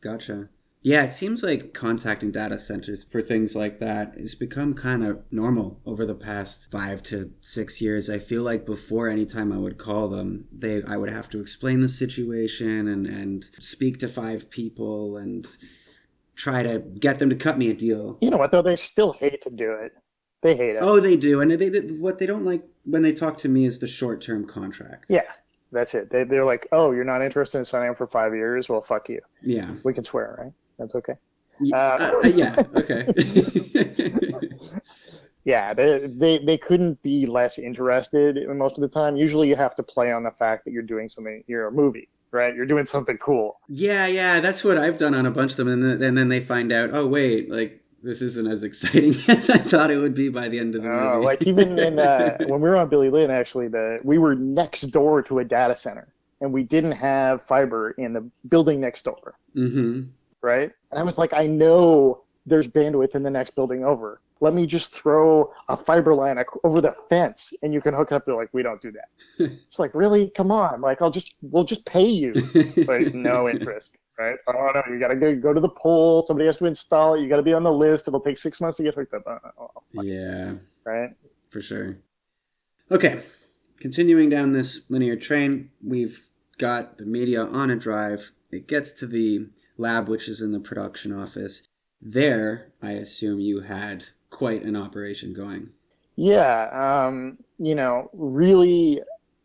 Gotcha. 0.00 0.48
Yeah, 0.82 1.04
it 1.04 1.10
seems 1.10 1.42
like 1.42 1.74
contacting 1.74 2.32
data 2.32 2.58
centers 2.58 3.04
for 3.04 3.20
things 3.20 3.54
like 3.54 3.80
that 3.80 4.14
has 4.18 4.34
become 4.34 4.72
kind 4.72 5.04
of 5.04 5.22
normal 5.30 5.78
over 5.84 6.06
the 6.06 6.14
past 6.14 6.70
five 6.70 7.02
to 7.04 7.32
six 7.40 7.82
years. 7.82 8.08
I 8.08 8.18
feel 8.18 8.42
like 8.42 8.64
before 8.64 9.08
any 9.08 9.26
time 9.26 9.52
I 9.52 9.58
would 9.58 9.76
call 9.76 10.08
them, 10.08 10.46
they 10.50 10.82
I 10.82 10.96
would 10.96 11.10
have 11.10 11.28
to 11.30 11.40
explain 11.40 11.80
the 11.80 11.88
situation 11.88 12.88
and, 12.88 13.06
and 13.06 13.44
speak 13.58 13.98
to 13.98 14.08
five 14.08 14.48
people 14.48 15.18
and 15.18 15.46
try 16.34 16.62
to 16.62 16.78
get 16.78 17.18
them 17.18 17.28
to 17.28 17.36
cut 17.36 17.58
me 17.58 17.68
a 17.68 17.74
deal. 17.74 18.16
You 18.22 18.30
know 18.30 18.38
what 18.38 18.50
though? 18.50 18.62
They 18.62 18.76
still 18.76 19.12
hate 19.12 19.42
to 19.42 19.50
do 19.50 19.72
it. 19.72 19.92
They 20.42 20.56
hate 20.56 20.76
it. 20.76 20.78
Oh, 20.80 20.98
they 21.00 21.16
do, 21.18 21.42
and 21.42 21.50
they, 21.50 21.68
they 21.68 21.80
what 21.80 22.18
they 22.18 22.24
don't 22.24 22.46
like 22.46 22.64
when 22.84 23.02
they 23.02 23.12
talk 23.12 23.36
to 23.38 23.50
me 23.50 23.66
is 23.66 23.80
the 23.80 23.86
short 23.86 24.22
term 24.22 24.46
contract. 24.46 25.10
Yeah, 25.10 25.24
that's 25.72 25.92
it. 25.94 26.08
They, 26.10 26.24
they're 26.24 26.46
like, 26.46 26.66
oh, 26.72 26.92
you're 26.92 27.04
not 27.04 27.20
interested 27.20 27.58
in 27.58 27.66
signing 27.66 27.90
up 27.90 27.98
for 27.98 28.06
five 28.06 28.34
years? 28.34 28.66
Well, 28.66 28.80
fuck 28.80 29.10
you. 29.10 29.20
yeah, 29.42 29.74
We 29.84 29.92
can 29.92 30.04
swear, 30.04 30.36
right? 30.42 30.52
That's 30.80 30.94
okay. 30.96 31.14
Uh, 31.72 31.76
uh, 31.76 32.26
yeah. 32.34 32.56
Okay. 32.74 33.06
Yeah, 35.44 35.72
they, 35.72 36.06
they 36.06 36.38
they 36.38 36.58
couldn't 36.58 37.02
be 37.02 37.24
less 37.24 37.58
interested 37.58 38.36
most 38.54 38.76
of 38.76 38.82
the 38.82 38.88
time. 38.88 39.16
Usually, 39.16 39.48
you 39.48 39.56
have 39.56 39.74
to 39.76 39.82
play 39.82 40.12
on 40.12 40.22
the 40.22 40.30
fact 40.30 40.66
that 40.66 40.72
you're 40.72 40.82
doing 40.82 41.08
something. 41.08 41.42
You're 41.46 41.68
a 41.68 41.72
movie, 41.72 42.10
right? 42.30 42.54
You're 42.54 42.66
doing 42.66 42.84
something 42.84 43.16
cool. 43.16 43.58
Yeah, 43.68 44.06
yeah, 44.06 44.40
that's 44.40 44.62
what 44.62 44.76
I've 44.76 44.98
done 44.98 45.14
on 45.14 45.24
a 45.24 45.30
bunch 45.30 45.52
of 45.52 45.56
them, 45.56 45.68
and 45.68 45.82
then, 45.82 46.02
and 46.02 46.16
then 46.18 46.28
they 46.28 46.40
find 46.40 46.70
out, 46.72 46.90
oh 46.92 47.06
wait, 47.06 47.50
like 47.50 47.80
this 48.02 48.20
isn't 48.20 48.48
as 48.48 48.62
exciting 48.64 49.14
as 49.28 49.48
I 49.48 49.56
thought 49.58 49.90
it 49.90 49.96
would 49.96 50.14
be 50.14 50.28
by 50.28 50.48
the 50.48 50.58
end 50.58 50.74
of 50.74 50.82
the 50.82 50.90
Uh, 50.90 51.14
movie. 51.14 51.24
like 51.24 51.42
even 51.46 51.78
in 51.78 51.98
uh, 51.98 52.36
when 52.46 52.60
we 52.60 52.68
were 52.68 52.76
on 52.76 52.90
Billy 52.90 53.08
Lynn, 53.08 53.30
actually, 53.30 53.68
the 53.68 53.98
we 54.04 54.18
were 54.18 54.34
next 54.34 54.82
door 54.90 55.22
to 55.22 55.38
a 55.38 55.44
data 55.44 55.74
center, 55.74 56.12
and 56.42 56.52
we 56.52 56.64
didn't 56.64 56.92
have 56.92 57.42
fiber 57.44 57.92
in 57.92 58.12
the 58.12 58.28
building 58.48 58.78
next 58.78 59.04
door, 59.06 59.36
hmm 59.54 60.02
right? 60.42 60.70
And 60.90 61.00
I 61.00 61.02
was 61.02 61.18
like, 61.18 61.32
I 61.32 61.46
know 61.46 62.22
there's 62.46 62.68
bandwidth 62.68 63.14
in 63.14 63.22
the 63.22 63.30
next 63.30 63.50
building 63.50 63.84
over. 63.84 64.20
Let 64.40 64.54
me 64.54 64.66
just 64.66 64.92
throw 64.92 65.52
a 65.68 65.76
fiber 65.76 66.14
line 66.14 66.42
over 66.64 66.80
the 66.80 66.94
fence, 67.10 67.52
and 67.62 67.74
you 67.74 67.82
can 67.82 67.92
hook 67.92 68.10
it 68.10 68.14
up. 68.14 68.24
They're 68.24 68.34
like, 68.34 68.48
we 68.52 68.62
don't 68.62 68.80
do 68.80 68.90
that. 68.92 69.08
it's 69.38 69.78
like, 69.78 69.94
really? 69.94 70.30
Come 70.30 70.50
on! 70.50 70.80
Like, 70.80 71.02
I'll 71.02 71.10
just 71.10 71.34
we'll 71.42 71.64
just 71.64 71.84
pay 71.84 72.06
you. 72.06 72.32
but 72.86 73.14
no 73.14 73.50
interest, 73.50 73.98
right? 74.18 74.36
Oh 74.46 74.70
no, 74.74 74.82
you 74.90 74.98
gotta 74.98 75.16
go, 75.16 75.36
go 75.36 75.52
to 75.52 75.60
the 75.60 75.68
pole. 75.68 76.24
Somebody 76.24 76.46
has 76.46 76.56
to 76.56 76.64
install 76.64 77.14
it. 77.14 77.20
You 77.20 77.28
gotta 77.28 77.42
be 77.42 77.52
on 77.52 77.64
the 77.64 77.72
list. 77.72 78.08
It'll 78.08 78.18
take 78.18 78.38
six 78.38 78.62
months 78.62 78.78
to 78.78 78.82
get 78.82 78.94
hooked 78.94 79.12
up. 79.12 79.24
Oh, 79.26 79.38
oh, 79.58 79.70
oh 79.98 80.02
yeah, 80.02 80.54
right? 80.84 81.10
for 81.50 81.60
sure. 81.60 81.98
Okay, 82.90 83.22
continuing 83.78 84.30
down 84.30 84.52
this 84.52 84.88
linear 84.88 85.16
train, 85.16 85.70
we've 85.84 86.30
got 86.56 86.96
the 86.96 87.04
media 87.04 87.44
on 87.44 87.70
a 87.70 87.76
drive. 87.76 88.32
It 88.50 88.66
gets 88.66 88.92
to 88.94 89.06
the 89.06 89.48
lab, 89.80 90.08
which 90.08 90.28
is 90.28 90.40
in 90.40 90.52
the 90.52 90.60
production 90.60 91.12
office. 91.12 91.62
There, 92.00 92.72
I 92.82 92.92
assume 92.92 93.40
you 93.40 93.60
had 93.60 94.06
quite 94.30 94.62
an 94.62 94.76
operation 94.76 95.32
going. 95.34 95.70
Yeah, 96.16 97.06
um, 97.06 97.38
you 97.58 97.74
know, 97.74 98.10
really, 98.12 99.00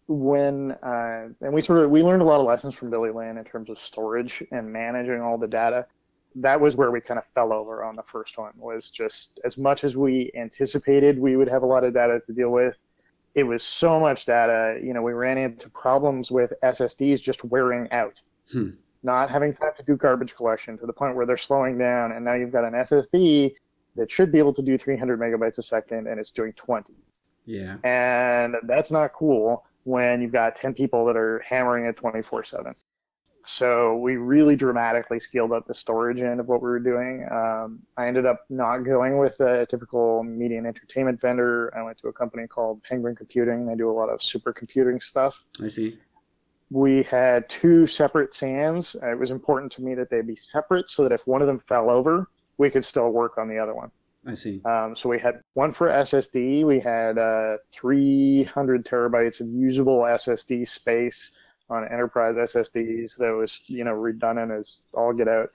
when 0.08 0.72
uh, 0.84 1.30
and 1.42 1.54
we 1.54 1.62
sort 1.62 1.80
of 1.80 1.90
we 1.90 2.04
learned 2.04 2.22
a 2.22 2.26
lot 2.26 2.40
of 2.40 2.46
lessons 2.46 2.76
from 2.76 2.90
Billy 2.90 3.12
Lynn 3.12 3.38
in 3.38 3.44
terms 3.44 3.70
of 3.70 3.80
storage 3.80 4.44
and 4.52 4.72
managing 4.72 5.22
all 5.22 5.38
the 5.38 5.48
data. 5.48 5.88
That 6.36 6.60
was 6.60 6.76
where 6.76 6.92
we 6.92 7.00
kind 7.00 7.18
of 7.18 7.26
fell 7.34 7.54
over 7.54 7.84
on 7.84 7.96
the 7.96 8.04
first 8.04 8.38
one. 8.38 8.52
Was 8.58 8.90
just 8.90 9.40
as 9.46 9.58
much 9.58 9.84
as 9.84 9.96
we 9.96 10.32
anticipated 10.36 11.18
we 11.18 11.38
would 11.38 11.48
have 11.48 11.64
a 11.64 11.66
lot 11.66 11.84
of 11.84 11.94
data 11.94 12.22
to 12.26 12.34
deal 12.34 12.50
with. 12.50 12.80
It 13.36 13.44
was 13.44 13.64
so 13.64 14.00
much 14.00 14.26
data. 14.26 14.80
You 14.82 14.94
know, 14.94 15.02
we 15.02 15.14
ran 15.14 15.38
into 15.38 15.70
problems 15.70 16.32
with 16.32 16.54
SSDs 16.64 17.22
just 17.22 17.44
wearing 17.44 17.92
out. 17.92 18.22
Hmm. 18.52 18.72
Not 19.06 19.30
having 19.30 19.54
time 19.54 19.70
to 19.78 19.84
do 19.84 19.96
garbage 19.96 20.36
collection 20.36 20.80
to 20.80 20.88
the 20.88 20.94
point 20.94 21.16
where 21.16 21.28
they're 21.28 21.38
slowing 21.38 21.78
down, 21.78 22.12
and 22.14 22.26
now 22.26 22.34
you've 22.34 22.52
got 22.52 22.66
an 22.66 22.74
SSD 22.74 23.54
that 23.96 24.10
should 24.10 24.32
be 24.32 24.40
able 24.40 24.54
to 24.54 24.64
do 24.64 24.80
300 24.80 25.20
megabytes 25.20 25.60
a 25.60 25.62
second, 25.62 26.08
and 26.08 26.20
it's 26.20 26.32
doing 26.32 26.54
20 26.54 26.92
Yeah. 27.46 27.78
and 27.84 28.56
that's 28.64 28.90
not 28.90 29.14
cool 29.14 29.64
when 29.84 30.24
you've 30.24 30.32
got 30.32 30.56
10 30.56 30.74
people 30.74 31.06
that 31.06 31.16
are 31.16 31.44
hammering 31.48 31.86
it 31.86 31.96
24 31.96 32.44
7 32.44 32.74
so 33.46 33.96
we 33.98 34.16
really 34.16 34.56
dramatically 34.56 35.20
scaled 35.20 35.52
up 35.52 35.68
the 35.68 35.74
storage 35.74 36.20
end 36.20 36.40
of 36.40 36.48
what 36.48 36.64
we 36.64 36.68
were 36.68 36.80
doing. 36.80 37.28
Um, 37.32 37.80
i 37.96 38.08
ended 38.08 38.26
up 38.26 38.46
not 38.50 38.80
going 38.80 39.20
with 39.20 39.40
a 39.40 39.68
typical 39.68 40.24
media 40.24 40.58
and 40.58 40.66
entertainment 40.66 41.22
vendor. 41.22 41.72
I 41.78 41.84
went 41.84 42.00
to 42.00 42.08
a 42.08 42.14
company 42.14 42.48
called 42.48 42.82
penguin 42.84 43.16
computing. 43.16 43.68
They 43.68 43.76
do 43.76 43.88
a 43.88 43.94
lot 43.94 44.10
of 44.10 44.20
supercomputing 44.20 45.02
stuff. 45.02 45.46
I 45.64 45.68
see. 45.68 46.00
We 46.72 47.04
had 47.04 47.48
two 47.50 47.88
separate 47.88 48.34
SANs 48.34 48.96
it 49.02 49.20
was 49.20 49.32
important 49.32 49.72
to 49.74 49.82
me 49.82 49.96
that 49.96 50.10
they 50.10 50.22
be 50.22 50.36
separate 50.36 50.90
so 50.90 51.04
that 51.04 51.12
if 51.12 51.28
one 51.28 51.42
of 51.42 51.48
them 51.48 51.60
fell 51.60 51.90
over 51.90 52.28
we 52.58 52.70
could 52.70 52.84
still 52.84 53.10
work 53.10 53.38
on 53.38 53.48
the 53.48 53.60
other 53.60 53.76
one 53.76 53.92
I 54.28 54.34
see. 54.34 54.62
Um, 54.66 54.96
so 54.96 55.10
we 55.10 55.20
had 55.20 55.42
one 55.54 55.72
for 55.72 55.88
SSD. 55.88 56.66
We 56.66 56.80
had 56.80 57.18
uh, 57.18 57.58
300 57.72 58.84
terabytes 58.84 59.40
of 59.40 59.48
usable 59.50 60.00
SSD 60.00 60.68
space 60.68 61.32
on 61.70 61.84
enterprise 61.86 62.36
SSDs 62.36 63.18
that 63.18 63.32
was 63.32 63.62
you 63.68 63.84
know 63.84 63.94
redundant 63.94 64.52
as 64.52 64.82
all 64.94 65.14
get 65.14 65.28
out. 65.28 65.50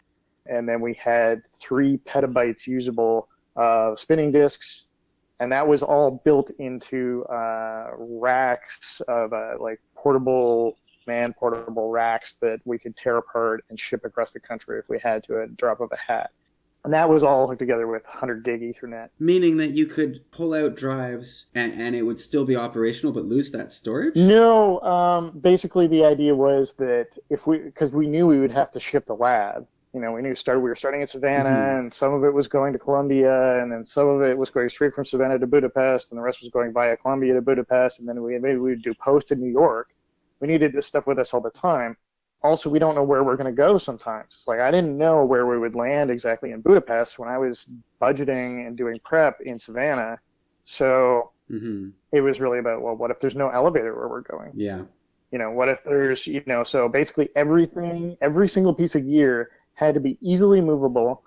And 0.46 0.68
then 0.68 0.80
we 0.80 0.94
had 0.94 1.42
three 1.60 1.98
petabytes 1.98 2.66
usable 2.66 3.28
of 3.56 3.98
spinning 3.98 4.32
disks, 4.32 4.86
and 5.40 5.50
that 5.52 5.66
was 5.66 5.82
all 5.82 6.22
built 6.24 6.50
into 6.58 7.24
uh, 7.24 7.90
racks 7.96 9.02
of 9.08 9.32
uh, 9.32 9.54
like 9.58 9.80
portable 9.96 10.78
man 11.10 11.32
portable 11.32 11.90
racks 11.90 12.36
that 12.36 12.60
we 12.64 12.78
could 12.78 12.96
tear 12.96 13.16
apart 13.16 13.64
and 13.68 13.78
ship 13.78 14.04
across 14.04 14.32
the 14.32 14.40
country 14.40 14.78
if 14.78 14.88
we 14.88 14.98
had 14.98 15.24
to 15.24 15.40
at 15.42 15.48
a 15.48 15.52
drop 15.52 15.80
of 15.80 15.90
a 15.92 15.96
hat. 15.96 16.30
And 16.84 16.94
that 16.94 17.10
was 17.10 17.22
all 17.22 17.46
hooked 17.46 17.58
together 17.58 17.86
with 17.86 18.06
100 18.06 18.42
gig 18.42 18.62
Ethernet. 18.62 19.08
Meaning 19.18 19.58
that 19.58 19.72
you 19.72 19.86
could 19.86 20.30
pull 20.30 20.54
out 20.54 20.76
drives 20.76 21.46
and, 21.54 21.74
and 21.74 21.94
it 21.94 22.02
would 22.02 22.18
still 22.18 22.44
be 22.46 22.56
operational 22.56 23.12
but 23.12 23.24
lose 23.24 23.50
that 23.50 23.70
storage? 23.70 24.16
No, 24.16 24.80
um, 24.80 25.38
basically 25.38 25.86
the 25.88 26.04
idea 26.04 26.34
was 26.34 26.74
that 26.74 27.18
if 27.28 27.46
we, 27.46 27.58
because 27.58 27.90
we 27.90 28.06
knew 28.06 28.26
we 28.26 28.40
would 28.40 28.52
have 28.52 28.72
to 28.72 28.80
ship 28.80 29.04
the 29.06 29.14
lab. 29.14 29.66
You 29.92 30.00
know, 30.00 30.12
we 30.12 30.22
knew 30.22 30.36
start, 30.36 30.62
we 30.62 30.70
were 30.70 30.76
starting 30.76 31.02
at 31.02 31.10
Savannah, 31.10 31.50
mm-hmm. 31.50 31.78
and 31.80 31.94
some 31.94 32.14
of 32.14 32.22
it 32.22 32.32
was 32.32 32.46
going 32.46 32.72
to 32.72 32.78
Colombia, 32.78 33.60
and 33.60 33.72
then 33.72 33.84
some 33.84 34.06
of 34.06 34.22
it 34.22 34.38
was 34.38 34.48
going 34.48 34.68
straight 34.68 34.94
from 34.94 35.04
Savannah 35.04 35.36
to 35.36 35.48
Budapest, 35.48 36.12
and 36.12 36.18
the 36.18 36.22
rest 36.22 36.42
was 36.42 36.48
going 36.48 36.72
via 36.72 36.96
Colombia 36.96 37.34
to 37.34 37.42
Budapest, 37.42 37.98
and 37.98 38.08
then 38.08 38.22
we 38.22 38.38
maybe 38.38 38.58
we 38.58 38.70
would 38.70 38.82
do 38.82 38.94
post 38.94 39.32
in 39.32 39.40
New 39.40 39.50
York. 39.50 39.88
We 40.40 40.48
needed 40.48 40.72
this 40.72 40.86
stuff 40.86 41.06
with 41.06 41.18
us 41.18 41.32
all 41.34 41.40
the 41.40 41.50
time. 41.50 41.96
Also 42.42 42.70
we 42.70 42.78
don't 42.78 42.94
know 42.94 43.02
where 43.02 43.22
we're 43.22 43.36
going 43.36 43.54
to 43.54 43.56
go 43.56 43.76
sometimes. 43.76 44.44
Like 44.46 44.60
i 44.60 44.70
didn't 44.70 44.96
know 44.96 45.24
where 45.24 45.46
we 45.46 45.58
would 45.58 45.74
land 45.74 46.10
exactly 46.10 46.52
in 46.52 46.62
budapest 46.62 47.18
when 47.18 47.28
i 47.28 47.36
was 47.36 47.68
budgeting 48.00 48.66
and 48.66 48.76
doing 48.76 48.98
prep 49.04 49.40
in 49.42 49.58
savannah. 49.58 50.18
So 50.64 51.32
mm-hmm. 51.50 51.90
it 52.12 52.20
was 52.20 52.40
really 52.40 52.58
about 52.58 52.82
well 52.82 52.96
what 52.96 53.10
if 53.10 53.20
there's 53.20 53.36
no 53.36 53.50
elevator 53.50 53.94
where 53.94 54.08
we're 54.08 54.22
going? 54.22 54.52
Yeah. 54.54 54.82
You 55.30 55.38
know 55.38 55.50
what 55.50 55.68
if 55.68 55.84
there's 55.84 56.26
you 56.26 56.42
know 56.46 56.64
so 56.64 56.88
basically 56.88 57.28
everything 57.36 58.16
every 58.20 58.48
single 58.48 58.74
piece 58.74 58.94
of 58.94 59.06
gear 59.06 59.50
had 59.74 59.94
to 59.94 60.00
be 60.00 60.18
easily 60.20 60.60
movable 60.60 61.22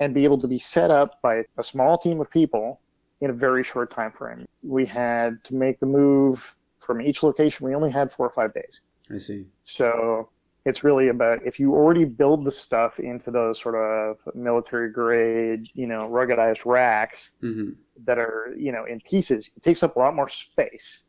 and 0.00 0.12
be 0.12 0.24
able 0.24 0.40
to 0.40 0.48
be 0.48 0.58
set 0.58 0.90
up 0.90 1.20
by 1.22 1.44
a 1.56 1.64
small 1.64 1.96
team 1.96 2.20
of 2.20 2.30
people 2.30 2.80
in 3.20 3.30
a 3.30 3.32
very 3.32 3.64
short 3.64 3.90
time 3.90 4.10
frame. 4.10 4.44
We 4.62 4.86
had 4.86 5.42
to 5.44 5.54
make 5.54 5.80
the 5.80 5.86
move 5.86 6.54
from 6.84 7.00
each 7.00 7.22
location 7.22 7.66
we 7.66 7.74
only 7.74 7.90
had 7.90 8.10
four 8.10 8.26
or 8.26 8.30
five 8.30 8.52
days 8.54 8.82
i 9.12 9.18
see 9.18 9.46
so 9.62 10.28
it's 10.64 10.82
really 10.82 11.08
about 11.08 11.40
if 11.44 11.60
you 11.60 11.74
already 11.74 12.04
build 12.04 12.44
the 12.44 12.50
stuff 12.50 12.98
into 12.98 13.30
those 13.30 13.60
sort 13.60 13.74
of 13.74 14.18
military 14.34 14.90
grade, 14.90 15.68
you 15.74 15.86
know, 15.86 16.08
ruggedized 16.08 16.64
racks 16.64 17.34
mm-hmm. 17.42 17.70
that 18.04 18.18
are, 18.18 18.54
you 18.56 18.72
know, 18.72 18.84
in 18.86 19.00
pieces, 19.00 19.50
it 19.56 19.62
takes 19.62 19.82
up 19.82 19.96
a 19.96 19.98
lot 19.98 20.14
more 20.14 20.28
space. 20.28 21.02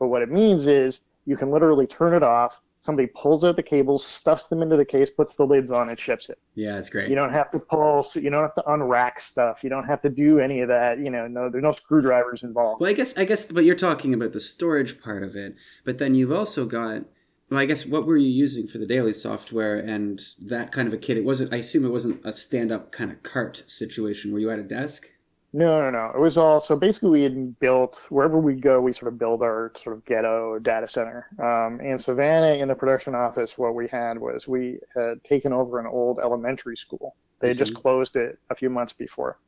But 0.00 0.08
what 0.08 0.22
it 0.22 0.30
means 0.30 0.66
is 0.66 1.00
you 1.24 1.36
can 1.36 1.50
literally 1.50 1.86
turn 1.86 2.14
it 2.14 2.24
off. 2.24 2.62
Somebody 2.80 3.08
pulls 3.14 3.44
out 3.44 3.56
the 3.56 3.62
cables, 3.62 4.04
stuffs 4.04 4.46
them 4.46 4.62
into 4.62 4.76
the 4.76 4.84
case, 4.84 5.10
puts 5.10 5.34
the 5.34 5.46
lids 5.46 5.70
on, 5.70 5.90
and 5.90 6.00
ships 6.00 6.30
it. 6.30 6.38
Yeah, 6.54 6.78
it's 6.78 6.88
great. 6.88 7.10
You 7.10 7.14
don't 7.14 7.32
have 7.32 7.50
to 7.50 7.58
pull, 7.58 8.06
you 8.14 8.30
don't 8.30 8.42
have 8.42 8.54
to 8.54 8.62
unrack 8.62 9.20
stuff. 9.20 9.62
You 9.62 9.68
don't 9.68 9.84
have 9.84 10.00
to 10.00 10.08
do 10.08 10.40
any 10.40 10.60
of 10.60 10.68
that. 10.68 10.98
You 10.98 11.10
know, 11.10 11.26
no, 11.26 11.50
there's 11.50 11.62
no 11.62 11.72
screwdrivers 11.72 12.42
involved. 12.42 12.80
Well, 12.80 12.88
I 12.88 12.94
guess, 12.94 13.16
I 13.18 13.26
guess, 13.26 13.44
but 13.44 13.64
you're 13.64 13.74
talking 13.74 14.14
about 14.14 14.32
the 14.32 14.40
storage 14.40 15.00
part 15.00 15.22
of 15.22 15.36
it. 15.36 15.56
But 15.84 15.98
then 15.98 16.14
you've 16.14 16.32
also 16.32 16.64
got 16.64 17.04
well, 17.50 17.58
I 17.58 17.66
guess 17.66 17.84
what 17.84 18.06
were 18.06 18.16
you 18.16 18.28
using 18.28 18.68
for 18.68 18.78
the 18.78 18.86
daily 18.86 19.12
software 19.12 19.76
and 19.76 20.22
that 20.40 20.70
kind 20.70 20.86
of 20.86 20.94
a 20.94 20.98
kit? 20.98 21.16
It 21.16 21.24
wasn't. 21.24 21.52
I 21.52 21.56
assume 21.56 21.84
it 21.84 21.90
wasn't 21.90 22.24
a 22.24 22.32
stand-up 22.32 22.92
kind 22.92 23.10
of 23.10 23.22
cart 23.24 23.64
situation. 23.66 24.32
Were 24.32 24.38
you 24.38 24.50
at 24.50 24.60
a 24.60 24.64
desk? 24.64 25.08
No, 25.52 25.80
no, 25.80 25.90
no. 25.90 26.12
It 26.14 26.20
was 26.20 26.36
all 26.36 26.60
so 26.60 26.76
basically 26.76 27.10
we 27.10 27.22
had 27.22 27.58
built 27.58 28.06
wherever 28.08 28.38
we 28.38 28.54
go, 28.54 28.80
we 28.80 28.92
sort 28.92 29.12
of 29.12 29.18
build 29.18 29.42
our 29.42 29.72
sort 29.76 29.96
of 29.96 30.04
ghetto 30.04 30.58
data 30.60 30.88
center. 30.88 31.26
Um, 31.42 31.80
in 31.80 31.98
Savannah, 31.98 32.54
in 32.54 32.68
the 32.68 32.74
production 32.74 33.14
office, 33.16 33.58
what 33.58 33.74
we 33.74 33.88
had 33.88 34.18
was 34.18 34.46
we 34.46 34.78
had 34.94 35.22
taken 35.24 35.52
over 35.52 35.80
an 35.80 35.86
old 35.86 36.20
elementary 36.20 36.76
school. 36.76 37.16
They 37.40 37.48
had 37.48 37.58
just 37.58 37.74
closed 37.74 38.16
it 38.16 38.38
a 38.50 38.54
few 38.54 38.70
months 38.70 38.92
before 38.92 39.38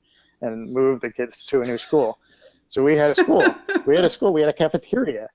and 0.41 0.73
moved 0.73 1.03
the 1.03 1.11
kids 1.11 1.47
to 1.47 1.63
a 1.63 1.65
new 1.65 1.79
school. 1.79 2.19
So 2.69 2.83
we 2.83 2.97
had 2.97 3.11
a 3.11 3.15
school. 3.15 3.45
we 3.87 3.95
had 3.95 4.05
a 4.05 4.11
school. 4.11 4.33
We 4.33 4.41
had 4.41 4.51
a 4.51 4.55
cafeteria. 4.55 5.29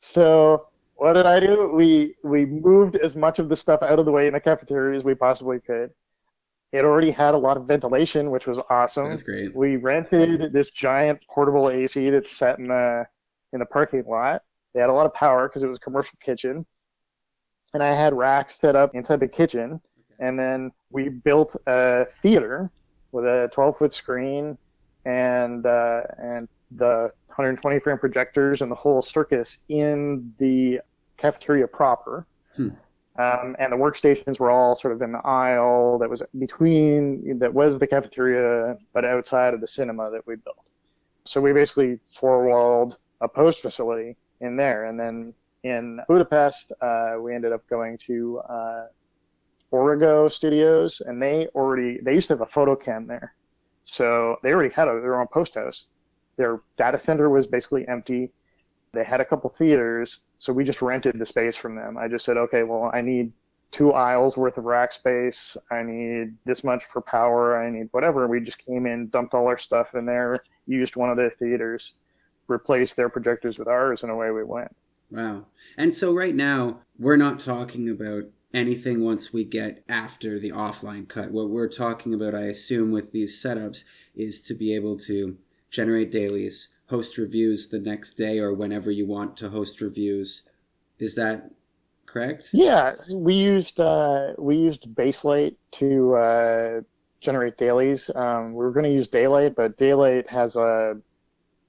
So 0.00 0.68
what 0.94 1.14
did 1.14 1.26
I 1.26 1.40
do? 1.40 1.70
We 1.74 2.14
we 2.22 2.46
moved 2.46 2.96
as 2.96 3.14
much 3.14 3.38
of 3.38 3.48
the 3.50 3.56
stuff 3.56 3.82
out 3.82 3.98
of 3.98 4.06
the 4.06 4.12
way 4.12 4.26
in 4.26 4.32
the 4.32 4.40
cafeteria 4.40 4.96
as 4.96 5.04
we 5.04 5.14
possibly 5.14 5.60
could. 5.60 5.90
It 6.74 6.84
already 6.84 7.12
had 7.12 7.34
a 7.34 7.38
lot 7.38 7.56
of 7.56 7.68
ventilation, 7.68 8.32
which 8.32 8.48
was 8.48 8.58
awesome. 8.68 9.08
That's 9.08 9.22
great. 9.22 9.54
We 9.54 9.76
rented 9.76 10.52
this 10.52 10.70
giant 10.70 11.20
portable 11.30 11.70
AC 11.70 12.10
that's 12.10 12.32
set 12.32 12.58
in 12.58 12.66
the 12.66 13.06
in 13.52 13.60
the 13.60 13.66
parking 13.66 14.02
lot. 14.08 14.42
They 14.74 14.80
had 14.80 14.90
a 14.90 14.92
lot 14.92 15.06
of 15.06 15.14
power 15.14 15.48
because 15.48 15.62
it 15.62 15.68
was 15.68 15.76
a 15.76 15.80
commercial 15.80 16.18
kitchen, 16.20 16.66
and 17.74 17.80
I 17.80 17.94
had 17.94 18.12
racks 18.12 18.58
set 18.58 18.74
up 18.74 18.92
inside 18.92 19.20
the 19.20 19.28
kitchen. 19.28 19.80
And 20.18 20.36
then 20.36 20.72
we 20.90 21.10
built 21.10 21.54
a 21.68 22.06
theater 22.22 22.72
with 23.12 23.24
a 23.24 23.48
12 23.52 23.78
foot 23.78 23.92
screen 23.92 24.58
and 25.04 25.64
uh, 25.66 26.00
and 26.18 26.48
the 26.72 27.12
120 27.28 27.78
frame 27.78 27.98
projectors 27.98 28.62
and 28.62 28.70
the 28.70 28.74
whole 28.74 29.00
circus 29.00 29.58
in 29.68 30.32
the 30.38 30.80
cafeteria 31.18 31.68
proper. 31.68 32.26
Hmm. 32.56 32.70
Um, 33.16 33.54
and 33.60 33.72
the 33.72 33.76
workstations 33.76 34.40
were 34.40 34.50
all 34.50 34.74
sort 34.74 34.92
of 34.92 35.00
in 35.00 35.12
the 35.12 35.24
aisle 35.24 35.98
that 35.98 36.10
was 36.10 36.22
between 36.36 37.38
that 37.38 37.54
was 37.54 37.78
the 37.78 37.86
cafeteria, 37.86 38.76
but 38.92 39.04
outside 39.04 39.54
of 39.54 39.60
the 39.60 39.68
cinema 39.68 40.10
that 40.10 40.26
we 40.26 40.34
built. 40.34 40.68
So 41.24 41.40
we 41.40 41.52
basically 41.52 42.00
four 42.12 42.44
walled 42.44 42.98
a 43.20 43.28
post 43.28 43.62
facility 43.62 44.16
in 44.40 44.56
there, 44.56 44.86
and 44.86 44.98
then 44.98 45.32
in 45.62 46.00
Budapest, 46.08 46.72
uh, 46.80 47.14
we 47.20 47.34
ended 47.34 47.52
up 47.52 47.66
going 47.68 47.96
to 47.98 48.40
uh, 48.48 48.86
Origo 49.70 50.28
Studios, 50.28 51.00
and 51.00 51.22
they 51.22 51.46
already 51.54 52.00
they 52.02 52.14
used 52.14 52.28
to 52.28 52.34
have 52.34 52.40
a 52.40 52.46
photo 52.46 52.74
cam 52.74 53.06
there, 53.06 53.34
so 53.84 54.36
they 54.42 54.50
already 54.50 54.74
had 54.74 54.88
a, 54.88 55.00
their 55.00 55.20
own 55.20 55.28
post 55.28 55.54
house. 55.54 55.86
Their 56.36 56.62
data 56.76 56.98
center 56.98 57.30
was 57.30 57.46
basically 57.46 57.86
empty. 57.86 58.32
They 58.94 59.04
had 59.04 59.20
a 59.20 59.24
couple 59.24 59.50
theaters, 59.50 60.20
so 60.38 60.52
we 60.52 60.64
just 60.64 60.82
rented 60.82 61.18
the 61.18 61.26
space 61.26 61.56
from 61.56 61.76
them. 61.76 61.96
I 61.98 62.08
just 62.08 62.24
said, 62.24 62.36
okay, 62.36 62.62
well, 62.62 62.90
I 62.92 63.00
need 63.00 63.32
two 63.70 63.92
aisles 63.92 64.36
worth 64.36 64.56
of 64.56 64.64
rack 64.64 64.92
space. 64.92 65.56
I 65.70 65.82
need 65.82 66.36
this 66.46 66.62
much 66.62 66.84
for 66.84 67.00
power. 67.00 67.60
I 67.60 67.70
need 67.70 67.88
whatever. 67.90 68.28
We 68.28 68.40
just 68.40 68.64
came 68.64 68.86
in, 68.86 69.08
dumped 69.08 69.34
all 69.34 69.48
our 69.48 69.58
stuff 69.58 69.94
in 69.94 70.06
there, 70.06 70.44
used 70.66 70.94
one 70.94 71.10
of 71.10 71.16
the 71.16 71.30
theaters, 71.30 71.94
replaced 72.46 72.96
their 72.96 73.08
projectors 73.08 73.58
with 73.58 73.66
ours, 73.66 74.02
and 74.02 74.12
away 74.12 74.30
we 74.30 74.44
went. 74.44 74.74
Wow. 75.10 75.46
And 75.76 75.92
so 75.92 76.14
right 76.14 76.34
now, 76.34 76.80
we're 76.98 77.16
not 77.16 77.40
talking 77.40 77.88
about 77.88 78.24
anything 78.52 79.02
once 79.02 79.32
we 79.32 79.44
get 79.44 79.82
after 79.88 80.38
the 80.38 80.52
offline 80.52 81.08
cut. 81.08 81.32
What 81.32 81.50
we're 81.50 81.68
talking 81.68 82.14
about, 82.14 82.34
I 82.34 82.42
assume, 82.42 82.92
with 82.92 83.10
these 83.10 83.42
setups 83.42 83.84
is 84.14 84.46
to 84.46 84.54
be 84.54 84.74
able 84.74 84.96
to 85.00 85.36
generate 85.70 86.12
dailies, 86.12 86.68
host 86.86 87.18
reviews 87.18 87.68
the 87.68 87.78
next 87.78 88.12
day 88.12 88.38
or 88.38 88.52
whenever 88.52 88.90
you 88.90 89.06
want 89.06 89.36
to 89.38 89.48
host 89.48 89.80
reviews. 89.80 90.42
Is 90.98 91.14
that 91.14 91.50
correct? 92.06 92.50
Yeah, 92.52 92.94
we 93.12 93.34
used 93.34 93.80
uh, 93.80 94.34
we 94.38 94.56
used 94.56 94.94
Baselight 94.94 95.56
to 95.72 96.14
uh, 96.14 96.80
generate 97.20 97.56
dailies. 97.56 98.10
Um, 98.14 98.50
we 98.54 98.64
were 98.64 98.70
going 98.70 98.84
to 98.84 98.92
use 98.92 99.08
Daylight, 99.08 99.56
but 99.56 99.76
Daylight 99.76 100.28
has 100.30 100.56
a 100.56 100.96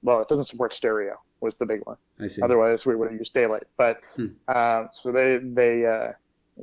well, 0.03 0.21
it 0.21 0.27
doesn't 0.27 0.45
support 0.45 0.73
stereo. 0.73 1.15
Was 1.41 1.57
the 1.57 1.65
big 1.65 1.81
one. 1.85 1.97
I 2.19 2.27
see. 2.27 2.41
Otherwise, 2.41 2.85
we 2.85 2.95
would 2.95 3.09
have 3.09 3.19
used 3.19 3.33
Daylight. 3.33 3.63
But 3.77 4.01
hmm. 4.15 4.27
uh, 4.47 4.85
so 4.93 5.11
they 5.11 5.39
they 5.41 5.85
uh, 5.85 6.11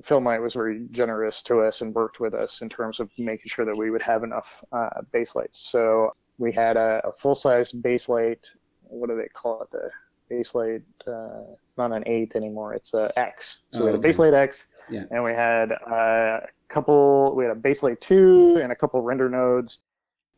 FilmLight 0.01 0.41
was 0.41 0.55
very 0.55 0.87
generous 0.91 1.43
to 1.43 1.61
us 1.61 1.81
and 1.81 1.95
worked 1.95 2.21
with 2.21 2.35
us 2.35 2.63
in 2.63 2.69
terms 2.69 2.99
of 2.99 3.11
making 3.19 3.49
sure 3.49 3.65
that 3.65 3.77
we 3.77 3.91
would 3.91 4.03
have 4.03 4.23
enough 4.23 4.65
uh, 4.73 5.03
Baselights. 5.13 5.57
So 5.57 6.13
we 6.43 6.51
had 6.53 6.77
a, 6.77 7.01
a 7.05 7.13
full 7.13 7.37
size 7.37 7.73
Baselight. 7.73 8.51
What 8.89 9.09
do 9.09 9.17
they 9.17 9.29
call 9.29 9.63
it? 9.63 9.71
The 9.71 9.91
Baselight. 10.29 10.83
Uh, 11.07 11.55
it's 11.65 11.79
not 11.79 11.93
an 11.93 12.03
eight 12.07 12.35
anymore. 12.35 12.75
It's 12.75 12.95
a 12.95 13.13
X. 13.17 13.61
So 13.73 13.81
oh, 13.81 13.85
we 13.85 13.93
had 13.93 14.01
a 14.01 14.03
Baselight 14.03 14.35
X, 14.35 14.67
yeah. 14.91 15.05
and 15.13 15.23
we 15.23 15.33
had 15.33 15.71
a 15.71 16.49
couple. 16.69 17.35
We 17.37 17.45
had 17.45 17.57
a 17.57 17.61
Baselight 17.61 18.01
two 18.01 18.59
and 18.61 18.73
a 18.73 18.77
couple 18.77 19.01
render 19.03 19.29
nodes, 19.29 19.79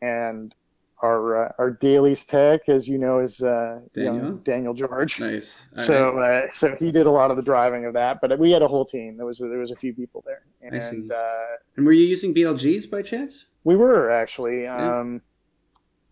and 0.02 0.54
our 1.02 1.46
uh, 1.46 1.52
our 1.58 1.70
dailies 1.70 2.26
tech, 2.26 2.68
as 2.68 2.86
you 2.86 2.98
know, 2.98 3.20
is 3.20 3.42
uh, 3.42 3.80
Daniel? 3.94 4.14
You 4.14 4.22
know, 4.22 4.32
Daniel 4.44 4.74
George. 4.74 5.18
Nice. 5.18 5.62
so 5.74 6.18
uh, 6.18 6.50
so 6.50 6.76
he 6.76 6.92
did 6.92 7.06
a 7.06 7.10
lot 7.10 7.30
of 7.30 7.38
the 7.38 7.42
driving 7.42 7.86
of 7.86 7.94
that, 7.94 8.20
but 8.20 8.38
we 8.38 8.50
had 8.50 8.60
a 8.60 8.68
whole 8.68 8.84
team. 8.84 9.16
There 9.16 9.26
was 9.26 9.40
a, 9.40 9.48
there 9.48 9.58
was 9.58 9.70
a 9.70 9.76
few 9.76 9.94
people 9.94 10.22
there, 10.26 10.42
and 10.60 11.10
uh, 11.10 11.56
and 11.76 11.86
were 11.86 11.92
you 11.92 12.06
using 12.06 12.34
BLGs 12.34 12.90
by 12.90 13.00
chance? 13.00 13.46
We 13.64 13.74
were 13.74 14.10
actually. 14.10 14.66
Um, 14.66 15.22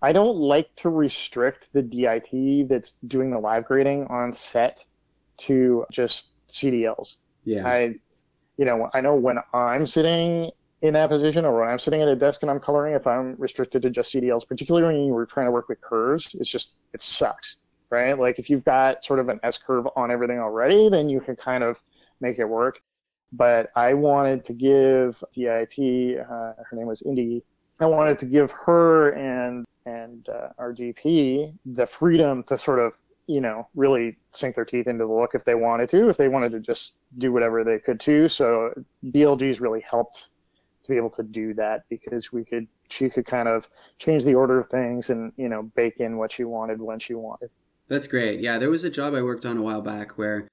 I 0.02 0.12
don't 0.12 0.36
like 0.36 0.74
to 0.76 0.88
restrict 0.88 1.68
the 1.72 1.82
DIT 1.82 2.68
that's 2.68 2.92
doing 3.06 3.30
the 3.30 3.38
live 3.38 3.64
grading 3.64 4.08
on 4.08 4.32
set 4.32 4.84
to 5.38 5.86
just 5.92 6.36
CDLs. 6.48 7.16
Yeah. 7.44 7.66
I, 7.66 7.94
you 8.56 8.64
know, 8.64 8.90
I 8.92 9.00
know 9.00 9.14
when 9.14 9.38
I'm 9.54 9.86
sitting 9.86 10.50
in 10.82 10.94
that 10.94 11.08
position 11.08 11.44
or 11.44 11.60
when 11.60 11.68
I'm 11.68 11.78
sitting 11.78 12.02
at 12.02 12.08
a 12.08 12.16
desk 12.16 12.42
and 12.42 12.50
I'm 12.50 12.58
coloring, 12.58 12.94
if 12.94 13.06
I'm 13.06 13.36
restricted 13.38 13.82
to 13.82 13.90
just 13.90 14.12
CDLs, 14.12 14.46
particularly 14.46 14.86
when 14.86 15.04
you 15.04 15.12
were 15.12 15.24
trying 15.24 15.46
to 15.46 15.52
work 15.52 15.68
with 15.68 15.80
curves, 15.80 16.34
it's 16.34 16.50
just, 16.50 16.74
it 16.92 17.00
sucks, 17.00 17.56
right? 17.90 18.18
Like 18.18 18.40
if 18.40 18.50
you've 18.50 18.64
got 18.64 19.04
sort 19.04 19.20
of 19.20 19.28
an 19.28 19.38
S 19.44 19.56
curve 19.56 19.86
on 19.94 20.10
everything 20.10 20.40
already, 20.40 20.88
then 20.88 21.08
you 21.08 21.20
can 21.20 21.36
kind 21.36 21.62
of 21.62 21.80
make 22.20 22.40
it 22.40 22.44
work. 22.44 22.82
But 23.32 23.70
I 23.76 23.94
wanted 23.94 24.44
to 24.46 24.52
give 24.52 25.22
the 25.34 25.46
IT, 25.46 26.20
uh, 26.20 26.54
her 26.68 26.76
name 26.76 26.88
was 26.88 27.02
Indy, 27.02 27.44
I 27.80 27.86
wanted 27.86 28.18
to 28.18 28.26
give 28.26 28.50
her 28.50 29.10
and 29.10 29.64
and 29.86 30.28
uh, 30.28 30.48
our 30.58 30.72
DP 30.72 31.56
the 31.64 31.86
freedom 31.86 32.42
to 32.44 32.58
sort 32.58 32.78
of 32.78 32.94
you 33.26 33.40
know 33.40 33.68
really 33.74 34.16
sink 34.32 34.54
their 34.54 34.64
teeth 34.64 34.86
into 34.86 35.06
the 35.06 35.12
look 35.12 35.34
if 35.34 35.44
they 35.44 35.54
wanted 35.54 35.88
to, 35.90 36.08
if 36.08 36.16
they 36.16 36.28
wanted 36.28 36.52
to 36.52 36.60
just 36.60 36.94
do 37.18 37.32
whatever 37.32 37.64
they 37.64 37.78
could 37.78 38.00
too. 38.00 38.28
So 38.28 38.72
BLG's 39.06 39.60
really 39.60 39.80
helped 39.80 40.30
to 40.82 40.88
be 40.88 40.96
able 40.96 41.10
to 41.10 41.22
do 41.22 41.54
that 41.54 41.84
because 41.88 42.32
we 42.32 42.44
could 42.44 42.66
she 42.88 43.08
could 43.08 43.26
kind 43.26 43.48
of 43.48 43.68
change 43.98 44.24
the 44.24 44.34
order 44.34 44.58
of 44.58 44.68
things 44.68 45.10
and 45.10 45.32
you 45.36 45.48
know 45.48 45.62
bake 45.74 46.00
in 46.00 46.18
what 46.18 46.32
she 46.32 46.44
wanted 46.44 46.80
when 46.80 46.98
she 46.98 47.14
wanted. 47.14 47.50
That's 47.88 48.06
great. 48.06 48.40
Yeah, 48.40 48.58
there 48.58 48.70
was 48.70 48.84
a 48.84 48.90
job 48.90 49.14
I 49.14 49.22
worked 49.22 49.44
on 49.44 49.56
a 49.56 49.62
while 49.62 49.82
back 49.82 50.16
where 50.16 50.48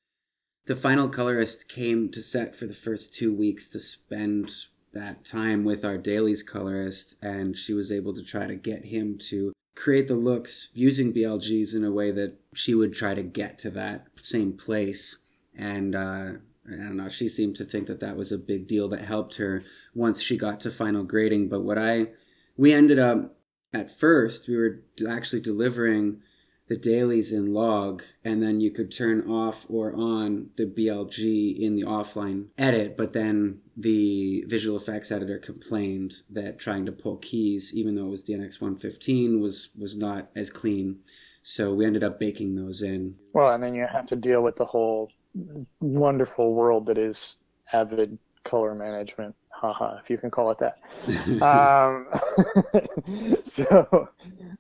the 0.65 0.75
final 0.75 1.09
colorist 1.09 1.69
came 1.69 2.09
to 2.11 2.21
set 2.21 2.55
for 2.55 2.65
the 2.65 2.73
first 2.73 3.13
two 3.15 3.33
weeks 3.33 3.67
to 3.69 3.79
spend 3.79 4.51
that 4.93 5.25
time 5.25 5.63
with 5.63 5.85
our 5.85 5.97
dailies 5.97 6.43
colorist, 6.43 7.15
and 7.21 7.57
she 7.57 7.73
was 7.73 7.91
able 7.91 8.13
to 8.13 8.23
try 8.23 8.47
to 8.47 8.55
get 8.55 8.85
him 8.85 9.17
to 9.29 9.53
create 9.75 10.07
the 10.07 10.15
looks 10.15 10.69
using 10.73 11.13
BLGs 11.13 11.75
in 11.75 11.83
a 11.83 11.91
way 11.91 12.11
that 12.11 12.35
she 12.53 12.75
would 12.75 12.93
try 12.93 13.13
to 13.13 13.23
get 13.23 13.57
to 13.59 13.69
that 13.71 14.07
same 14.21 14.53
place. 14.53 15.17
And 15.55 15.95
uh, 15.95 16.31
I 16.67 16.71
don't 16.71 16.97
know, 16.97 17.09
she 17.09 17.27
seemed 17.27 17.55
to 17.57 17.65
think 17.65 17.87
that 17.87 17.99
that 18.01 18.17
was 18.17 18.31
a 18.31 18.37
big 18.37 18.67
deal 18.67 18.89
that 18.89 19.01
helped 19.01 19.37
her 19.37 19.63
once 19.93 20.21
she 20.21 20.37
got 20.37 20.59
to 20.61 20.71
final 20.71 21.03
grading. 21.03 21.49
But 21.49 21.61
what 21.61 21.77
I, 21.77 22.07
we 22.57 22.73
ended 22.73 22.99
up 22.99 23.37
at 23.73 23.97
first, 23.97 24.47
we 24.47 24.57
were 24.57 24.81
actually 25.07 25.41
delivering 25.41 26.21
the 26.69 26.77
dailies 26.77 27.31
in 27.31 27.51
log, 27.51 28.03
and 28.23 28.41
then 28.41 28.61
you 28.61 28.69
could 28.71 28.91
turn 28.91 29.29
off 29.29 29.65
or 29.67 29.91
on 29.93 30.51
the 30.55 30.65
BLG 30.65 31.59
in 31.59 31.75
the 31.75 31.83
offline 31.83 32.45
edit. 32.57 32.95
But 32.95 33.13
then 33.13 33.59
the 33.75 34.45
visual 34.47 34.77
effects 34.77 35.11
editor 35.11 35.39
complained 35.39 36.17
that 36.29 36.59
trying 36.59 36.85
to 36.85 36.91
pull 36.91 37.17
keys, 37.17 37.73
even 37.73 37.95
though 37.95 38.05
it 38.05 38.11
was 38.11 38.23
DNX 38.23 38.61
115, 38.61 39.41
was 39.41 39.69
was 39.77 39.97
not 39.97 40.29
as 40.35 40.51
clean. 40.51 40.99
So 41.41 41.73
we 41.73 41.85
ended 41.85 42.03
up 42.03 42.19
baking 42.19 42.55
those 42.55 42.83
in. 42.83 43.15
Well, 43.33 43.51
and 43.51 43.63
then 43.63 43.73
you 43.73 43.87
have 43.91 44.05
to 44.07 44.15
deal 44.15 44.41
with 44.41 44.55
the 44.55 44.65
whole 44.65 45.11
wonderful 45.79 46.53
world 46.53 46.85
that 46.85 46.97
is 46.99 47.37
Avid 47.73 48.19
color 48.43 48.75
management. 48.75 49.35
Haha, 49.49 49.97
if 49.97 50.09
you 50.09 50.17
can 50.17 50.29
call 50.29 50.51
it 50.51 50.59
that. 50.59 50.77
um, 51.41 52.07
so 53.43 54.09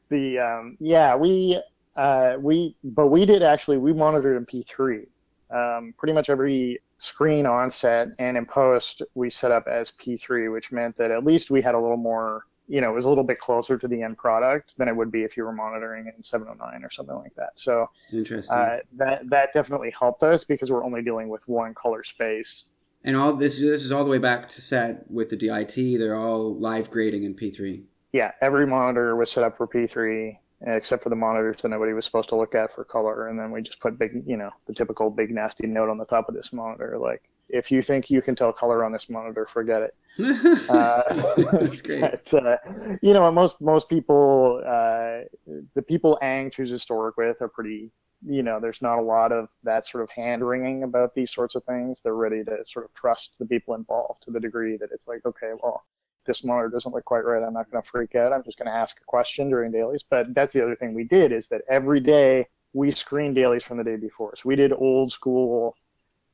the 0.09 0.39
um, 0.39 0.77
yeah, 0.79 1.15
we 1.15 1.61
uh, 1.95 2.35
we 2.39 2.75
but 2.83 3.07
we 3.07 3.25
did 3.25 3.43
actually 3.43 3.77
we 3.77 3.93
monitored 3.93 4.37
in 4.37 4.45
P3. 4.45 5.05
Um, 5.51 5.93
pretty 5.97 6.13
much 6.13 6.29
every 6.29 6.79
screen 6.97 7.45
on 7.47 7.71
set 7.71 8.09
and 8.19 8.37
in 8.37 8.45
post 8.45 9.01
we 9.15 9.29
set 9.29 9.51
up 9.51 9.67
as 9.67 9.91
P3, 9.91 10.51
which 10.51 10.71
meant 10.71 10.97
that 10.97 11.11
at 11.11 11.25
least 11.25 11.49
we 11.49 11.61
had 11.61 11.73
a 11.73 11.79
little 11.79 11.97
more, 11.97 12.45
you 12.67 12.81
know, 12.81 12.91
it 12.91 12.93
was 12.93 13.05
a 13.05 13.09
little 13.09 13.23
bit 13.23 13.39
closer 13.39 13.77
to 13.77 13.87
the 13.87 14.03
end 14.03 14.17
product 14.17 14.75
than 14.77 14.87
it 14.87 14.95
would 14.95 15.11
be 15.11 15.23
if 15.23 15.35
you 15.35 15.43
were 15.43 15.53
monitoring 15.53 16.11
in 16.15 16.23
709 16.23 16.83
or 16.83 16.91
something 16.91 17.15
like 17.15 17.33
that. 17.35 17.51
So 17.55 17.89
interesting. 18.13 18.55
Uh, 18.55 18.77
that 18.97 19.27
that 19.29 19.53
definitely 19.53 19.91
helped 19.97 20.21
us 20.21 20.45
because 20.45 20.71
we're 20.71 20.85
only 20.85 21.01
dealing 21.01 21.29
with 21.29 21.47
one 21.47 21.73
color 21.73 22.03
space. 22.03 22.65
And 23.03 23.15
all 23.15 23.33
this 23.33 23.57
this 23.57 23.83
is 23.83 23.91
all 23.91 24.03
the 24.03 24.09
way 24.09 24.19
back 24.19 24.49
to 24.49 24.61
set 24.61 25.09
with 25.09 25.29
the 25.29 25.35
DIT. 25.35 25.99
They're 25.99 26.17
all 26.17 26.55
live 26.55 26.91
grading 26.91 27.23
in 27.23 27.33
P3. 27.33 27.83
Yeah, 28.11 28.31
every 28.41 28.67
monitor 28.67 29.15
was 29.15 29.31
set 29.31 29.43
up 29.43 29.57
for 29.57 29.67
P3 29.67 30.37
except 30.61 31.03
for 31.03 31.09
the 31.09 31.15
monitors 31.15 31.61
that 31.61 31.69
nobody 31.69 31.93
was 31.93 32.05
supposed 32.05 32.29
to 32.29 32.35
look 32.35 32.53
at 32.55 32.73
for 32.73 32.83
color. 32.83 33.27
And 33.27 33.39
then 33.39 33.51
we 33.51 33.61
just 33.61 33.79
put 33.79 33.97
big, 33.97 34.23
you 34.25 34.37
know, 34.37 34.51
the 34.67 34.73
typical 34.73 35.09
big 35.09 35.31
nasty 35.31 35.67
note 35.67 35.89
on 35.89 35.97
the 35.97 36.05
top 36.05 36.27
of 36.27 36.35
this 36.35 36.51
monitor, 36.51 36.97
like 36.97 37.29
if 37.49 37.71
you 37.71 37.81
think 37.81 38.09
you 38.09 38.21
can 38.21 38.35
tell 38.35 38.53
color 38.53 38.85
on 38.85 38.91
this 38.91 39.09
monitor, 39.09 39.45
forget 39.45 39.81
it. 39.81 39.95
uh, 40.69 41.03
That's 41.51 41.81
great. 41.81 42.03
But, 42.31 42.45
uh, 42.45 42.57
you 43.01 43.13
know, 43.13 43.31
most 43.31 43.59
most 43.61 43.89
people, 43.89 44.61
uh, 44.65 45.25
the 45.73 45.81
people 45.81 46.19
Ang 46.21 46.51
chooses 46.51 46.85
to 46.85 46.93
work 46.93 47.17
with 47.17 47.41
are 47.41 47.47
pretty. 47.47 47.91
You 48.25 48.43
know, 48.43 48.59
there's 48.59 48.81
not 48.81 48.99
a 48.99 49.01
lot 49.01 49.31
of 49.31 49.47
that 49.63 49.85
sort 49.85 50.03
of 50.03 50.09
hand 50.09 50.45
wringing 50.45 50.83
about 50.83 51.15
these 51.15 51.31
sorts 51.33 51.55
of 51.55 51.63
things. 51.63 52.01
They're 52.01 52.15
ready 52.15 52.43
to 52.43 52.65
sort 52.65 52.83
of 52.83 52.93
trust 52.93 53.35
the 53.39 53.45
people 53.45 53.75
involved 53.75 54.23
to 54.23 54.31
the 54.31 54.41
degree 54.41 54.75
that 54.75 54.89
it's 54.91 55.07
like, 55.07 55.25
okay, 55.25 55.51
well, 55.63 55.85
this 56.29 56.43
monitor 56.43 56.69
doesn't 56.69 56.93
look 56.93 57.05
quite 57.05 57.25
right. 57.25 57.43
I'm 57.43 57.53
not 57.53 57.69
going 57.71 57.81
to 57.81 57.89
freak 57.89 58.13
out. 58.13 58.31
I'm 58.31 58.43
just 58.43 58.59
going 58.59 58.67
to 58.67 58.73
ask 58.73 59.01
a 59.01 59.03
question 59.05 59.49
during 59.49 59.71
dailies. 59.71 60.03
But 60.07 60.33
that's 60.35 60.53
the 60.53 60.61
other 60.63 60.75
thing 60.75 60.93
we 60.93 61.03
did 61.03 61.31
is 61.31 61.47
that 61.49 61.61
every 61.67 61.99
day 61.99 62.45
we 62.73 62.91
screened 62.91 63.33
dailies 63.33 63.63
from 63.63 63.77
the 63.79 63.83
day 63.83 63.97
before. 63.97 64.35
So 64.35 64.43
we 64.45 64.55
did 64.55 64.71
old 64.71 65.11
school 65.11 65.75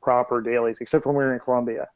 proper 0.02 0.42
dailies, 0.42 0.80
except 0.82 1.06
when 1.06 1.16
we 1.16 1.24
were 1.24 1.34
in 1.34 1.40
Colombia. 1.40 1.88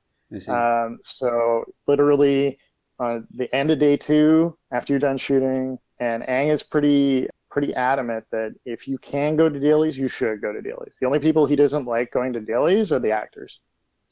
Um, 0.86 1.00
so 1.02 1.66
literally 1.88 2.58
uh, 3.00 3.20
the 3.32 3.54
end 3.54 3.70
of 3.70 3.80
day 3.80 3.98
two, 3.98 4.58
after 4.72 4.94
you're 4.94 5.00
done 5.00 5.18
shooting, 5.18 5.78
and 6.00 6.28
Ang 6.28 6.48
is 6.50 6.64
pretty 6.64 7.28
pretty 7.52 7.74
adamant 7.74 8.24
that 8.32 8.54
if 8.64 8.88
you 8.88 8.98
can 9.00 9.36
go 9.36 9.50
to 9.50 9.60
dailies, 9.60 9.98
you 9.98 10.08
should 10.08 10.40
go 10.40 10.54
to 10.54 10.62
dailies. 10.62 10.98
The 11.02 11.08
only 11.08 11.20
people 11.20 11.48
he 11.48 11.56
doesn't 11.56 11.86
like 11.86 12.12
going 12.12 12.32
to 12.34 12.40
dailies 12.40 12.92
are 12.92 13.00
the 13.00 13.12
actors. 13.12 13.60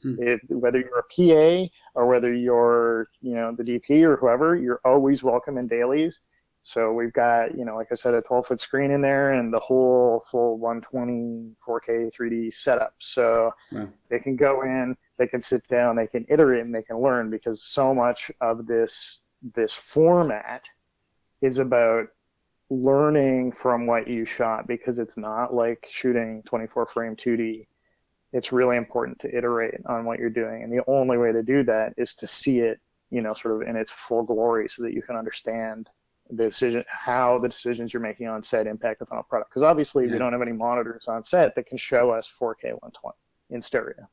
Hmm. 0.02 0.14
If, 0.18 0.40
whether 0.48 0.78
you're 0.78 0.98
a 0.98 1.68
PA 1.68 1.70
or 1.94 2.06
whether 2.06 2.32
you're, 2.32 3.08
you 3.20 3.34
know, 3.34 3.54
the 3.54 3.64
DP 3.64 4.02
or 4.02 4.16
whoever, 4.16 4.56
you're 4.56 4.80
always 4.84 5.22
welcome 5.22 5.58
in 5.58 5.66
dailies. 5.66 6.20
So 6.62 6.92
we've 6.92 7.12
got, 7.12 7.56
you 7.56 7.64
know, 7.64 7.76
like 7.76 7.88
I 7.90 7.94
said, 7.94 8.14
a 8.14 8.20
12 8.20 8.46
foot 8.46 8.60
screen 8.60 8.90
in 8.90 9.00
there 9.00 9.32
and 9.32 9.52
the 9.52 9.60
whole 9.60 10.20
full 10.30 10.58
120 10.58 11.52
4K 11.66 12.12
3D 12.14 12.52
setup. 12.52 12.94
So 12.98 13.52
they 14.10 14.18
can 14.18 14.36
go 14.36 14.62
in, 14.62 14.96
they 15.16 15.26
can 15.26 15.40
sit 15.40 15.66
down, 15.68 15.96
they 15.96 16.06
can 16.06 16.26
iterate, 16.28 16.64
and 16.64 16.74
they 16.74 16.82
can 16.82 17.00
learn 17.00 17.30
because 17.30 17.62
so 17.62 17.94
much 17.94 18.30
of 18.40 18.66
this 18.66 19.22
this 19.54 19.72
format 19.72 20.64
is 21.40 21.58
about 21.58 22.08
learning 22.70 23.52
from 23.52 23.86
what 23.86 24.08
you 24.08 24.24
shot 24.24 24.66
because 24.66 24.98
it's 24.98 25.16
not 25.16 25.54
like 25.54 25.86
shooting 25.90 26.42
24 26.44 26.86
frame 26.86 27.16
2D 27.16 27.66
it's 28.32 28.52
really 28.52 28.76
important 28.76 29.18
to 29.20 29.36
iterate 29.36 29.80
on 29.86 30.04
what 30.04 30.18
you're 30.18 30.30
doing. 30.30 30.62
And 30.62 30.72
the 30.72 30.84
only 30.86 31.16
way 31.16 31.32
to 31.32 31.42
do 31.42 31.62
that 31.64 31.94
is 31.96 32.14
to 32.14 32.26
see 32.26 32.60
it, 32.60 32.80
you 33.10 33.22
know, 33.22 33.34
sort 33.34 33.62
of 33.62 33.68
in 33.68 33.76
its 33.76 33.90
full 33.90 34.22
glory 34.22 34.68
so 34.68 34.82
that 34.82 34.92
you 34.92 35.02
can 35.02 35.16
understand 35.16 35.90
the 36.30 36.48
decision, 36.48 36.84
how 36.88 37.38
the 37.38 37.48
decisions 37.48 37.92
you're 37.92 38.02
making 38.02 38.28
on 38.28 38.42
set 38.42 38.66
impact 38.66 39.00
the 39.00 39.06
final 39.06 39.22
product. 39.22 39.50
Because 39.50 39.62
obviously 39.62 40.06
yeah. 40.06 40.12
we 40.12 40.18
don't 40.18 40.32
have 40.32 40.42
any 40.42 40.52
monitors 40.52 41.06
on 41.08 41.24
set 41.24 41.54
that 41.54 41.66
can 41.66 41.78
show 41.78 42.10
us 42.10 42.28
4K 42.28 42.72
120 42.72 43.16
in 43.50 43.62
stereo. 43.62 44.08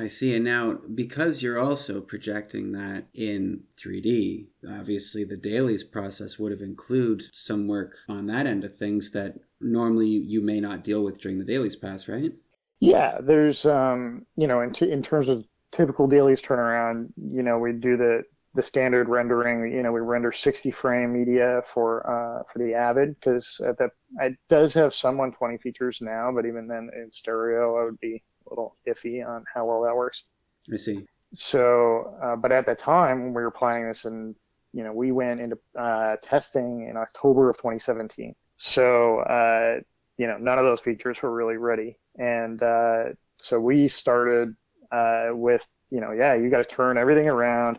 I 0.00 0.06
see. 0.06 0.34
And 0.34 0.44
now, 0.44 0.78
because 0.94 1.42
you're 1.42 1.58
also 1.58 2.00
projecting 2.00 2.70
that 2.72 3.06
in 3.14 3.64
3D, 3.76 4.46
obviously 4.70 5.24
the 5.24 5.36
dailies 5.36 5.82
process 5.82 6.38
would 6.38 6.52
have 6.52 6.60
included 6.60 7.28
some 7.32 7.66
work 7.66 7.96
on 8.08 8.26
that 8.26 8.46
end 8.46 8.62
of 8.62 8.78
things 8.78 9.10
that 9.10 9.40
normally 9.60 10.06
you 10.06 10.40
may 10.40 10.60
not 10.60 10.84
deal 10.84 11.02
with 11.02 11.20
during 11.20 11.38
the 11.38 11.44
dailies 11.44 11.74
pass, 11.74 12.06
right? 12.06 12.32
Yeah, 12.80 13.18
there's 13.20 13.64
um, 13.66 14.26
you 14.36 14.46
know, 14.46 14.60
in 14.60 14.72
t- 14.72 14.90
in 14.90 15.02
terms 15.02 15.28
of 15.28 15.44
typical 15.72 16.06
dailies 16.06 16.42
turnaround, 16.42 17.08
you 17.16 17.42
know, 17.42 17.58
we 17.58 17.72
do 17.72 17.96
the 17.96 18.22
the 18.54 18.62
standard 18.62 19.08
rendering. 19.08 19.72
You 19.72 19.82
know, 19.82 19.92
we 19.92 20.00
render 20.00 20.32
60 20.32 20.70
frame 20.70 21.12
media 21.12 21.62
for 21.66 22.08
uh, 22.08 22.42
for 22.50 22.58
the 22.58 22.74
Avid 22.74 23.16
because 23.16 23.60
that 23.60 23.90
it 24.20 24.36
does 24.48 24.74
have 24.74 24.94
some 24.94 25.16
120 25.18 25.58
features 25.58 26.00
now, 26.00 26.30
but 26.32 26.46
even 26.46 26.68
then 26.68 26.90
in 26.94 27.10
stereo, 27.12 27.80
I 27.80 27.84
would 27.84 28.00
be 28.00 28.22
a 28.46 28.50
little 28.50 28.76
iffy 28.86 29.26
on 29.26 29.44
how 29.52 29.66
well 29.66 29.82
that 29.82 29.96
works. 29.96 30.24
I 30.72 30.76
see. 30.76 31.06
So, 31.34 32.16
uh, 32.22 32.36
but 32.36 32.52
at 32.52 32.64
the 32.64 32.74
time 32.74 33.22
when 33.22 33.34
we 33.34 33.42
were 33.42 33.50
playing 33.50 33.86
this, 33.86 34.04
and 34.04 34.34
you 34.72 34.84
know, 34.84 34.92
we 34.92 35.12
went 35.12 35.40
into 35.40 35.58
uh, 35.78 36.16
testing 36.22 36.88
in 36.88 36.96
October 36.96 37.50
of 37.50 37.56
2017. 37.56 38.34
So, 38.56 39.20
uh, 39.20 39.80
you 40.18 40.26
know, 40.26 40.36
none 40.36 40.58
of 40.58 40.64
those 40.64 40.80
features 40.80 41.22
were 41.22 41.32
really 41.32 41.56
ready 41.56 41.98
and 42.18 42.62
uh, 42.62 43.04
so 43.38 43.60
we 43.60 43.88
started 43.88 44.54
uh, 44.90 45.28
with, 45.30 45.66
you 45.90 46.00
know, 46.00 46.12
yeah, 46.12 46.34
you 46.34 46.50
got 46.50 46.58
to 46.58 46.64
turn 46.64 46.98
everything 46.98 47.28
around. 47.28 47.78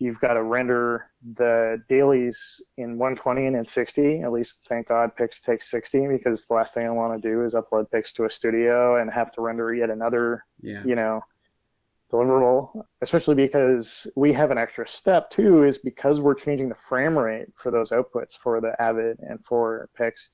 You've 0.00 0.20
got 0.20 0.34
to 0.34 0.42
render 0.42 1.10
the 1.34 1.82
dailies 1.88 2.62
in 2.76 2.98
120 2.98 3.46
and 3.46 3.56
in 3.56 3.64
60. 3.64 4.20
At 4.20 4.32
least, 4.32 4.60
thank 4.68 4.88
God, 4.88 5.16
Pix 5.16 5.40
takes 5.40 5.70
60 5.70 6.06
because 6.08 6.46
the 6.46 6.54
last 6.54 6.74
thing 6.74 6.86
I 6.86 6.90
want 6.90 7.20
to 7.20 7.28
do 7.28 7.44
is 7.44 7.54
upload 7.54 7.90
Pix 7.90 8.12
to 8.12 8.24
a 8.24 8.30
studio 8.30 8.96
and 8.96 9.10
have 9.10 9.32
to 9.32 9.40
render 9.40 9.74
yet 9.74 9.90
another, 9.90 10.44
yeah. 10.60 10.82
you 10.84 10.94
know, 10.94 11.20
deliverable. 12.12 12.84
Especially 13.02 13.34
because 13.34 14.06
we 14.14 14.32
have 14.32 14.52
an 14.52 14.58
extra 14.58 14.86
step 14.86 15.30
too, 15.30 15.64
is 15.64 15.78
because 15.78 16.20
we're 16.20 16.34
changing 16.34 16.68
the 16.68 16.76
frame 16.76 17.18
rate 17.18 17.48
for 17.54 17.72
those 17.72 17.90
outputs 17.90 18.36
for 18.36 18.60
the 18.60 18.80
Avid 18.80 19.18
and 19.20 19.44
for 19.44 19.88
Pix. 19.96 20.30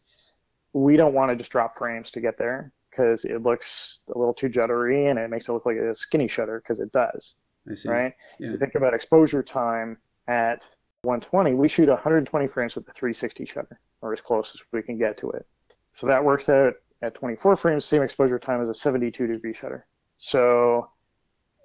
We 0.74 0.96
don't 0.96 1.14
want 1.14 1.30
to 1.30 1.36
just 1.36 1.50
drop 1.50 1.78
frames 1.78 2.10
to 2.10 2.20
get 2.20 2.36
there 2.36 2.72
because 2.90 3.24
it 3.24 3.42
looks 3.42 4.00
a 4.14 4.18
little 4.18 4.34
too 4.34 4.48
juddery 4.48 5.08
and 5.08 5.18
it 5.18 5.30
makes 5.30 5.48
it 5.48 5.52
look 5.52 5.64
like 5.66 5.76
a 5.76 5.94
skinny 5.94 6.28
shutter 6.28 6.60
because 6.60 6.80
it 6.80 6.92
does. 6.92 7.36
I 7.70 7.74
see. 7.74 7.88
right? 7.88 8.12
Yeah. 8.38 8.50
You 8.50 8.58
think 8.58 8.74
about 8.74 8.92
exposure 8.92 9.42
time 9.42 9.96
at 10.28 10.68
120, 11.02 11.54
we 11.54 11.68
shoot 11.68 11.88
120 11.88 12.46
frames 12.46 12.74
with 12.74 12.86
the 12.86 12.92
360 12.92 13.46
shutter, 13.46 13.80
or 14.02 14.12
as 14.12 14.20
close 14.20 14.52
as 14.54 14.60
we 14.72 14.82
can 14.82 14.98
get 14.98 15.16
to 15.18 15.30
it. 15.30 15.46
So 15.94 16.06
that 16.06 16.24
works 16.24 16.48
out 16.48 16.74
at 17.02 17.14
24 17.14 17.56
frames, 17.56 17.84
same 17.84 18.02
exposure 18.02 18.38
time 18.38 18.60
as 18.62 18.68
a 18.68 18.74
72 18.74 19.26
degree 19.26 19.54
shutter. 19.54 19.86
So, 20.16 20.90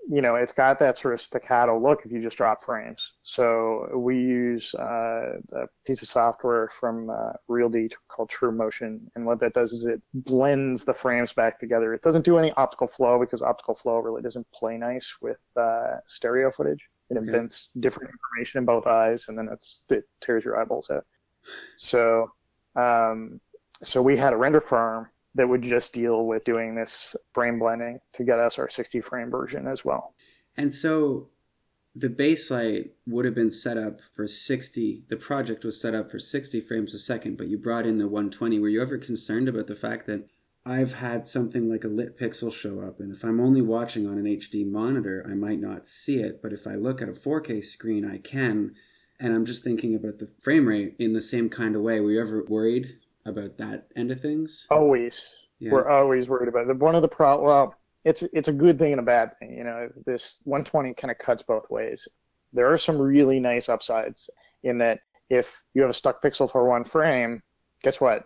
you 0.07 0.21
know, 0.21 0.35
it's 0.35 0.51
got 0.51 0.79
that 0.79 0.97
sort 0.97 1.13
of 1.13 1.21
staccato 1.21 1.79
look 1.79 2.01
if 2.05 2.11
you 2.11 2.21
just 2.21 2.37
drop 2.37 2.61
frames. 2.61 3.13
So 3.23 3.89
we 3.95 4.15
use 4.17 4.73
uh, 4.75 5.39
a 5.53 5.67
piece 5.85 6.01
of 6.01 6.07
software 6.07 6.67
from 6.67 7.09
uh, 7.09 7.33
RealD 7.47 7.93
called 8.07 8.29
True 8.29 8.51
Motion, 8.51 9.09
and 9.15 9.25
what 9.25 9.39
that 9.39 9.53
does 9.53 9.71
is 9.71 9.85
it 9.85 10.01
blends 10.13 10.85
the 10.85 10.93
frames 10.93 11.33
back 11.33 11.59
together. 11.59 11.93
It 11.93 12.01
doesn't 12.01 12.25
do 12.25 12.37
any 12.37 12.51
optical 12.53 12.87
flow 12.87 13.19
because 13.19 13.41
optical 13.41 13.75
flow 13.75 13.97
really 13.97 14.21
doesn't 14.21 14.49
play 14.51 14.77
nice 14.77 15.15
with 15.21 15.39
uh, 15.55 15.97
stereo 16.07 16.51
footage. 16.51 16.87
It 17.09 17.17
Okay. 17.17 17.25
invents 17.25 17.71
different 17.79 18.11
information 18.11 18.59
in 18.59 18.65
both 18.65 18.85
eyes, 18.85 19.25
and 19.27 19.37
then 19.37 19.49
it's, 19.51 19.81
it 19.89 20.05
tears 20.21 20.45
your 20.45 20.59
eyeballs 20.61 20.89
out. 20.91 21.05
So, 21.75 22.31
um, 22.75 23.41
so 23.81 24.01
we 24.01 24.17
had 24.17 24.33
a 24.33 24.37
render 24.37 24.61
farm 24.61 25.09
that 25.35 25.47
would 25.47 25.61
just 25.61 25.93
deal 25.93 26.25
with 26.25 26.43
doing 26.43 26.75
this 26.75 27.15
frame 27.33 27.59
blending 27.59 27.99
to 28.13 28.23
get 28.23 28.39
us 28.39 28.57
our 28.57 28.69
60 28.69 29.01
frame 29.01 29.29
version 29.29 29.67
as 29.67 29.85
well. 29.85 30.13
And 30.57 30.73
so 30.73 31.29
the 31.95 32.09
Baselight 32.09 32.91
would 33.07 33.25
have 33.25 33.35
been 33.35 33.51
set 33.51 33.77
up 33.77 33.99
for 34.13 34.27
60. 34.27 35.03
The 35.09 35.17
project 35.17 35.63
was 35.63 35.79
set 35.79 35.95
up 35.95 36.09
for 36.11 36.19
60 36.19 36.61
frames 36.61 36.93
a 36.93 36.99
second, 36.99 37.37
but 37.37 37.47
you 37.47 37.57
brought 37.57 37.85
in 37.85 37.97
the 37.97 38.07
120. 38.07 38.59
Were 38.59 38.69
you 38.69 38.81
ever 38.81 38.97
concerned 38.97 39.47
about 39.47 39.67
the 39.67 39.75
fact 39.75 40.07
that 40.07 40.27
I've 40.65 40.93
had 40.93 41.25
something 41.25 41.69
like 41.69 41.83
a 41.83 41.87
lit 41.87 42.17
pixel 42.17 42.53
show 42.53 42.81
up, 42.81 42.99
and 42.99 43.11
if 43.11 43.23
I'm 43.23 43.39
only 43.39 43.61
watching 43.61 44.05
on 44.05 44.17
an 44.17 44.25
HD 44.25 44.69
monitor, 44.69 45.25
I 45.27 45.33
might 45.33 45.59
not 45.59 45.85
see 45.85 46.17
it, 46.17 46.41
but 46.43 46.53
if 46.53 46.67
I 46.67 46.75
look 46.75 47.01
at 47.01 47.09
a 47.09 47.13
4K 47.13 47.63
screen, 47.63 48.05
I 48.05 48.17
can. 48.17 48.75
And 49.19 49.33
I'm 49.33 49.45
just 49.45 49.63
thinking 49.63 49.95
about 49.95 50.19
the 50.19 50.31
frame 50.39 50.67
rate 50.67 50.95
in 50.99 51.13
the 51.13 51.21
same 51.21 51.49
kind 51.49 51.75
of 51.75 51.81
way. 51.81 51.99
Were 51.99 52.11
you 52.11 52.21
ever 52.21 52.43
worried 52.47 52.99
about 53.29 53.57
that 53.57 53.87
end 53.95 54.11
of 54.11 54.19
things? 54.19 54.65
Always, 54.69 55.23
Yeah. 55.59 55.71
we're 55.71 55.87
always 55.87 56.27
worried 56.29 56.49
about 56.49 56.67
it. 56.69 56.77
One 56.77 56.95
of 56.95 57.01
the 57.01 57.07
pro 57.07 57.41
well, 57.41 57.75
it's 58.05 58.23
it's 58.33 58.47
a 58.47 58.53
good 58.53 58.77
thing 58.79 58.91
and 58.93 58.99
a 58.99 59.03
bad 59.03 59.37
thing. 59.39 59.55
You 59.57 59.63
know, 59.63 59.89
this 60.05 60.39
120 60.43 60.93
kind 60.95 61.11
of 61.11 61.17
cuts 61.17 61.43
both 61.43 61.69
ways. 61.69 62.07
There 62.53 62.71
are 62.71 62.77
some 62.77 62.97
really 62.97 63.39
nice 63.39 63.69
upsides 63.69 64.29
in 64.63 64.77
that 64.79 64.99
if 65.29 65.61
you 65.73 65.81
have 65.81 65.91
a 65.91 65.93
stuck 65.93 66.21
pixel 66.23 66.51
for 66.51 66.67
one 66.67 66.83
frame, 66.83 67.43
guess 67.83 68.01
what? 68.01 68.25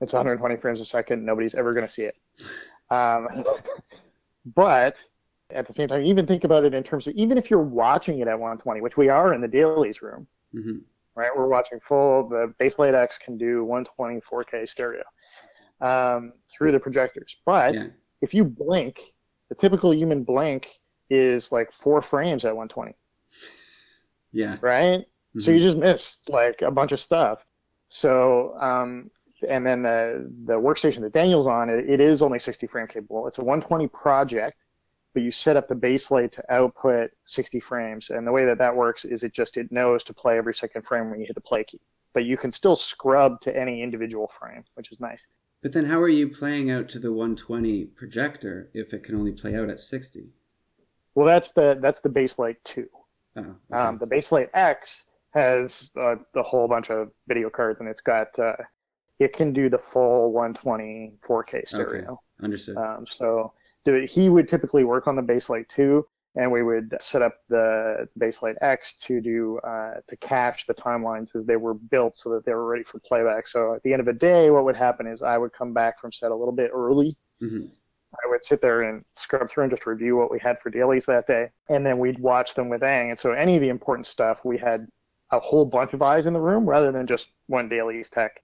It's 0.00 0.12
120 0.12 0.56
frames 0.56 0.80
a 0.80 0.84
second. 0.84 1.24
Nobody's 1.24 1.54
ever 1.54 1.72
going 1.74 1.86
to 1.86 1.92
see 1.92 2.04
it. 2.04 2.14
Um, 2.90 3.28
but 4.54 4.98
at 5.50 5.66
the 5.66 5.72
same 5.72 5.88
time, 5.88 6.04
even 6.04 6.26
think 6.26 6.44
about 6.44 6.64
it 6.64 6.74
in 6.74 6.82
terms 6.82 7.06
of 7.06 7.14
even 7.14 7.38
if 7.38 7.50
you're 7.50 7.60
watching 7.60 8.18
it 8.20 8.28
at 8.28 8.38
120, 8.38 8.80
which 8.80 8.96
we 8.96 9.08
are 9.08 9.34
in 9.34 9.40
the 9.40 9.48
dailies 9.48 10.02
room, 10.02 10.26
hmm 10.52 10.78
right? 11.14 11.30
We're 11.36 11.48
watching 11.48 11.80
full. 11.80 12.28
The 12.28 12.52
Baselight 12.60 12.94
X 12.94 13.18
can 13.18 13.36
do 13.38 13.64
120 13.64 14.20
4K 14.20 14.68
stereo 14.68 15.02
um, 15.80 16.32
through 16.50 16.72
the 16.72 16.80
projectors. 16.80 17.36
But 17.44 17.74
Yeah. 17.74 17.86
if 18.20 18.34
you 18.34 18.44
blink, 18.44 19.00
the 19.48 19.54
typical 19.54 19.92
human 19.94 20.24
blink 20.24 20.68
is 21.10 21.52
like 21.52 21.70
four 21.70 22.00
frames 22.00 22.44
at 22.44 22.56
120, 22.56 22.94
Yeah. 24.32 24.56
right? 24.60 25.04
So 25.38 25.50
Mhm. 25.50 25.54
you 25.54 25.60
just 25.60 25.76
missed 25.76 26.28
like 26.28 26.62
a 26.62 26.70
bunch 26.70 26.92
of 26.92 27.00
stuff. 27.00 27.44
So, 27.88 28.56
um, 28.58 29.10
and 29.48 29.66
then 29.66 29.82
the 29.82 30.32
the 30.46 30.54
workstation 30.54 31.00
that 31.02 31.12
Daniel's 31.12 31.46
on, 31.46 31.68
it, 31.68 31.88
it 31.90 32.00
is 32.00 32.22
only 32.22 32.38
60 32.38 32.66
frame 32.66 32.86
capable. 32.86 33.26
It's 33.26 33.38
a 33.38 33.44
120 33.44 33.88
project, 33.88 34.63
but 35.14 35.22
you 35.22 35.30
set 35.30 35.56
up 35.56 35.68
the 35.68 35.76
Baselight 35.76 36.32
to 36.32 36.52
output 36.52 37.12
60 37.24 37.60
frames. 37.60 38.10
And 38.10 38.26
the 38.26 38.32
way 38.32 38.44
that 38.44 38.58
that 38.58 38.74
works 38.74 39.04
is 39.04 39.22
it 39.22 39.32
just 39.32 39.56
it 39.56 39.70
knows 39.70 40.02
to 40.04 40.12
play 40.12 40.36
every 40.36 40.52
second 40.52 40.82
frame 40.82 41.08
when 41.08 41.20
you 41.20 41.26
hit 41.26 41.36
the 41.36 41.40
play 41.40 41.62
key. 41.64 41.80
But 42.12 42.24
you 42.24 42.36
can 42.36 42.50
still 42.50 42.76
scrub 42.76 43.40
to 43.42 43.56
any 43.56 43.80
individual 43.82 44.26
frame, 44.26 44.64
which 44.74 44.90
is 44.90 45.00
nice. 45.00 45.28
But 45.62 45.72
then 45.72 45.86
how 45.86 46.00
are 46.02 46.08
you 46.08 46.28
playing 46.28 46.70
out 46.70 46.88
to 46.90 46.98
the 46.98 47.12
120 47.12 47.86
projector 47.86 48.68
if 48.74 48.92
it 48.92 49.04
can 49.04 49.14
only 49.14 49.32
play 49.32 49.54
out 49.56 49.70
at 49.70 49.80
60? 49.80 50.26
Well, 51.14 51.26
that's 51.26 51.52
the 51.52 51.78
that's 51.80 52.00
the 52.00 52.10
Baselight 52.10 52.56
two. 52.64 52.88
Oh, 53.36 53.40
okay. 53.40 53.56
Um, 53.72 53.98
the 53.98 54.06
Baselight 54.06 54.50
X 54.52 55.06
has 55.30 55.92
uh, 55.98 56.16
the 56.34 56.42
whole 56.42 56.66
bunch 56.66 56.90
of 56.90 57.10
video 57.28 57.50
cards, 57.50 57.80
and 57.80 57.88
it's 57.88 58.00
got 58.00 58.36
uh, 58.38 58.56
it 59.20 59.32
can 59.32 59.52
do 59.52 59.68
the 59.68 59.78
full 59.78 60.32
120 60.32 61.14
4K 61.26 61.68
stereo. 61.68 62.02
Okay. 62.02 62.44
understood. 62.44 62.76
Um, 62.76 63.06
so 63.06 63.52
do 63.84 63.94
it- 63.94 64.10
he 64.10 64.28
would 64.28 64.48
typically 64.48 64.84
work 64.84 65.06
on 65.06 65.16
the 65.16 65.22
Baselight 65.22 65.68
2, 65.68 66.06
and 66.36 66.50
we 66.50 66.62
would 66.62 66.96
set 67.00 67.22
up 67.22 67.34
the 67.48 68.08
Baselight 68.18 68.56
X 68.60 68.94
to 68.94 69.20
do 69.20 69.58
uh, 69.58 69.94
to 70.06 70.16
cache 70.16 70.66
the 70.66 70.74
timelines 70.74 71.34
as 71.34 71.44
they 71.44 71.56
were 71.56 71.74
built, 71.74 72.16
so 72.16 72.30
that 72.30 72.44
they 72.44 72.54
were 72.54 72.66
ready 72.66 72.82
for 72.82 72.98
playback. 73.00 73.46
So 73.46 73.74
at 73.74 73.82
the 73.82 73.92
end 73.92 74.00
of 74.00 74.06
the 74.06 74.12
day, 74.12 74.50
what 74.50 74.64
would 74.64 74.76
happen 74.76 75.06
is 75.06 75.22
I 75.22 75.38
would 75.38 75.52
come 75.52 75.72
back 75.72 76.00
from 76.00 76.12
set 76.12 76.30
a 76.32 76.34
little 76.36 76.54
bit 76.54 76.70
early. 76.74 77.16
hmm 77.40 77.66
I 78.24 78.28
would 78.28 78.44
sit 78.44 78.60
there 78.62 78.82
and 78.82 79.04
scrub 79.16 79.50
through 79.50 79.64
and 79.64 79.72
just 79.72 79.86
review 79.86 80.16
what 80.16 80.30
we 80.30 80.38
had 80.38 80.60
for 80.60 80.70
dailies 80.70 81.04
that 81.06 81.26
day, 81.26 81.50
and 81.68 81.84
then 81.84 81.98
we'd 81.98 82.20
watch 82.20 82.54
them 82.54 82.68
with 82.68 82.84
Ang. 82.84 83.10
And 83.10 83.18
so 83.18 83.32
any 83.32 83.56
of 83.56 83.60
the 83.60 83.70
important 83.70 84.06
stuff, 84.06 84.44
we 84.44 84.56
had 84.56 84.86
a 85.32 85.40
whole 85.40 85.64
bunch 85.64 85.94
of 85.94 86.00
eyes 86.00 86.26
in 86.26 86.32
the 86.32 86.40
room 86.40 86.64
rather 86.64 86.92
than 86.92 87.08
just 87.08 87.32
one 87.48 87.68
dailies 87.68 88.08
tech 88.08 88.40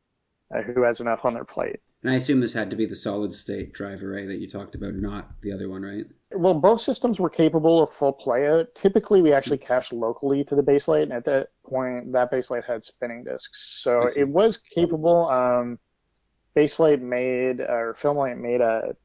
uh, 0.53 0.63
who 0.63 0.83
has 0.83 1.01
enough 1.01 1.25
on 1.25 1.35
their 1.35 1.45
plate. 1.45 1.79
And 2.03 2.13
I 2.13 2.17
assume 2.17 2.41
this 2.41 2.55
had 2.55 2.71
to 2.71 2.77
be 2.77 2.87
the 2.87 2.97
solid 2.97 3.33
state 3.33 3.73
drive 3.73 4.03
array 4.03 4.27
that 4.27 4.39
you 4.39 4.49
talked 4.49 4.75
about, 4.75 4.95
not 4.95 5.33
the 5.43 5.53
other 5.53 5.69
one, 5.69 5.83
right? 5.83 6.07
Well, 6.33 6.55
both 6.55 6.81
systems 6.81 7.21
were 7.21 7.29
capable 7.29 7.83
of 7.83 7.93
full 7.93 8.15
playout. 8.15 8.69
Typically, 8.75 9.21
we 9.21 9.33
actually 9.33 9.59
cached 9.59 9.93
locally 9.93 10.43
to 10.45 10.55
the 10.55 10.63
Baselight, 10.63 11.03
and 11.03 11.13
at 11.13 11.25
that 11.27 11.49
point, 11.67 12.13
that 12.13 12.31
Baselight 12.33 12.65
had 12.65 12.85
spinning 12.85 13.25
disks, 13.25 13.81
so 13.83 14.09
it 14.17 14.29
was 14.29 14.57
capable. 14.57 15.29
Um, 15.29 15.79
Baselight 16.57 17.03
made 17.03 17.61
or 17.61 17.95
FilmLight 18.01 18.39
made 18.39 18.61
a 18.61 18.97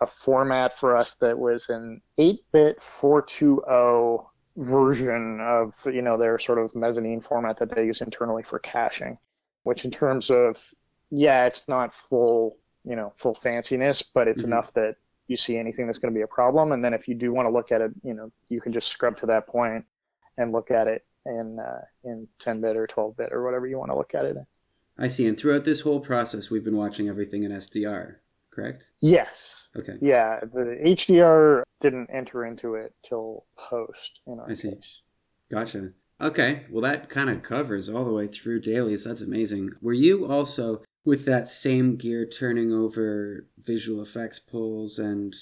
a 0.00 0.06
format 0.06 0.76
for 0.78 0.96
us 0.96 1.14
that 1.16 1.38
was 1.38 1.68
an 1.68 2.00
8-bit 2.18 2.80
420 2.82 4.28
version 4.56 5.40
of 5.40 5.74
you 5.86 6.02
know 6.02 6.16
their 6.16 6.38
sort 6.38 6.58
of 6.58 6.74
mezzanine 6.76 7.20
format 7.20 7.56
that 7.56 7.74
they 7.74 7.86
use 7.86 8.00
internally 8.00 8.42
for 8.42 8.60
caching, 8.60 9.18
which 9.64 9.84
in 9.84 9.90
terms 9.90 10.30
of 10.30 10.58
yeah, 11.10 11.46
it's 11.46 11.66
not 11.68 11.92
full 11.94 12.56
you 12.84 12.96
know 12.96 13.12
full 13.16 13.34
fanciness, 13.34 14.02
but 14.14 14.28
it's 14.28 14.42
Mhm. 14.42 14.46
enough 14.46 14.72
that 14.74 14.96
you 15.26 15.36
see 15.38 15.56
anything 15.56 15.86
that's 15.86 15.98
going 15.98 16.12
to 16.12 16.18
be 16.18 16.22
a 16.22 16.26
problem. 16.26 16.72
And 16.72 16.84
then 16.84 16.92
if 16.92 17.08
you 17.08 17.14
do 17.14 17.32
want 17.32 17.46
to 17.46 17.50
look 17.50 17.72
at 17.72 17.80
it, 17.80 17.92
you 18.02 18.12
know, 18.12 18.30
you 18.50 18.60
can 18.60 18.72
just 18.74 18.88
scrub 18.88 19.16
to 19.18 19.26
that 19.26 19.46
point 19.46 19.86
and 20.36 20.52
look 20.52 20.70
at 20.70 20.86
it 20.86 21.02
in 21.24 21.58
uh, 21.58 21.80
in 22.04 22.28
10 22.40 22.60
bit 22.60 22.76
or 22.76 22.86
12 22.86 23.16
bit 23.16 23.32
or 23.32 23.42
whatever 23.42 23.66
you 23.66 23.78
want 23.78 23.90
to 23.90 23.96
look 23.96 24.14
at 24.14 24.26
it 24.26 24.36
in. 24.36 24.46
I 24.98 25.08
see. 25.08 25.26
And 25.26 25.38
throughout 25.38 25.64
this 25.64 25.80
whole 25.80 25.98
process, 26.00 26.50
we've 26.50 26.62
been 26.64 26.76
watching 26.76 27.08
everything 27.08 27.42
in 27.42 27.50
SDR, 27.52 28.16
correct? 28.50 28.90
Yes. 29.00 29.68
Okay. 29.74 29.94
Yeah. 30.02 30.40
The 30.40 30.76
HDR 30.84 31.62
didn't 31.80 32.10
enter 32.12 32.44
into 32.44 32.74
it 32.74 32.92
till 33.02 33.46
post 33.56 34.20
in 34.26 34.38
our 34.40 34.50
I 34.50 34.54
see. 34.54 34.70
case. 34.72 35.00
Gotcha. 35.50 35.92
Okay. 36.20 36.66
Well, 36.70 36.82
that 36.82 37.08
kind 37.08 37.30
of 37.30 37.42
covers 37.42 37.88
all 37.88 38.04
the 38.04 38.12
way 38.12 38.28
through 38.28 38.60
dailies. 38.60 39.04
That's 39.04 39.20
amazing. 39.22 39.70
Were 39.80 39.92
you 39.94 40.26
also 40.26 40.82
with 41.04 41.24
that 41.26 41.48
same 41.48 41.96
gear 41.96 42.26
turning 42.26 42.72
over 42.72 43.46
visual 43.58 44.02
effects 44.02 44.38
pulls 44.38 44.98
and 44.98 45.34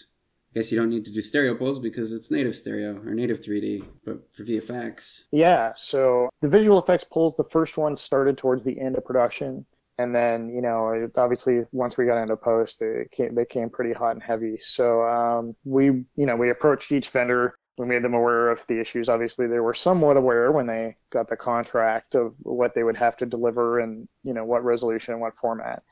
I 0.55 0.59
guess 0.59 0.70
you 0.70 0.79
don't 0.79 0.90
need 0.90 1.07
to 1.07 1.12
do 1.12 1.22
stereo 1.22 1.55
pulls 1.55 1.79
because 1.79 2.12
it's 2.12 2.31
native 2.31 2.55
stereo 2.55 3.01
or 3.07 3.14
native 3.14 3.40
3D, 3.40 3.87
but 4.05 4.31
for 4.35 4.44
VFX. 4.44 5.22
Yeah. 5.31 5.72
So 5.75 6.29
the 6.42 6.48
visual 6.48 6.79
effects 6.79 7.05
pulls, 7.05 7.35
the 7.37 7.44
first 7.44 7.79
one 7.79 7.96
started 7.96 8.37
towards 8.37 8.62
the 8.62 8.79
end 8.79 8.96
of 8.96 9.05
production. 9.05 9.64
And 9.96 10.14
then, 10.14 10.51
you 10.51 10.61
know, 10.61 11.09
obviously 11.16 11.62
once 11.72 11.96
we 11.96 12.05
got 12.05 12.20
into 12.20 12.37
post, 12.37 12.83
came, 13.12 13.35
they 13.35 13.46
came 13.46 13.70
pretty 13.70 13.94
hot 13.94 14.12
and 14.12 14.22
heavy. 14.22 14.59
So 14.59 15.03
um, 15.03 15.57
we, 15.64 15.87
you 16.16 16.27
know, 16.27 16.37
we 16.37 16.51
approached 16.51 16.92
each 16.92 17.09
vendor. 17.09 17.55
We 17.78 17.87
made 17.87 18.02
them 18.04 18.14
aware 18.14 18.50
of 18.50 18.64
the 18.68 18.78
issues. 18.80 19.08
Obviously, 19.08 19.46
they 19.46 19.58
were 19.61 19.72
somewhat 19.74 20.16
aware 20.18 20.52
when 20.52 20.66
they 20.66 20.96
got 21.11 21.28
the 21.28 21.37
contract 21.37 22.14
of 22.14 22.35
what 22.42 22.74
they 22.74 22.82
would 22.85 22.96
have 22.98 23.16
to 23.18 23.26
deliver 23.26 23.80
and, 23.80 24.08
you 24.24 24.35
know, 24.35 24.44
what 24.44 24.62
resolution 24.64 25.12
and 25.14 25.20
what 25.22 25.36
format. 25.38 25.82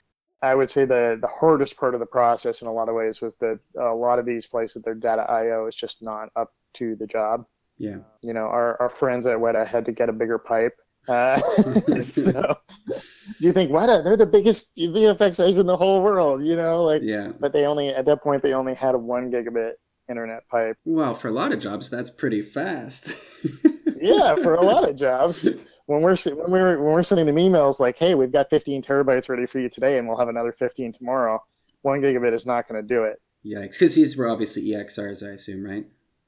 I 0.43 0.55
would 0.55 0.71
say 0.71 0.85
the 0.85 1.19
the 1.21 1.27
hardest 1.27 1.77
part 1.77 1.95
of 1.95 2.01
the 2.01 2.07
process 2.07 2.63
in 2.63 2.69
a 2.69 2.73
lot 2.73 2.89
of 2.89 2.95
ways 2.95 3.21
was 3.21 3.37
that 3.37 3.59
a 3.79 3.95
lot 3.95 4.19
of 4.19 4.27
these 4.27 4.47
places, 4.47 4.83
their 4.83 4.95
data 4.95 5.23
I/O 5.23 5.67
is 5.67 5.75
just 5.75 6.03
not 6.03 6.29
up 6.37 6.53
to 6.75 6.97
the 6.97 7.07
job 7.07 7.45
Yeah. 7.79 7.99
you 8.23 8.33
know, 8.35 8.47
our, 8.47 8.81
our 8.81 8.89
friends 8.91 9.27
at 9.27 9.39
Weta 9.39 9.67
had 9.67 9.85
to 9.87 9.93
get 9.93 10.09
a 10.09 10.13
bigger 10.13 10.39
pipe. 10.39 10.77
Uh, 11.09 11.41
you 12.15 12.33
know, 12.33 12.55
do 12.89 12.95
you 13.41 13.53
think 13.53 13.71
Weta? 13.71 14.05
They're 14.05 14.17
the 14.19 14.27
biggest 14.27 14.77
VFX 14.77 15.59
in 15.59 15.67
the 15.67 15.77
whole 15.77 16.03
world, 16.03 16.45
you 16.45 16.57
know, 16.57 16.85
like, 16.85 17.03
Yeah. 17.03 17.33
but 17.41 17.53
they 17.53 17.65
only 17.67 17.89
at 17.89 18.05
that 18.07 18.23
point 18.23 18.43
they 18.43 18.53
only 18.55 18.75
had 18.75 18.95
a 18.95 18.99
one 18.99 19.31
gigabit 19.31 19.73
internet 20.11 20.47
pipe. 20.49 20.77
Well, 20.85 21.15
for 21.15 21.29
a 21.29 21.33
lot 21.33 21.53
of 21.53 21.61
jobs, 21.61 21.89
that's 21.89 22.11
pretty 22.11 22.43
fast. 22.43 23.15
Yeah, 24.03 24.35
for 24.37 24.55
a 24.55 24.63
lot 24.65 24.89
of 24.89 24.97
jobs. 24.97 25.47
When 25.85 26.01
we're 26.01 26.17
when 26.17 26.51
we're 26.51 26.83
when 26.83 26.93
we're 26.95 27.03
sending 27.03 27.27
them 27.27 27.37
emails 27.37 27.81
like, 27.81 27.99
hey, 27.99 28.15
we've 28.15 28.33
got 28.33 28.49
15 28.49 28.83
terabytes 28.83 29.29
ready 29.29 29.45
for 29.45 29.59
you 29.59 29.69
today, 29.69 29.99
and 29.99 30.09
we'll 30.09 30.17
have 30.17 30.29
another 30.29 30.53
15 30.53 30.95
tomorrow. 30.95 31.45
One 31.83 32.01
gigabit 32.01 32.33
is 32.33 32.47
not 32.47 32.67
going 32.67 32.81
to 32.81 32.87
do 32.89 33.05
it. 33.05 33.21
Yikes. 33.45 33.73
Because 33.73 33.95
these 33.95 34.17
were 34.17 34.27
obviously 34.29 34.63
EXRs, 34.69 35.23
I 35.23 35.33
assume, 35.33 35.63
right? 35.67 35.85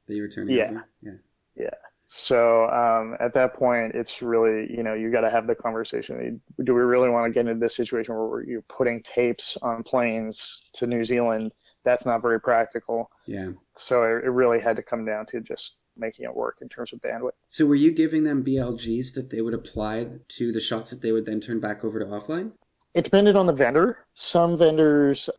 That 0.06 0.14
you 0.14 0.20
were 0.20 0.28
turning 0.28 0.54
Yeah. 0.54 0.64
over? 0.70 0.88
Yeah. 1.00 1.12
Yeah. 1.56 1.70
So 2.04 2.68
um, 2.68 3.16
at 3.20 3.32
that 3.34 3.54
point, 3.54 3.94
it's 3.94 4.20
really, 4.20 4.70
you 4.70 4.82
know, 4.82 4.92
you 4.92 5.10
got 5.10 5.22
to 5.22 5.30
have 5.30 5.46
the 5.46 5.54
conversation. 5.54 6.42
Do 6.62 6.74
we 6.74 6.80
really 6.82 7.08
want 7.08 7.24
to 7.26 7.32
get 7.32 7.46
into 7.48 7.58
this 7.58 7.74
situation 7.74 8.14
where 8.14 8.44
you're 8.44 8.60
putting 8.62 9.02
tapes 9.02 9.56
on 9.62 9.82
planes 9.82 10.64
to 10.74 10.86
New 10.86 11.04
Zealand? 11.06 11.52
That's 11.84 12.06
not 12.06 12.22
very 12.22 12.40
practical. 12.40 13.10
Yeah. 13.26 13.50
So 13.74 14.02
it, 14.02 14.24
it 14.24 14.30
really 14.30 14.60
had 14.60 14.76
to 14.76 14.82
come 14.82 15.04
down 15.04 15.26
to 15.26 15.40
just 15.40 15.76
making 15.96 16.24
it 16.24 16.34
work 16.34 16.58
in 16.62 16.68
terms 16.68 16.92
of 16.92 17.00
bandwidth. 17.00 17.32
So 17.48 17.66
were 17.66 17.74
you 17.74 17.92
giving 17.92 18.24
them 18.24 18.44
BLGs 18.44 19.14
that 19.14 19.30
they 19.30 19.42
would 19.42 19.54
apply 19.54 20.08
to 20.28 20.52
the 20.52 20.60
shots 20.60 20.90
that 20.90 21.02
they 21.02 21.12
would 21.12 21.26
then 21.26 21.40
turn 21.40 21.60
back 21.60 21.84
over 21.84 21.98
to 21.98 22.06
offline? 22.06 22.52
It 22.94 23.04
depended 23.04 23.36
on 23.36 23.46
the 23.46 23.54
vendor. 23.54 23.98
Some 24.12 24.56
vendors, 24.56 25.30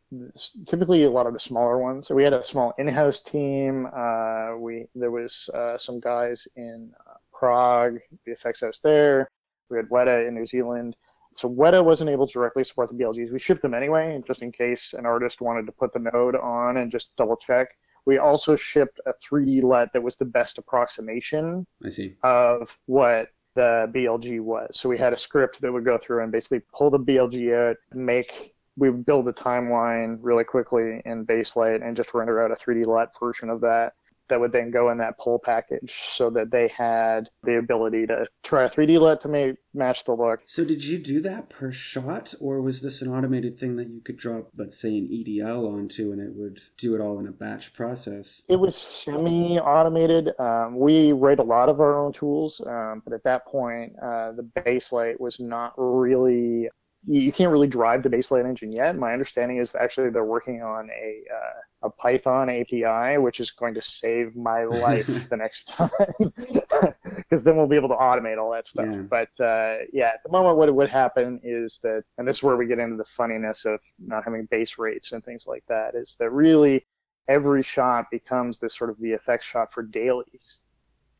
typically 0.66 1.04
a 1.04 1.12
lot 1.12 1.28
of 1.28 1.34
the 1.34 1.40
smaller 1.40 1.78
ones. 1.78 2.08
So 2.08 2.16
we 2.16 2.24
had 2.24 2.34
a 2.34 2.42
small 2.42 2.74
in-house 2.80 3.22
team. 3.22 3.88
Uh, 3.96 4.58
we 4.58 4.88
there 4.96 5.12
was 5.12 5.50
uh, 5.54 5.78
some 5.78 6.00
guys 6.00 6.48
in 6.56 6.92
uh, 7.08 7.14
Prague, 7.32 8.00
the 8.26 8.32
effects 8.32 8.62
house 8.62 8.80
there. 8.80 9.30
We 9.70 9.78
had 9.78 9.88
Weta 9.90 10.28
in 10.28 10.34
New 10.34 10.48
Zealand. 10.48 10.96
So 11.36 11.50
Weta 11.50 11.84
wasn't 11.84 12.10
able 12.10 12.28
to 12.28 12.34
directly 12.34 12.64
support 12.64 12.90
the 12.90 12.96
BLGs. 12.96 13.32
We 13.32 13.40
shipped 13.40 13.62
them 13.62 13.74
anyway, 13.74 14.22
just 14.26 14.42
in 14.42 14.52
case 14.52 14.94
an 14.98 15.06
artist 15.06 15.42
wanted 15.42 15.66
to 15.66 15.72
put 15.72 15.94
the 15.94 16.00
node 16.00 16.36
on 16.36 16.78
and 16.78 16.92
just 16.92 17.16
double 17.16 17.36
check. 17.36 17.70
We 18.06 18.18
also 18.18 18.56
shipped 18.56 19.00
a 19.06 19.14
3D 19.14 19.64
LUT 19.64 19.94
that 19.94 20.04
was 20.04 20.18
the 20.18 20.26
best 20.26 20.58
approximation 20.58 21.66
I 21.84 21.90
see. 21.90 22.16
of 22.24 22.78
what 22.86 23.30
the 23.56 23.90
BLG 23.94 24.42
was. 24.42 24.78
So 24.78 24.90
we 24.90 24.98
had 24.98 25.14
a 25.14 25.18
script 25.18 25.62
that 25.62 25.72
would 25.72 25.86
go 25.86 25.98
through 25.98 26.24
and 26.24 26.32
basically 26.32 26.62
pull 26.74 26.90
the 26.90 27.00
BLG 27.00 27.70
out, 27.70 27.78
make 27.94 28.54
we 28.76 28.90
would 28.90 29.06
build 29.06 29.28
a 29.28 29.34
timeline 29.34 30.18
really 30.22 30.44
quickly 30.44 31.02
in 31.06 31.26
Baselight 31.26 31.86
and 31.86 31.96
just 31.96 32.14
render 32.14 32.42
out 32.42 32.52
a 32.52 32.56
3D 32.56 32.88
LUT 32.88 33.10
version 33.20 33.50
of 33.50 33.62
that 33.62 33.94
that 34.30 34.40
would 34.40 34.52
then 34.52 34.72
go 34.72 34.90
in 34.90 34.98
that 34.98 35.18
pull 35.18 35.40
package 35.40 35.94
so 36.12 36.30
that 36.32 36.52
they 36.52 36.68
had 36.68 37.30
the 37.44 37.58
ability 37.58 38.08
to 38.08 38.28
try 38.44 38.66
a 38.66 38.70
3D 38.70 39.00
LUT 39.00 39.22
to 39.22 39.28
make, 39.28 39.56
match 39.74 40.04
the 40.06 40.14
look. 40.14 40.42
So 40.46 40.64
did 40.64 40.86
you 40.86 40.98
do 40.98 41.20
that 41.22 41.50
per 41.50 41.72
shot, 41.72 42.34
or 42.40 42.62
was 42.62 42.82
this 42.82 43.02
an 43.02 43.10
automated 43.10 43.58
thing 43.58 43.76
that 43.78 43.90
you 43.90 44.02
could 44.02 44.18
drop, 44.18 44.50
let's 44.58 44.80
say, 44.80 44.98
an 44.98 45.08
EDL 45.08 45.72
onto, 45.72 46.12
and 46.12 46.22
it 46.22 46.34
would 46.36 46.62
do 46.78 46.96
it 46.96 47.02
all 47.02 47.20
in 47.20 47.28
a 47.28 47.32
batch 47.32 47.74
process? 47.74 48.42
It 48.48 48.58
was 48.58 48.76
semi-automated. 48.76 50.32
Um, 50.40 50.80
we 50.80 51.12
write 51.12 51.40
a 51.40 51.44
lot 51.44 51.70
of 51.70 51.80
our 51.80 51.98
own 51.98 52.14
tools, 52.14 52.62
um, 52.66 53.02
but 53.04 53.14
at 53.14 53.24
that 53.24 53.46
point, 53.46 53.94
uh, 54.02 54.32
the 54.32 54.44
Baselight 54.44 55.20
was 55.20 55.40
not 55.40 55.74
really 55.78 56.70
you 57.06 57.34
can't 57.34 57.52
really 57.52 57.68
drive 57.68 58.02
the 58.02 58.10
Baselight 58.10 58.46
engine 58.46 58.72
yet. 58.72 58.98
My 58.98 59.12
understanding 59.12 59.58
is 59.58 59.76
actually 59.76 60.10
they're 60.10 60.24
working 60.24 60.62
on 60.62 60.90
a 60.90 61.24
uh, 61.34 61.88
a 61.88 61.90
Python 61.90 62.50
API, 62.50 63.18
which 63.18 63.42
is 63.42 63.52
going 63.52 63.74
to 63.74 63.82
save 63.82 64.36
my 64.36 64.64
life 64.64 65.30
the 65.30 65.36
next 65.36 65.68
time, 65.68 65.90
because 67.18 67.44
then 67.44 67.58
we'll 67.58 67.68
be 67.68 67.76
able 67.76 67.90
to 67.90 67.96
automate 67.96 68.42
all 68.42 68.52
that 68.52 68.66
stuff. 68.66 68.88
Yeah. 68.90 69.00
But 69.02 69.44
uh, 69.44 69.80
yeah, 69.92 70.12
at 70.14 70.24
the 70.24 70.32
moment, 70.32 70.58
what 70.58 70.74
would 70.74 70.90
happen 70.90 71.42
is 71.44 71.80
that, 71.84 72.04
and 72.18 72.28
this 72.28 72.38
is 72.38 72.44
where 72.44 72.56
we 72.56 72.68
get 72.68 72.80
into 72.80 72.96
the 72.96 73.04
funniness 73.04 73.66
of 73.66 73.82
not 74.00 74.24
having 74.24 74.46
base 74.46 74.78
rates 74.78 75.12
and 75.12 75.24
things 75.24 75.46
like 75.46 75.66
that, 75.68 75.96
is 75.96 76.16
that 76.20 76.30
really 76.30 76.86
every 77.28 77.64
shot 77.64 78.06
becomes 78.12 78.60
this 78.60 78.76
sort 78.76 78.90
of 78.90 79.00
the 79.00 79.12
VFX 79.12 79.42
shot 79.42 79.74
for 79.74 79.84
dailies, 79.84 80.60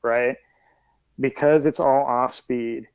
right? 0.02 0.38
Because 1.20 1.66
it's 1.66 1.80
all 1.80 2.06
off 2.06 2.34
speed 2.34 2.88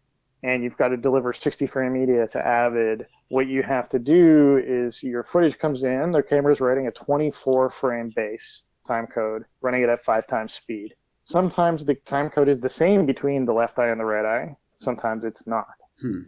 and 0.43 0.62
you've 0.62 0.76
got 0.76 0.89
to 0.89 0.97
deliver 0.97 1.32
60 1.32 1.66
frame 1.66 1.93
media 1.93 2.26
to 2.28 2.47
Avid, 2.47 3.07
what 3.28 3.49
you 3.49 3.62
have 3.62 3.89
to 3.91 3.99
do 3.99 4.62
is 4.64 5.03
your 5.03 5.24
footage 5.24 5.59
comes 5.59 5.82
in, 5.82 6.12
the 6.12 6.22
camera's 6.22 6.61
writing 6.61 6.86
a 6.86 6.93
24 6.93 7.70
frame 7.70 8.12
base 8.14 8.62
time 8.86 9.07
code, 9.07 9.45
running 9.61 9.82
it 9.82 9.89
at 9.89 10.03
five 10.05 10.26
times 10.26 10.53
speed. 10.53 10.95
Sometimes 11.24 11.84
the 11.84 11.95
time 11.95 12.30
code 12.30 12.49
is 12.49 12.61
the 12.61 12.68
same 12.68 13.05
between 13.05 13.45
the 13.45 13.53
left 13.53 13.78
eye 13.78 13.89
and 13.89 14.01
the 14.01 14.05
right 14.05 14.24
eye, 14.24 14.57
sometimes 14.78 15.24
it's 15.24 15.47
not. 15.47 15.66
Hmm. 16.01 16.22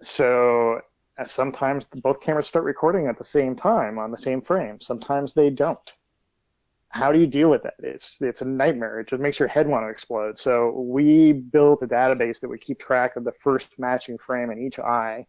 So 0.00 0.80
uh, 1.18 1.24
sometimes 1.24 1.86
both 1.86 2.20
cameras 2.20 2.46
start 2.46 2.64
recording 2.64 3.08
at 3.08 3.18
the 3.18 3.24
same 3.24 3.56
time 3.56 3.98
on 3.98 4.12
the 4.12 4.16
same 4.16 4.40
frame, 4.40 4.80
sometimes 4.80 5.34
they 5.34 5.50
don't 5.50 5.92
how 6.90 7.12
do 7.12 7.18
you 7.18 7.26
deal 7.26 7.50
with 7.50 7.62
that? 7.64 7.74
It's 7.80 8.20
it's 8.20 8.40
a 8.42 8.44
nightmare. 8.46 9.00
It 9.00 9.08
just 9.08 9.20
makes 9.20 9.38
your 9.38 9.48
head 9.48 9.66
want 9.68 9.84
to 9.84 9.90
explode. 9.90 10.38
So 10.38 10.70
we 10.70 11.32
built 11.32 11.82
a 11.82 11.86
database 11.86 12.40
that 12.40 12.48
would 12.48 12.60
keep 12.60 12.78
track 12.78 13.16
of 13.16 13.24
the 13.24 13.32
first 13.32 13.78
matching 13.78 14.16
frame 14.18 14.50
in 14.50 14.58
each 14.58 14.78
eye 14.78 15.26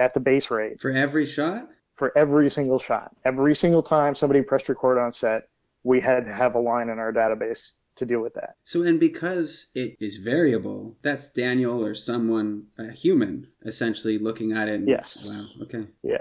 at 0.00 0.14
the 0.14 0.20
base 0.20 0.50
rate 0.50 0.80
For 0.80 0.90
every 0.90 1.26
shot? 1.26 1.68
for 1.94 2.10
every 2.18 2.50
single 2.50 2.78
shot. 2.80 3.14
Every 3.24 3.54
single 3.54 3.82
time 3.82 4.14
somebody 4.16 4.42
pressed 4.42 4.68
record 4.68 4.98
on 4.98 5.12
set, 5.12 5.48
we 5.84 6.00
had 6.00 6.24
to 6.24 6.32
have 6.34 6.56
a 6.56 6.58
line 6.58 6.88
in 6.88 6.98
our 6.98 7.12
database 7.12 7.72
to 7.96 8.04
deal 8.04 8.20
with 8.20 8.34
that. 8.34 8.56
So, 8.64 8.82
and 8.82 8.98
because 8.98 9.66
it 9.76 9.96
is 10.00 10.16
variable, 10.16 10.96
that's 11.02 11.28
Daniel 11.28 11.84
or 11.84 11.94
someone, 11.94 12.64
a 12.76 12.90
human, 12.90 13.46
essentially 13.64 14.18
looking 14.18 14.50
at 14.50 14.66
it. 14.68 14.74
And, 14.80 14.88
Yes. 14.88 15.24
Wow. 15.24 15.46
Okay. 15.62 15.86
Yeah. 16.02 16.18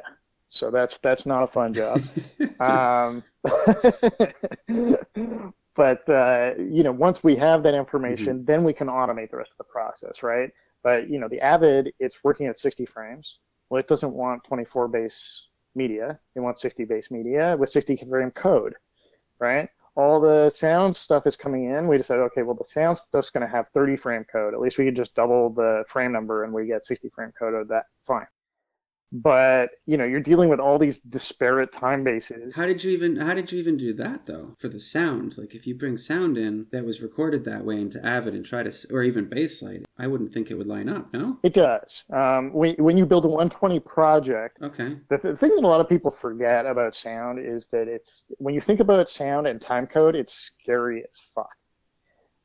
So 0.54 0.70
that's 0.70 1.00
that's 1.00 1.26
not 1.26 1.42
a 1.42 1.48
fun 1.48 1.74
job. 1.74 2.04
um, 2.60 3.24
but 5.76 6.08
uh, 6.08 6.52
you 6.60 6.84
know, 6.84 6.92
once 6.92 7.24
we 7.24 7.36
have 7.38 7.64
that 7.64 7.74
information, 7.74 8.46
then 8.46 8.64
we 8.64 8.72
can 8.72 8.88
automate 8.88 9.32
the 9.32 9.38
rest 9.38 9.50
of 9.50 9.58
the 9.58 9.64
process, 9.64 10.22
right? 10.22 10.52
But 10.84 11.10
you 11.10 11.18
know, 11.18 11.28
the 11.28 11.42
Avid, 11.42 11.94
it's 12.00 12.24
working 12.24 12.46
at 12.46 12.56
60 12.56 12.86
frames. 12.86 13.40
Well, 13.70 13.80
it 13.80 13.88
doesn't 13.88 14.14
want 14.14 14.44
24 14.44 14.90
base 14.90 15.48
media. 15.74 16.20
It 16.36 16.42
wants 16.42 16.62
60 16.62 16.86
base 16.86 17.10
media 17.10 17.58
with 17.58 17.72
60 17.72 17.98
frame 18.08 18.30
code, 18.30 18.76
right? 19.40 19.70
All 19.96 20.22
the 20.22 20.52
sound 20.52 20.96
stuff 20.96 21.26
is 21.26 21.36
coming 21.36 21.66
in. 21.66 21.88
We 21.88 21.98
decided, 21.98 22.22
okay, 22.26 22.44
well, 22.44 22.56
the 22.56 22.64
sound 22.64 23.00
stuff's 23.00 23.32
going 23.32 23.46
to 23.46 23.52
have 23.52 23.70
30 23.70 23.98
frame 23.98 24.24
code. 24.24 24.54
At 24.54 24.60
least 24.60 24.78
we 24.78 24.86
could 24.86 24.96
just 24.96 25.16
double 25.16 25.50
the 25.50 25.84
frame 25.88 26.12
number 26.12 26.44
and 26.44 26.54
we 26.54 26.68
get 26.68 26.86
60 26.86 27.10
frame 27.10 27.32
code 27.38 27.56
of 27.56 27.68
that. 27.70 27.86
Fine 28.00 28.28
but 29.16 29.70
you 29.86 29.96
know 29.96 30.04
you're 30.04 30.20
dealing 30.20 30.50
with 30.50 30.60
all 30.60 30.80
these 30.80 30.98
disparate 30.98 31.72
time 31.72 32.04
bases 32.04 32.56
How 32.56 32.66
did 32.66 32.84
you 32.84 32.92
even 32.92 33.18
how 33.18 33.36
did 33.36 33.52
you 33.52 33.60
even 33.60 33.78
do 33.78 33.94
that 33.94 34.26
though 34.26 34.56
for 34.58 34.68
the 34.70 34.80
sound? 34.80 35.38
Like 35.38 35.54
if 35.54 35.68
you 35.68 35.76
bring 35.76 35.98
sound 35.98 36.36
in 36.36 36.66
that 36.72 36.84
was 36.84 37.02
recorded 37.04 37.46
that 37.46 37.64
way 37.64 37.76
into 37.80 38.04
Avid 38.04 38.34
and 38.34 38.44
try 38.44 38.64
to 38.64 38.72
or 38.92 39.04
even 39.04 39.28
Baselight, 39.30 39.84
I 40.00 40.08
wouldn't 40.08 40.34
think 40.34 40.50
it 40.50 40.56
would 40.58 40.66
line 40.66 40.90
up. 40.90 41.14
No. 41.14 41.38
it 41.44 41.54
does 41.54 42.04
um, 42.12 42.52
when, 42.54 42.74
when 42.78 42.98
you 42.98 43.06
build 43.06 43.26
a 43.26 43.28
120 43.28 43.80
project 43.82 44.58
Okay. 44.64 44.98
the, 45.10 45.18
th- 45.20 45.38
thing 45.38 45.50
that 45.56 45.64
a 45.64 45.68
lot 45.68 45.80
of 45.80 45.88
people 45.88 46.10
forget 46.10 46.66
about 46.66 46.96
sound 46.96 47.38
is 47.40 47.68
that 47.68 47.88
it's 47.88 48.26
when 48.40 48.56
you 48.56 48.62
think 48.62 48.80
about 48.80 49.08
sound 49.10 49.46
and 49.46 49.62
time 49.62 49.86
code 49.86 50.16
it's 50.16 50.34
scary 50.34 51.04
as 51.04 51.20
fuck 51.36 51.56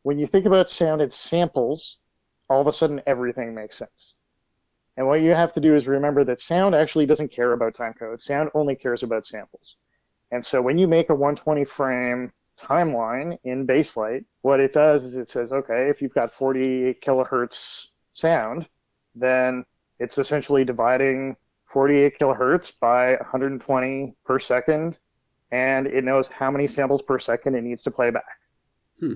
when 0.03 0.19
you 0.19 0.27
think 0.27 0.45
about 0.45 0.69
sound 0.69 1.01
and 1.01 1.13
samples 1.15 1.97
all 2.51 2.61
of 2.61 2.67
a 2.67 2.73
sudden 2.73 3.01
everything 3.07 3.55
makes 3.55 3.77
sense 3.79 4.15
and 4.99 5.07
what 5.07 5.23
you 5.23 5.31
have 5.31 5.55
to 5.55 5.61
do 5.61 5.75
is 5.75 5.87
remember 5.87 6.25
that 6.25 6.41
sound 6.41 6.75
actually 6.75 7.07
doesn't 7.07 7.33
care 7.33 7.53
about 7.53 7.75
time 7.75 7.95
code 7.95 8.21
sound 8.21 8.51
only 8.53 8.75
cares 8.75 9.03
about 9.03 9.27
samples 9.27 9.77
and 10.31 10.45
so 10.45 10.61
when 10.61 10.77
you 10.77 10.87
make 10.87 11.09
a 11.09 11.15
120 11.15 11.65
frame 11.65 12.33
timeline 12.59 13.39
in 13.45 13.67
Baselight, 13.67 14.25
what 14.43 14.61
it 14.61 14.73
does 14.73 15.05
is 15.05 15.17
it 15.17 15.29
says, 15.29 15.53
okay, 15.53 15.89
if 15.89 16.03
you've 16.03 16.15
got 16.15 16.35
40 16.35 16.95
kilohertz 16.95 17.87
sound, 18.13 18.69
then 19.15 19.65
it's 19.99 20.19
essentially 20.19 20.65
dividing 20.65 21.37
48 21.67 22.19
kilohertz 22.19 22.73
by 22.81 23.13
120 23.17 24.15
per 24.25 24.39
second, 24.39 24.99
and 25.51 25.87
it 25.87 26.05
knows 26.05 26.29
how 26.29 26.51
many 26.51 26.67
samples 26.67 27.03
per 27.03 27.19
second 27.19 27.55
it 27.55 27.63
needs 27.63 27.83
to 27.83 27.91
play 27.91 28.11
back. 28.11 28.39
Hmm. 29.01 29.15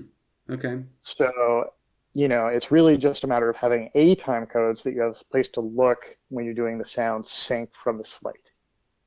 Okay. 0.49 0.83
So, 1.01 1.71
you 2.13 2.27
know, 2.27 2.47
it's 2.47 2.71
really 2.71 2.97
just 2.97 3.23
a 3.23 3.27
matter 3.27 3.49
of 3.49 3.55
having 3.57 3.89
A 3.95 4.15
time 4.15 4.45
codes 4.45 4.83
that 4.83 4.93
you 4.93 5.01
have 5.01 5.17
a 5.19 5.25
place 5.31 5.49
to 5.49 5.61
look 5.61 6.17
when 6.29 6.45
you're 6.45 6.53
doing 6.53 6.77
the 6.77 6.85
sound 6.85 7.25
sync 7.25 7.73
from 7.73 7.97
the 7.97 8.05
slate, 8.05 8.53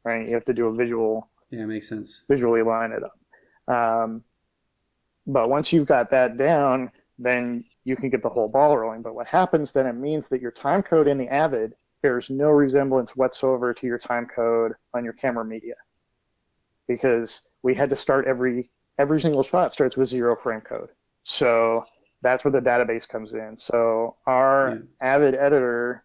right? 0.05 0.27
You 0.27 0.35
have 0.35 0.45
to 0.47 0.55
do 0.55 0.67
a 0.67 0.75
visual 0.75 1.29
Yeah, 1.51 1.67
makes 1.67 1.89
sense. 1.89 2.23
visually 2.29 2.63
line 2.63 2.93
it 2.93 3.03
up. 3.05 3.73
Um, 3.73 4.25
but 5.27 5.49
once 5.49 5.73
you've 5.73 5.87
got 5.87 6.11
that 6.11 6.37
down, 6.37 6.91
then 7.19 7.65
you 7.85 7.97
can 7.97 8.11
get 8.11 8.23
the 8.23 8.29
whole 8.29 8.49
ball 8.49 8.77
rolling. 8.77 9.03
But 9.03 9.15
what 9.15 9.27
happens 9.29 9.73
then, 9.73 9.87
it 9.87 9.95
means 9.95 10.29
that 10.29 10.41
your 10.41 10.51
time 10.53 10.83
code 10.83 11.09
in 11.09 11.19
the 11.19 11.29
Avid 11.29 11.75
bears 12.03 12.29
no 12.31 12.49
resemblance 12.51 13.17
whatsoever 13.17 13.73
to 13.75 13.87
your 13.87 13.99
time 13.99 14.27
code 14.27 14.73
on 14.95 15.05
your 15.05 15.15
camera 15.15 15.45
media. 15.45 15.75
Because 16.87 17.43
we 17.63 17.75
had 17.75 17.91
to 17.91 17.97
start 17.97 18.27
every 18.27 18.71
every 18.99 19.21
single 19.21 19.43
shot 19.43 19.73
starts 19.73 19.97
with 19.97 20.09
zero 20.09 20.37
frame 20.37 20.61
code. 20.61 20.91
So 21.25 21.85
that's 22.27 22.45
where 22.45 22.51
the 22.51 22.61
database 22.61 23.09
comes 23.09 23.33
in. 23.33 23.57
So 23.57 24.17
our 24.27 24.81
Avid 25.01 25.35
editor 25.37 26.03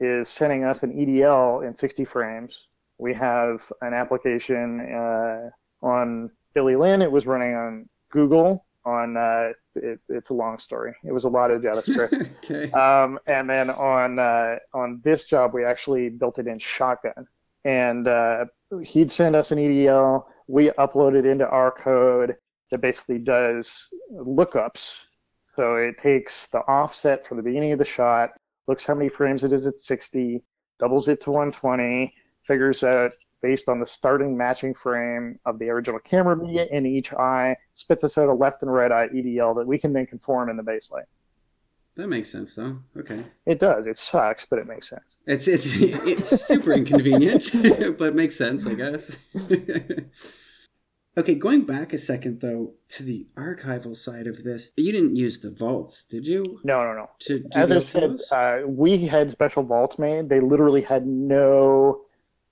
is 0.00 0.28
sending 0.28 0.64
us 0.64 0.82
an 0.82 0.92
EDL 0.92 1.66
in 1.66 1.74
60 1.74 2.04
frames. 2.04 2.68
We 2.98 3.14
have 3.14 3.72
an 3.80 3.94
application 3.94 4.80
uh, 4.94 5.50
on 5.80 6.30
Billy 6.54 6.76
Lynn. 6.76 7.00
It 7.00 7.10
was 7.10 7.26
running 7.26 7.54
on 7.54 7.88
Google. 8.10 8.66
On 8.84 9.16
uh, 9.16 9.52
it, 9.76 10.00
it's 10.08 10.30
a 10.30 10.34
long 10.34 10.58
story. 10.58 10.92
It 11.04 11.12
was 11.12 11.24
a 11.24 11.28
lot 11.28 11.50
of 11.50 11.62
JavaScript. 11.62 12.28
okay. 12.44 12.70
um, 12.72 13.18
and 13.26 13.48
then 13.48 13.70
on 13.70 14.18
uh, 14.18 14.56
on 14.74 15.00
this 15.04 15.24
job, 15.24 15.54
we 15.54 15.64
actually 15.64 16.10
built 16.10 16.38
it 16.38 16.48
in 16.48 16.58
Shotgun. 16.58 17.26
And 17.64 18.08
uh, 18.08 18.46
he'd 18.84 19.10
send 19.10 19.36
us 19.36 19.52
an 19.52 19.58
EDL. 19.58 20.24
We 20.48 20.70
upload 20.70 21.14
it 21.14 21.24
into 21.24 21.48
our 21.48 21.70
code 21.70 22.36
that 22.72 22.80
basically 22.80 23.18
does 23.18 23.88
lookups 24.12 25.04
So 25.54 25.76
it 25.76 25.98
takes 25.98 26.46
the 26.46 26.60
offset 26.60 27.26
from 27.26 27.36
the 27.36 27.42
beginning 27.42 27.72
of 27.72 27.78
the 27.78 27.84
shot, 27.84 28.30
looks 28.66 28.84
how 28.84 28.94
many 28.94 29.08
frames 29.08 29.44
it 29.44 29.52
is 29.52 29.66
at 29.66 29.78
60, 29.78 30.42
doubles 30.78 31.08
it 31.08 31.20
to 31.22 31.30
120, 31.30 32.14
figures 32.42 32.82
out 32.82 33.12
based 33.42 33.68
on 33.68 33.80
the 33.80 33.86
starting 33.86 34.36
matching 34.36 34.72
frame 34.72 35.38
of 35.44 35.58
the 35.58 35.68
original 35.68 35.98
camera 35.98 36.36
media 36.36 36.66
in 36.70 36.86
each 36.86 37.12
eye, 37.12 37.56
spits 37.74 38.04
us 38.04 38.16
out 38.16 38.28
a 38.28 38.32
left 38.32 38.62
and 38.62 38.72
right 38.72 38.92
eye 38.92 39.08
EDL 39.08 39.56
that 39.56 39.66
we 39.66 39.78
can 39.78 39.92
then 39.92 40.06
conform 40.06 40.48
in 40.48 40.56
the 40.56 40.62
Baselight. 40.62 41.04
That 41.96 42.08
makes 42.08 42.30
sense, 42.30 42.54
though. 42.54 42.78
Okay. 42.96 43.22
It 43.44 43.60
does. 43.60 43.86
It 43.86 43.98
sucks, 43.98 44.46
but 44.46 44.58
it 44.58 44.66
makes 44.66 44.88
sense. 44.88 45.18
It's 45.26 45.46
it's 45.46 45.66
it's 45.74 46.30
super 46.46 46.72
inconvenient, 46.72 47.50
but 47.98 48.14
makes 48.14 48.36
sense, 48.36 48.66
I 48.66 48.74
guess. 48.74 49.18
okay, 51.16 51.34
going 51.34 51.62
back 51.62 51.92
a 51.92 51.98
second 51.98 52.40
though 52.40 52.74
to 52.90 53.02
the 53.02 53.26
archival 53.36 53.94
side 53.96 54.26
of 54.26 54.44
this, 54.44 54.72
you 54.76 54.92
didn't 54.92 55.16
use 55.16 55.40
the 55.40 55.50
vaults, 55.50 56.04
did 56.04 56.26
you? 56.26 56.60
No, 56.64 56.84
no, 56.84 56.92
no. 56.94 57.10
To 57.20 57.38
do 57.40 57.48
As 57.54 57.70
I 57.70 57.78
said, 57.80 58.20
uh, 58.30 58.58
we 58.66 59.06
had 59.06 59.30
special 59.30 59.62
vaults 59.62 59.98
made. 59.98 60.28
They 60.28 60.40
literally 60.40 60.82
had 60.82 61.06
no. 61.06 62.02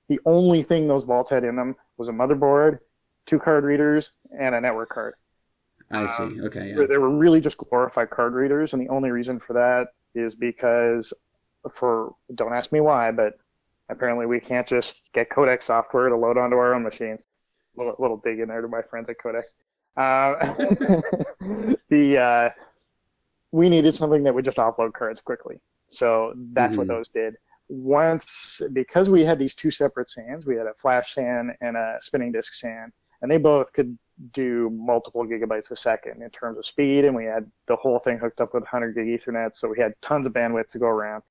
The 0.08 0.20
only 0.26 0.62
thing 0.62 0.88
those 0.88 1.04
vaults 1.04 1.30
had 1.30 1.44
in 1.44 1.56
them 1.56 1.76
was 1.96 2.08
a 2.08 2.12
motherboard, 2.12 2.78
two 3.26 3.38
card 3.38 3.64
readers, 3.64 4.10
and 4.38 4.54
a 4.54 4.60
network 4.60 4.88
card. 4.90 5.14
I 5.92 6.06
see. 6.06 6.22
um, 6.24 6.40
Okay, 6.44 6.70
yeah. 6.70 6.86
They- 6.86 6.98
were 6.98 7.10
really 7.10 7.40
just 7.40 7.58
glorified 7.58 8.10
card 8.10 8.34
readers, 8.34 8.72
and 8.72 8.82
the 8.82 8.88
only 8.88 9.10
reason 9.10 9.38
for 9.40 9.52
that 9.54 9.88
is 10.14 10.34
because, 10.34 11.12
for 11.72 12.14
don't 12.34 12.52
ask 12.52 12.72
me 12.72 12.80
why, 12.80 13.10
but 13.12 13.34
apparently 13.88 14.26
we 14.26 14.40
can't 14.40 14.66
just 14.66 15.00
get 15.12 15.30
Codex 15.30 15.66
software 15.66 16.08
to 16.08 16.16
load 16.16 16.38
onto 16.38 16.56
our 16.56 16.74
own 16.74 16.82
machines. 16.82 17.26
Little, 17.76 17.94
little 17.98 18.16
dig 18.16 18.40
in 18.40 18.48
there 18.48 18.60
to 18.60 18.68
my 18.68 18.82
friends 18.82 19.08
at 19.08 19.18
Codex. 19.18 19.54
Uh, 19.96 20.34
the 21.88 22.18
uh, 22.18 22.50
we 23.52 23.68
needed 23.68 23.92
something 23.94 24.22
that 24.24 24.34
would 24.34 24.44
just 24.44 24.58
offload 24.58 24.92
cards 24.92 25.20
quickly, 25.20 25.60
so 25.88 26.32
that's 26.52 26.76
what 26.76 26.86
Mhm. 26.86 26.90
those 26.90 27.08
did. 27.08 27.36
Once 27.68 28.60
because 28.72 29.08
we 29.08 29.24
had 29.24 29.38
these 29.38 29.54
two 29.54 29.70
separate 29.70 30.10
SANs, 30.10 30.46
we 30.46 30.56
had 30.56 30.66
a 30.66 30.74
flash 30.74 31.14
SAN 31.14 31.56
and 31.60 31.76
a 31.76 31.98
spinning 32.00 32.32
disk 32.32 32.52
SAN, 32.54 32.92
and 33.22 33.30
they 33.30 33.36
both 33.38 33.72
could 33.72 33.96
do 34.32 34.68
multiple 34.70 35.24
gigabytes 35.24 35.70
a 35.70 35.76
second 35.76 36.22
in 36.22 36.30
terms 36.30 36.58
of 36.58 36.66
speed, 36.66 37.04
and 37.04 37.14
we 37.16 37.24
had 37.24 37.50
the 37.66 37.76
whole 37.76 37.98
thing 37.98 38.18
hooked 38.18 38.40
up 38.40 38.52
with 38.54 38.62
100 38.64 38.94
gig 38.94 39.06
Ethernet, 39.06 39.54
so 39.54 39.68
we 39.68 39.78
had 39.78 39.94
tons 40.00 40.26
of 40.26 40.32
bandwidth 40.32 40.66
to 40.72 40.78
go 40.78 40.86
around. 40.88 41.22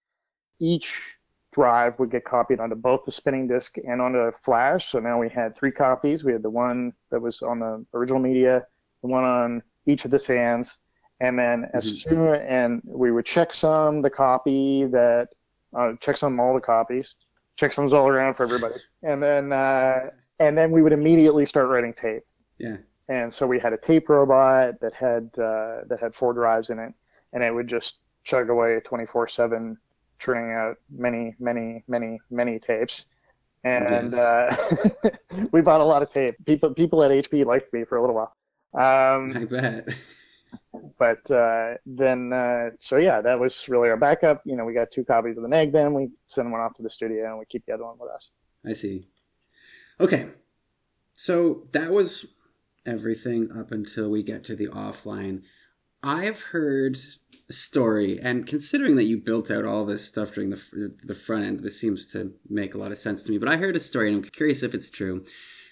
Each 0.59 1.17
drive 1.51 1.97
would 1.99 2.11
get 2.11 2.23
copied 2.25 2.59
onto 2.59 2.75
both 2.75 3.03
the 3.03 3.11
spinning 3.11 3.47
disk 3.47 3.77
and 3.87 4.01
onto 4.01 4.31
flash. 4.43 4.87
So 4.87 4.99
now 4.99 5.19
we 5.19 5.29
had 5.29 5.55
three 5.55 5.71
copies. 5.71 6.23
We 6.23 6.31
had 6.33 6.43
the 6.43 6.49
one 6.49 6.93
that 7.09 7.21
was 7.21 7.41
on 7.41 7.59
the 7.59 7.85
original 7.93 8.19
media, 8.19 8.65
the 9.01 9.07
one 9.07 9.23
on 9.23 9.63
each 9.85 10.05
of 10.05 10.11
the 10.11 10.19
fans, 10.19 10.77
and 11.19 11.37
then 11.39 11.69
as 11.73 11.85
Mhm. 11.85 12.03
soon 12.09 12.35
and 12.35 12.81
we 12.85 13.11
would 13.11 13.25
checksum 13.25 14.03
the 14.03 14.09
copy 14.09 14.85
that 14.85 15.29
uh, 15.75 15.93
checksum 15.99 16.39
all 16.39 16.53
the 16.53 16.61
copies, 16.61 17.15
checksums 17.59 17.93
all 17.93 18.07
around 18.07 18.33
for 18.35 18.43
everybody, 18.43 18.75
and 19.03 19.21
then 19.21 19.51
uh, 19.51 20.09
and 20.39 20.57
then 20.57 20.71
we 20.71 20.81
would 20.81 20.93
immediately 20.93 21.45
start 21.45 21.67
writing 21.69 21.93
tape. 21.93 22.23
Yeah. 22.57 22.77
And 23.07 23.33
so 23.33 23.45
we 23.47 23.59
had 23.59 23.73
a 23.73 23.77
tape 23.77 24.07
robot 24.09 24.79
that 24.81 24.93
had 24.93 25.29
uh, 25.39 25.81
that 25.87 25.99
had 25.99 26.13
four 26.15 26.33
drives 26.33 26.69
in 26.69 26.77
it, 26.79 26.93
and 27.33 27.43
it 27.43 27.53
would 27.53 27.67
just 27.67 27.99
chug 28.23 28.49
away 28.49 28.79
24/7, 28.81 29.77
churning 30.19 30.53
out 30.53 30.77
many, 30.89 31.35
many, 31.39 31.83
many, 31.87 32.19
many 32.29 32.59
tapes. 32.59 33.05
And 33.63 34.13
uh, 34.13 34.55
we 35.51 35.61
bought 35.61 35.81
a 35.81 35.85
lot 35.85 36.01
of 36.01 36.11
tape. 36.11 36.35
People 36.45 36.73
people 36.73 37.03
at 37.03 37.11
HP 37.11 37.45
liked 37.45 37.73
me 37.73 37.83
for 37.83 37.97
a 37.97 38.01
little 38.01 38.15
while. 38.15 38.35
Um, 38.73 39.35
I 39.35 39.45
bet. 39.45 39.87
but 40.97 41.29
uh, 41.31 41.75
then, 41.85 42.31
uh, 42.31 42.69
so 42.79 42.97
yeah, 42.97 43.21
that 43.21 43.39
was 43.39 43.67
really 43.67 43.89
our 43.89 43.97
backup. 43.97 44.41
You 44.45 44.55
know, 44.55 44.65
we 44.65 44.73
got 44.73 44.91
two 44.91 45.03
copies 45.03 45.37
of 45.37 45.43
the 45.43 45.49
neg. 45.49 45.73
Then 45.73 45.93
we 45.93 46.09
send 46.27 46.51
one 46.51 46.61
off 46.61 46.75
to 46.75 46.83
the 46.83 46.89
studio, 46.89 47.29
and 47.29 47.39
we 47.39 47.45
keep 47.45 47.65
the 47.65 47.73
other 47.73 47.85
one 47.85 47.97
with 47.99 48.11
us. 48.11 48.29
I 48.65 48.73
see. 48.73 49.07
Okay. 49.99 50.27
So 51.15 51.67
that 51.73 51.91
was 51.91 52.33
everything 52.85 53.51
up 53.51 53.71
until 53.71 54.09
we 54.09 54.23
get 54.23 54.43
to 54.45 54.55
the 54.55 54.67
offline. 54.67 55.43
I've 56.01 56.41
heard 56.41 56.97
a 57.49 57.53
story, 57.53 58.19
and 58.21 58.47
considering 58.47 58.95
that 58.95 59.03
you 59.03 59.17
built 59.17 59.51
out 59.51 59.65
all 59.65 59.83
this 59.85 60.05
stuff 60.05 60.33
during 60.33 60.49
the 60.49 60.95
the 61.03 61.13
front 61.13 61.43
end, 61.45 61.59
this 61.59 61.79
seems 61.79 62.11
to 62.13 62.33
make 62.49 62.73
a 62.73 62.77
lot 62.77 62.91
of 62.91 62.97
sense 62.97 63.23
to 63.23 63.31
me. 63.31 63.37
But 63.37 63.49
I 63.49 63.57
heard 63.57 63.75
a 63.75 63.79
story, 63.79 64.07
and 64.07 64.23
I'm 64.23 64.31
curious 64.31 64.63
if 64.63 64.73
it's 64.73 64.89
true, 64.89 65.25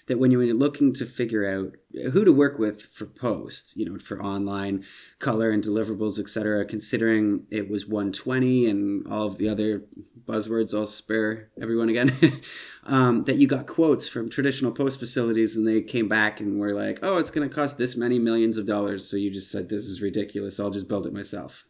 that 0.08 0.18
when 0.18 0.30
you 0.30 0.38
were 0.38 0.46
looking 0.46 0.92
to 0.94 1.06
figure 1.06 1.46
out 1.46 1.76
who 2.12 2.24
to 2.24 2.32
work 2.32 2.58
with 2.58 2.82
for 2.82 3.06
posts, 3.06 3.76
you 3.76 3.88
know, 3.88 3.98
for 3.98 4.22
online 4.22 4.84
color 5.18 5.50
and 5.50 5.62
deliverables, 5.62 6.18
etc., 6.18 6.64
considering 6.64 7.46
it 7.50 7.70
was 7.70 7.86
120 7.86 8.66
and 8.66 9.06
all 9.06 9.26
of 9.26 9.38
the 9.38 9.48
other 9.48 9.84
buzzwords, 10.26 10.74
I'll 10.74 10.86
spare 10.86 11.50
everyone 11.60 11.88
again, 11.88 12.12
um, 12.84 13.24
that 13.24 13.36
you 13.36 13.46
got 13.46 13.66
quotes 13.66 14.08
from 14.08 14.28
traditional 14.28 14.72
post 14.72 14.98
facilities 14.98 15.56
and 15.56 15.68
they 15.68 15.82
came 15.82 16.08
back 16.08 16.40
and 16.40 16.58
were 16.58 16.74
like, 16.74 16.98
oh, 17.02 17.18
it's 17.18 17.30
going 17.30 17.48
to 17.48 17.54
cost 17.54 17.78
this 17.78 17.96
many 17.96 18.18
millions 18.18 18.56
of 18.56 18.66
dollars. 18.66 19.08
So 19.08 19.16
you 19.16 19.30
just 19.30 19.50
said, 19.50 19.68
this 19.68 19.84
is 19.84 20.02
ridiculous. 20.02 20.58
I'll 20.58 20.70
just 20.70 20.88
build 20.88 21.06
it 21.06 21.12
myself. 21.12 21.64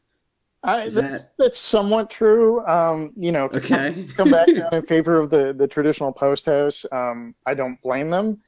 I, 0.65 0.81
that's, 0.89 0.95
that- 0.97 1.33
that's 1.39 1.59
somewhat 1.59 2.11
true. 2.11 2.65
Um, 2.67 3.13
you 3.15 3.33
know, 3.33 3.49
come- 3.49 3.59
Okay. 3.59 4.07
come 4.17 4.31
back 4.31 4.49
in 4.73 4.83
favor 4.83 5.19
of 5.19 5.31
the, 5.31 5.55
the 5.57 5.67
traditional 5.67 6.13
post 6.13 6.47
house. 6.47 6.85
Um, 6.93 7.35
I 7.47 7.55
don't 7.55 7.81
blame 7.83 8.11
them. 8.11 8.41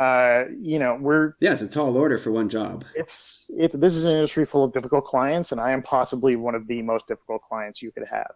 Uh, 0.00 0.44
you 0.60 0.80
know, 0.80 0.98
we're 1.00 1.34
yes, 1.38 1.62
it's 1.62 1.76
a 1.76 1.78
tall 1.78 1.96
order 1.96 2.18
for 2.18 2.32
one 2.32 2.48
job. 2.48 2.84
it's 2.96 3.48
it's 3.56 3.76
this 3.76 3.94
is 3.94 4.02
an 4.02 4.10
industry 4.10 4.44
full 4.44 4.64
of 4.64 4.72
difficult 4.72 5.04
clients, 5.04 5.52
and 5.52 5.60
I 5.60 5.70
am 5.70 5.80
possibly 5.82 6.34
one 6.34 6.56
of 6.56 6.66
the 6.66 6.82
most 6.82 7.06
difficult 7.06 7.42
clients 7.42 7.80
you 7.82 7.92
could 7.92 8.06
have. 8.10 8.32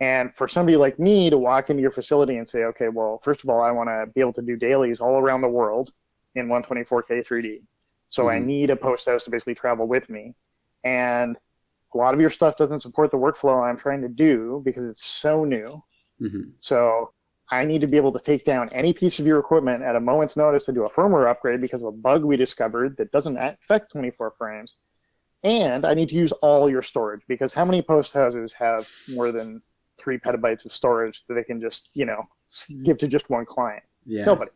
And 0.00 0.34
for 0.34 0.46
somebody 0.46 0.76
like 0.76 0.98
me 0.98 1.30
to 1.30 1.38
walk 1.38 1.70
into 1.70 1.80
your 1.80 1.90
facility 1.90 2.36
and 2.36 2.46
say, 2.46 2.64
okay, 2.64 2.88
well, 2.88 3.18
first 3.22 3.42
of 3.44 3.48
all, 3.48 3.62
I 3.62 3.70
want 3.70 3.88
to 3.88 4.06
be 4.14 4.20
able 4.20 4.32
to 4.34 4.42
do 4.42 4.56
dailies 4.56 5.00
all 5.00 5.14
around 5.18 5.40
the 5.40 5.48
world 5.48 5.92
in 6.34 6.48
124K 6.48 7.26
3D. 7.26 7.62
So 8.10 8.28
I 8.28 8.36
Mhm. 8.38 8.44
need 8.44 8.70
a 8.70 8.76
post 8.76 9.06
house 9.08 9.24
to 9.24 9.30
basically 9.30 9.54
travel 9.54 9.86
with 9.86 10.10
me. 10.10 10.34
And 10.84 11.38
a 11.94 11.98
lot 11.98 12.14
of 12.14 12.20
your 12.20 12.30
stuff 12.30 12.56
doesn't 12.56 12.80
support 12.80 13.10
the 13.10 13.16
workflow 13.16 13.68
I'm 13.68 13.76
trying 13.76 14.02
to 14.02 14.08
do 14.08 14.62
because 14.64 14.84
it's 14.84 15.04
so 15.04 15.44
new. 15.44 15.82
hmm 16.18 16.50
So 16.60 17.12
I 17.50 17.64
need 17.64 17.80
to 17.80 17.88
be 17.88 17.96
able 17.96 18.12
to 18.12 18.20
take 18.20 18.44
down 18.44 18.68
any 18.70 18.92
piece 18.92 19.18
of 19.18 19.26
your 19.26 19.38
equipment 19.40 19.82
at 19.82 19.96
a 19.96 20.00
moment's 20.00 20.36
notice 20.36 20.64
to 20.66 20.72
do 20.72 20.84
a 20.84 20.90
firmware 20.90 21.28
upgrade 21.28 21.60
because 21.60 21.82
of 21.82 21.88
a 21.88 21.92
bug 21.92 22.24
we 22.24 22.36
discovered 22.36 22.96
that 22.98 23.10
doesn't 23.10 23.36
affect 23.36 23.90
24 23.92 24.34
frames. 24.38 24.76
And 25.42 25.84
I 25.84 25.94
need 25.94 26.10
to 26.10 26.14
use 26.14 26.32
all 26.32 26.70
your 26.70 26.82
storage 26.82 27.22
because 27.26 27.52
how 27.52 27.64
many 27.64 27.82
post 27.82 28.12
houses 28.12 28.52
have 28.52 28.88
more 29.08 29.32
than 29.32 29.62
three 29.98 30.18
petabytes 30.18 30.64
of 30.64 30.72
storage 30.72 31.24
that 31.26 31.34
they 31.34 31.42
can 31.42 31.60
just, 31.60 31.88
you 31.94 32.04
know, 32.04 32.28
give 32.84 32.98
to 32.98 33.08
just 33.08 33.30
one 33.30 33.46
client? 33.46 33.82
Yeah. 34.04 34.26
Nobody. 34.26 34.50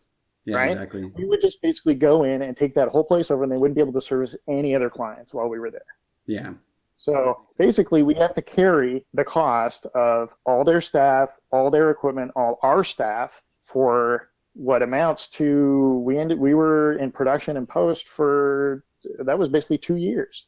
Yeah, 0.44 0.56
right? 0.56 0.72
exactly. 0.72 1.10
We 1.16 1.24
would 1.24 1.40
just 1.40 1.62
basically 1.62 1.94
go 1.94 2.24
in 2.24 2.42
and 2.42 2.56
take 2.56 2.74
that 2.74 2.88
whole 2.88 3.04
place 3.04 3.30
over 3.30 3.42
and 3.44 3.50
they 3.50 3.56
wouldn't 3.56 3.74
be 3.74 3.80
able 3.80 3.94
to 3.94 4.00
service 4.00 4.36
any 4.46 4.74
other 4.74 4.90
clients 4.90 5.32
while 5.32 5.48
we 5.48 5.58
were 5.58 5.70
there. 5.70 5.80
Yeah. 6.26 6.52
So 7.04 7.46
basically, 7.58 8.02
we 8.02 8.14
have 8.14 8.32
to 8.32 8.40
carry 8.40 9.04
the 9.12 9.24
cost 9.24 9.84
of 9.94 10.34
all 10.46 10.64
their 10.64 10.80
staff, 10.80 11.28
all 11.52 11.70
their 11.70 11.90
equipment, 11.90 12.32
all 12.34 12.58
our 12.62 12.82
staff 12.82 13.42
for 13.60 14.30
what 14.54 14.82
amounts 14.82 15.28
to 15.28 15.98
we 15.98 16.16
ended 16.16 16.38
we 16.38 16.54
were 16.54 16.94
in 16.94 17.10
production 17.10 17.58
and 17.58 17.68
post 17.68 18.08
for 18.08 18.84
that 19.18 19.38
was 19.38 19.50
basically 19.50 19.76
two 19.76 19.96
years. 19.96 20.46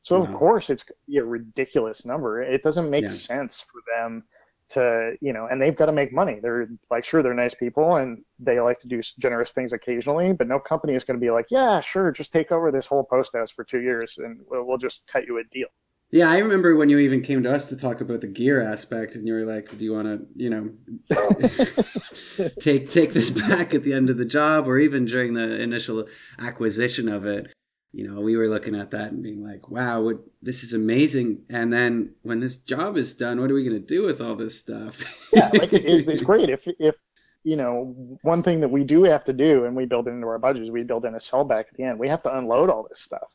So 0.00 0.16
of 0.16 0.28
mm-hmm. 0.28 0.36
course 0.38 0.70
it's 0.70 0.84
a 1.14 1.20
ridiculous 1.20 2.04
number. 2.04 2.42
It 2.42 2.62
doesn't 2.62 2.90
make 2.90 3.02
Yeah. 3.02 3.08
sense 3.08 3.60
for 3.60 3.80
them 3.94 4.24
to 4.70 5.16
you 5.20 5.32
know, 5.32 5.46
and 5.46 5.62
they've 5.62 5.76
got 5.76 5.86
to 5.86 5.92
make 5.92 6.12
money. 6.12 6.40
They're 6.42 6.66
like 6.90 7.04
sure 7.04 7.22
they're 7.22 7.34
nice 7.34 7.54
people 7.54 7.96
and 7.96 8.24
they 8.40 8.58
like 8.58 8.80
to 8.80 8.88
do 8.88 9.00
generous 9.20 9.52
things 9.52 9.72
occasionally, 9.72 10.32
but 10.32 10.48
no 10.48 10.58
company 10.58 10.94
is 10.94 11.04
going 11.04 11.20
to 11.20 11.24
be 11.24 11.30
like, 11.30 11.46
yeah, 11.50 11.78
sure, 11.78 12.10
just 12.10 12.32
take 12.32 12.50
over 12.50 12.72
this 12.72 12.86
whole 12.86 13.04
post 13.04 13.36
house 13.36 13.52
for 13.52 13.62
two 13.62 13.82
years 13.82 14.18
and 14.18 14.40
we'll, 14.48 14.64
we'll 14.64 14.78
just 14.78 15.06
cut 15.06 15.26
you 15.26 15.38
a 15.38 15.44
deal. 15.44 15.68
Yeah, 16.12 16.30
I 16.30 16.38
remember 16.38 16.76
when 16.76 16.90
you 16.90 16.98
even 16.98 17.22
came 17.22 17.42
to 17.42 17.50
us 17.50 17.70
to 17.70 17.76
talk 17.76 18.02
about 18.02 18.20
the 18.20 18.26
gear 18.26 18.60
aspect, 18.62 19.14
and 19.16 19.26
you 19.26 19.32
were 19.32 19.46
like, 19.46 19.76
"Do 19.78 19.82
you 19.82 19.94
want 19.94 20.06
to, 20.08 20.26
you 20.36 20.50
know, 20.50 20.70
take 22.60 22.90
take 22.90 23.14
this 23.14 23.30
back 23.30 23.74
at 23.74 23.82
the 23.82 23.94
end 23.94 24.10
of 24.10 24.18
the 24.18 24.26
job, 24.26 24.68
or 24.68 24.78
even 24.78 25.06
during 25.06 25.32
the 25.34 25.60
initial 25.60 26.06
acquisition 26.38 27.08
of 27.08 27.24
it?" 27.24 27.52
You 27.94 28.08
know, 28.10 28.20
we 28.20 28.36
were 28.36 28.48
looking 28.48 28.74
at 28.74 28.90
that 28.90 29.12
and 29.12 29.22
being 29.22 29.42
like, 29.42 29.70
"Wow, 29.70 30.02
what, 30.02 30.18
this 30.42 30.62
is 30.62 30.74
amazing!" 30.74 31.44
And 31.48 31.72
then 31.72 32.14
when 32.22 32.40
this 32.40 32.56
job 32.56 32.96
is 32.98 33.14
done, 33.14 33.40
what 33.40 33.50
are 33.50 33.54
we 33.54 33.64
going 33.64 33.80
to 33.80 33.86
do 33.86 34.04
with 34.04 34.20
all 34.20 34.34
this 34.34 34.58
stuff? 34.60 35.02
yeah, 35.32 35.50
like 35.54 35.72
it, 35.72 35.84
it- 35.84 36.08
it's 36.08 36.20
great 36.32 36.50
if 36.50 36.68
if 36.78 36.96
you 37.42 37.56
know 37.56 38.18
one 38.22 38.42
thing 38.42 38.60
that 38.60 38.68
we 38.68 38.84
do 38.84 39.04
have 39.04 39.24
to 39.24 39.32
do, 39.32 39.64
and 39.64 39.74
we 39.74 39.86
build 39.86 40.08
it 40.08 40.10
into 40.10 40.26
our 40.26 40.38
budget, 40.38 40.64
is 40.64 40.70
we 40.70 40.82
build 40.84 41.06
in 41.06 41.14
a 41.14 41.18
sellback 41.18 41.68
at 41.70 41.74
the 41.76 41.84
end. 41.84 41.98
We 41.98 42.08
have 42.08 42.22
to 42.24 42.36
unload 42.36 42.68
all 42.68 42.86
this 42.86 43.00
stuff, 43.00 43.32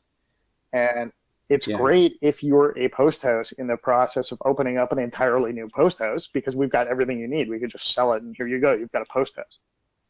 and 0.72 1.10
it's 1.48 1.66
Yeah. 1.66 1.76
great 1.76 2.18
if 2.20 2.42
you're 2.42 2.76
a 2.78 2.88
post 2.88 3.22
house 3.22 3.52
in 3.52 3.66
the 3.66 3.76
process 3.76 4.32
of 4.32 4.38
opening 4.44 4.76
up 4.78 4.92
an 4.92 4.98
entirely 4.98 5.52
new 5.52 5.68
post 5.68 5.98
house 5.98 6.28
because 6.28 6.54
we've 6.56 6.70
got 6.70 6.88
everything 6.88 7.18
you 7.18 7.28
need. 7.28 7.48
We 7.48 7.58
could 7.58 7.70
just 7.70 7.92
sell 7.94 8.12
it, 8.12 8.22
and 8.22 8.34
here 8.36 8.46
you 8.46 8.60
go, 8.60 8.74
you've 8.74 8.92
got 8.92 9.02
a 9.02 9.12
post 9.12 9.36
house. 9.36 9.58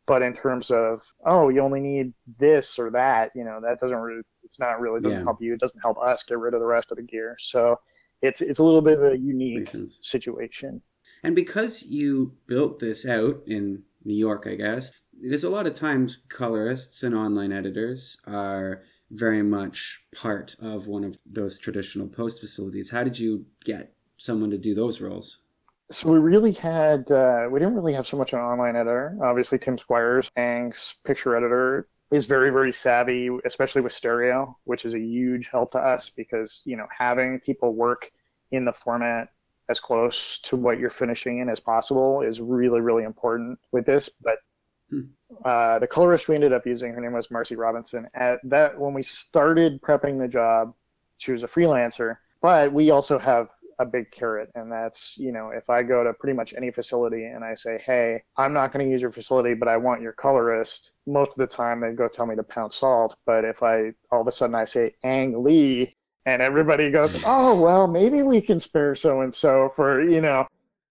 But 0.06 0.22
in 0.22 0.32
terms 0.32 0.70
of, 0.70 1.02
oh, 1.26 1.50
you 1.50 1.60
only 1.60 1.80
need 1.80 2.14
this 2.38 2.78
or 2.78 2.90
that, 2.90 3.30
you 3.34 3.44
know, 3.44 3.60
that 3.60 3.78
doesn't 3.78 3.96
really, 3.96 4.22
it's 4.42 4.58
not 4.58 4.80
really, 4.80 5.00
doesn't 5.00 5.18
Yeah. 5.18 5.22
help 5.24 5.40
you. 5.42 5.52
It 5.52 5.60
doesn't 5.60 5.80
help 5.80 5.98
us 5.98 6.22
get 6.22 6.38
rid 6.38 6.54
of 6.54 6.60
the 6.60 6.66
rest 6.66 6.90
of 6.90 6.96
the 6.96 7.02
gear. 7.02 7.36
So 7.38 7.78
it's, 8.22 8.40
it's 8.40 8.58
a 8.58 8.64
little 8.64 8.80
bit 8.80 8.98
of 8.98 9.04
a 9.12 9.18
unique 9.18 9.68
situation. 10.00 10.80
And 11.22 11.36
because 11.36 11.82
you 11.82 12.32
built 12.46 12.78
this 12.78 13.04
out 13.04 13.42
in 13.46 13.82
New 14.04 14.14
York, 14.14 14.46
I 14.46 14.54
guess, 14.54 14.94
because 15.20 15.44
a 15.44 15.50
lot 15.50 15.66
of 15.66 15.74
times 15.74 16.18
colorists 16.28 17.02
and 17.02 17.14
online 17.14 17.52
editors 17.52 18.16
are 18.26 18.82
very 19.10 19.42
much 19.42 20.02
part 20.14 20.56
of 20.60 20.86
one 20.86 21.04
of 21.04 21.18
those 21.24 21.58
traditional 21.58 22.08
post 22.08 22.40
facilities. 22.40 22.90
How 22.90 23.04
did 23.04 23.18
you 23.18 23.46
get 23.64 23.94
someone 24.16 24.50
to 24.50 24.58
do 24.58 24.74
those 24.74 25.00
roles? 25.00 25.38
So 25.90 26.10
we 26.10 26.18
really 26.18 26.52
had 26.52 27.10
uh, 27.10 27.48
we 27.50 27.58
didn't 27.58 27.74
really 27.74 27.94
have 27.94 28.06
so 28.06 28.18
much 28.18 28.34
an 28.34 28.40
online 28.40 28.76
editor. 28.76 29.16
Obviously, 29.22 29.58
Tim 29.58 29.78
Squyres, 29.78 30.30
Ang's 30.36 30.96
picture 31.04 31.34
editor, 31.34 31.88
is 32.10 32.26
very 32.26 32.50
very 32.50 32.72
savvy, 32.72 33.30
especially 33.46 33.80
with 33.80 33.92
stereo, 33.92 34.56
which 34.64 34.84
is 34.84 34.92
a 34.92 34.98
huge 34.98 35.48
help 35.48 35.72
to 35.72 35.78
us 35.78 36.10
because 36.14 36.60
you 36.66 36.76
know 36.76 36.86
having 36.96 37.40
people 37.40 37.74
work 37.74 38.10
in 38.50 38.66
the 38.66 38.72
format 38.72 39.28
as 39.70 39.80
close 39.80 40.38
to 40.40 40.56
what 40.56 40.78
you're 40.78 40.90
finishing 40.90 41.38
in 41.38 41.48
as 41.48 41.60
possible 41.60 42.20
is 42.20 42.40
really 42.40 42.80
really 42.80 43.04
important 43.04 43.58
with 43.72 43.86
this. 43.86 44.10
But 44.22 44.38
Hmm. 44.90 45.00
Uh, 45.44 45.78
the 45.78 45.86
colorist 45.86 46.28
we 46.28 46.34
ended 46.34 46.52
up 46.52 46.66
using, 46.66 46.92
her 46.92 47.00
name 47.00 47.12
was 47.12 47.30
Marcy 47.30 47.56
Robinson. 47.56 48.08
At 48.14 48.40
that 48.44 48.78
when 48.78 48.94
we 48.94 49.02
started 49.02 49.80
prepping 49.82 50.18
the 50.18 50.28
job, 50.28 50.74
she 51.18 51.32
was 51.32 51.42
a 51.42 51.46
freelancer, 51.46 52.16
but 52.40 52.72
we 52.72 52.90
also 52.90 53.18
have 53.18 53.50
a 53.80 53.86
big 53.86 54.10
carrot 54.10 54.50
and 54.56 54.72
that's 54.72 55.16
you 55.16 55.30
know 55.30 55.50
if 55.50 55.70
i 55.70 55.84
go 55.84 56.02
to 56.02 56.12
pretty 56.12 56.34
much 56.36 56.52
any 56.56 56.68
facility 56.68 57.26
and 57.26 57.44
i 57.44 57.54
say 57.54 57.80
hey 57.86 58.20
i'm 58.36 58.52
not 58.52 58.72
going 58.72 58.84
to 58.84 58.90
use 58.90 59.00
your 59.00 59.12
facility 59.12 59.54
but 59.54 59.68
i 59.68 59.76
want 59.76 60.02
your 60.02 60.10
colorist 60.10 60.90
most 61.06 61.30
of 61.30 61.36
the 61.36 61.46
time 61.46 61.78
they 61.78 61.92
go 61.92 62.08
tell 62.08 62.26
me 62.26 62.34
to 62.34 62.42
pound 62.42 62.72
salt 62.72 63.14
but 63.24 63.44
if 63.44 63.62
i 63.62 63.92
all 64.10 64.20
of 64.20 64.26
a 64.26 64.32
sudden 64.32 64.56
i 64.56 64.64
say 64.64 64.92
ang 65.04 65.44
lee 65.44 65.94
and 66.26 66.42
everybody 66.42 66.90
goes 66.90 67.22
oh 67.24 67.54
well 67.54 67.86
maybe 67.86 68.22
we 68.22 68.40
can 68.40 68.58
spare 68.58 68.96
so 68.96 69.20
and 69.20 69.32
so 69.32 69.72
for 69.76 70.02
you 70.02 70.20
know 70.20 70.44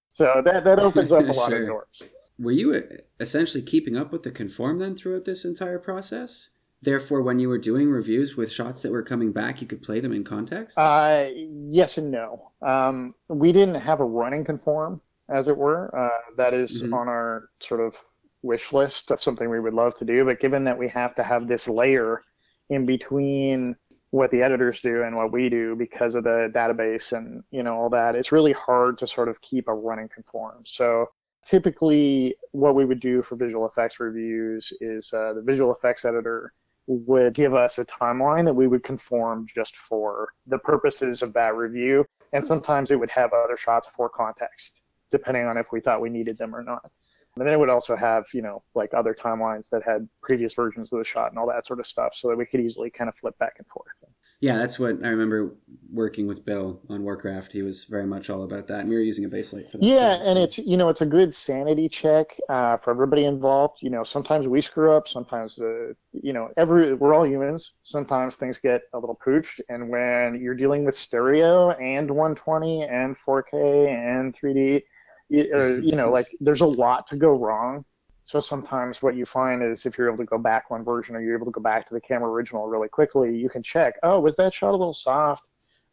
so 0.09 0.41
that 0.45 0.63
that 0.63 0.79
opens 0.79 1.11
up 1.11 1.25
a 1.25 1.27
lot 1.33 1.49
Sure. 1.49 1.61
of 1.63 1.67
doors 1.67 2.03
Were 2.39 2.51
you 2.51 2.81
essentially 3.19 3.63
keeping 3.63 3.97
up 3.97 4.11
with 4.11 4.23
the 4.23 4.31
conform 4.31 4.79
then 4.79 4.95
throughout 4.95 5.25
this 5.25 5.43
entire 5.45 5.79
process? 5.79 6.49
Therefore, 6.81 7.23
when 7.23 7.39
you 7.39 7.49
were 7.49 7.57
doing 7.57 7.89
reviews 7.89 8.37
with 8.37 8.51
shots 8.51 8.83
that 8.83 8.91
were 8.91 9.01
coming 9.01 9.31
back, 9.31 9.61
you 9.61 9.67
could 9.67 9.81
play 9.81 9.99
them 9.99 10.13
in 10.13 10.23
context? 10.23 10.77
Uh, 10.77 11.25
yes 11.35 11.97
and 11.97 12.11
no. 12.11 12.51
Um, 12.61 13.15
we 13.27 13.51
didn't 13.51 13.81
have 13.81 13.99
a 13.99 14.05
running 14.05 14.45
conform, 14.45 15.01
as 15.27 15.47
it 15.47 15.57
were. 15.57 15.89
Uh, 15.97 16.19
that 16.37 16.53
is 16.53 16.83
Mhm. 16.83 16.93
on 16.93 17.07
our 17.07 17.49
sort 17.59 17.81
of 17.81 17.97
wish 18.43 18.71
list 18.71 19.09
of 19.09 19.23
something 19.23 19.49
we 19.49 19.59
would 19.59 19.73
love 19.73 19.95
to 19.95 20.05
do. 20.05 20.23
But 20.23 20.39
given 20.39 20.63
that 20.65 20.77
we 20.77 20.87
have 20.89 21.15
to 21.15 21.23
have 21.23 21.47
this 21.47 21.67
layer 21.67 22.21
in 22.69 22.85
between 22.85 23.75
what 24.11 24.29
the 24.29 24.43
editors 24.43 24.79
do 24.79 25.01
and 25.01 25.15
what 25.17 25.31
we 25.31 25.49
do 25.49 25.75
because 25.75 26.13
of 26.13 26.23
the 26.23 26.49
database 26.53 27.11
and 27.11 27.43
you 27.49 27.63
know 27.63 27.75
all 27.75 27.89
that, 27.89 28.15
it's 28.15 28.31
really 28.31 28.53
hard 28.53 28.99
to 28.99 29.07
sort 29.07 29.27
of 29.29 29.41
keep 29.41 29.67
a 29.67 29.73
running 29.73 30.07
conform. 30.09 30.63
So 30.65 31.07
typically, 31.47 32.35
what 32.51 32.75
we 32.75 32.83
would 32.83 32.99
do 32.99 33.21
for 33.21 33.37
visual 33.37 33.65
effects 33.65 33.99
reviews 33.99 34.73
is 34.81 35.13
uh, 35.13 35.31
the 35.33 35.41
visual 35.41 35.73
effects 35.73 36.03
editor 36.03 36.53
would 36.87 37.33
give 37.33 37.53
us 37.53 37.79
a 37.79 37.85
timeline 37.85 38.43
that 38.45 38.53
we 38.53 38.67
would 38.67 38.83
conform 38.83 39.45
just 39.53 39.75
for 39.75 40.29
the 40.45 40.57
purposes 40.57 41.21
of 41.21 41.33
that 41.33 41.55
review. 41.55 42.05
And 42.33 42.45
sometimes 42.45 42.91
it 42.91 42.99
would 42.99 43.09
have 43.11 43.31
other 43.31 43.55
shots 43.55 43.87
for 43.87 44.09
context, 44.09 44.81
depending 45.09 45.45
on 45.45 45.57
if 45.57 45.71
we 45.71 45.79
thought 45.79 46.01
we 46.01 46.09
needed 46.09 46.37
them 46.37 46.53
or 46.53 46.63
not. 46.63 46.91
And 47.35 47.45
then 47.45 47.53
it 47.53 47.59
would 47.59 47.69
also 47.69 47.95
have, 47.95 48.25
you 48.33 48.41
know, 48.41 48.63
like 48.73 48.93
other 48.93 49.13
timelines 49.13 49.69
that 49.69 49.83
had 49.83 50.09
previous 50.21 50.53
versions 50.53 50.91
of 50.91 50.99
the 50.99 51.05
shot 51.05 51.29
and 51.29 51.39
all 51.39 51.47
that 51.47 51.67
sort 51.67 51.79
of 51.79 51.87
stuff 51.87 52.13
so 52.13 52.27
that 52.27 52.37
we 52.37 52.45
could 52.45 52.59
easily 52.59 52.89
kind 52.89 53.07
of 53.09 53.15
flip 53.15 53.37
back 53.37 53.55
and 53.57 53.67
forth. 53.67 54.03
Yeah, 54.39 54.57
that's 54.57 54.77
what 54.77 55.03
I 55.03 55.07
remember 55.07 55.55
working 55.91 56.27
with 56.27 56.45
Bill 56.45 56.79
on 56.89 57.01
Warcraft. 57.01 57.53
He 57.53 57.63
was 57.63 57.85
very 57.85 58.05
much 58.05 58.29
all 58.29 58.43
about 58.43 58.67
that. 58.67 58.81
And 58.81 58.89
we 58.89 58.95
were 58.95 59.01
using 59.01 59.25
a 59.25 59.29
Baselight 59.29 59.67
for 59.67 59.77
that. 59.77 59.83
Yeah, 59.83 60.17
too, 60.17 60.23
and 60.25 60.37
it's 60.37 60.57
you 60.59 60.77
know 60.77 60.89
it's 60.89 61.01
a 61.01 61.07
good 61.07 61.33
sanity 61.33 61.89
check 61.89 62.37
uh, 62.47 62.77
for 62.77 62.91
everybody 62.91 63.25
involved. 63.25 63.79
You 63.81 63.89
know, 63.89 64.03
sometimes 64.03 64.47
we 64.47 64.61
screw 64.61 64.91
up. 64.91 65.07
Sometimes 65.07 65.55
the 65.55 65.95
you 66.11 66.33
know 66.33 66.49
every 66.55 66.93
we're 66.93 67.15
all 67.15 67.25
humans. 67.25 67.73
Sometimes 67.81 68.35
things 68.35 68.59
get 68.59 68.83
a 68.93 68.99
little 68.99 69.19
pooched, 69.25 69.59
and 69.69 69.89
when 69.89 70.39
you're 70.39 70.55
dealing 70.55 70.85
with 70.85 70.95
stereo 70.95 71.71
and 71.71 72.11
120 72.11 72.83
and 72.83 73.17
4K 73.17 73.87
and 73.87 74.35
3D, 74.35 74.83
you, 75.29 75.51
uh, 75.55 75.65
you 75.81 75.95
know, 75.95 76.11
like 76.17 76.27
there's 76.39 76.61
a 76.61 76.65
lot 76.65 77.07
to 77.07 77.15
go 77.15 77.29
wrong. 77.29 77.85
So 78.27 78.41
sometimes 78.41 79.01
what 79.01 79.15
you 79.15 79.25
find 79.25 79.63
is 79.63 79.85
if 79.85 79.97
you're 79.97 80.09
able 80.09 80.17
to 80.17 80.25
go 80.25 80.37
back 80.37 80.69
one 80.69 80.83
version 80.83 81.15
or 81.15 81.21
you're 81.21 81.33
able 81.37 81.45
to 81.45 81.51
go 81.51 81.61
back 81.61 81.87
to 81.87 81.93
the 81.93 82.01
camera 82.01 82.29
original 82.29 82.67
really 82.67 82.89
quickly, 82.89 83.33
you 83.33 83.47
can 83.47 83.63
check. 83.63 83.95
Oh, 84.03 84.19
was 84.19 84.35
that 84.35 84.53
shot 84.53 84.71
a 84.71 84.75
little 84.77 84.91
soft 84.91 85.45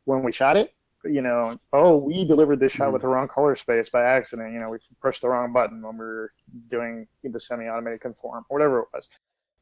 when 0.05 0.23
we 0.25 0.33
shot 0.33 0.57
it? 0.57 0.75
you 1.07 1.21
know, 1.21 1.61
oh, 1.75 1.99
we 1.99 2.25
delivered 2.25 2.59
this 2.59 2.73
shot 2.73 2.89
Mhm. 2.89 2.93
with 2.95 3.03
the 3.03 3.09
wrong 3.09 3.29
color 3.29 3.55
space 3.55 3.91
by 3.91 4.03
accident. 4.03 4.55
You 4.55 4.59
know, 4.61 4.71
we 4.71 4.79
pushed 5.03 5.21
the 5.21 5.29
wrong 5.29 5.53
button 5.53 5.83
when 5.83 5.99
we 5.99 6.05
were 6.07 6.33
doing 6.69 7.07
the 7.23 7.39
semi-automated 7.39 8.01
conform, 8.01 8.47
or 8.49 8.55
whatever 8.57 8.79
it 8.81 8.89
was. 8.95 9.11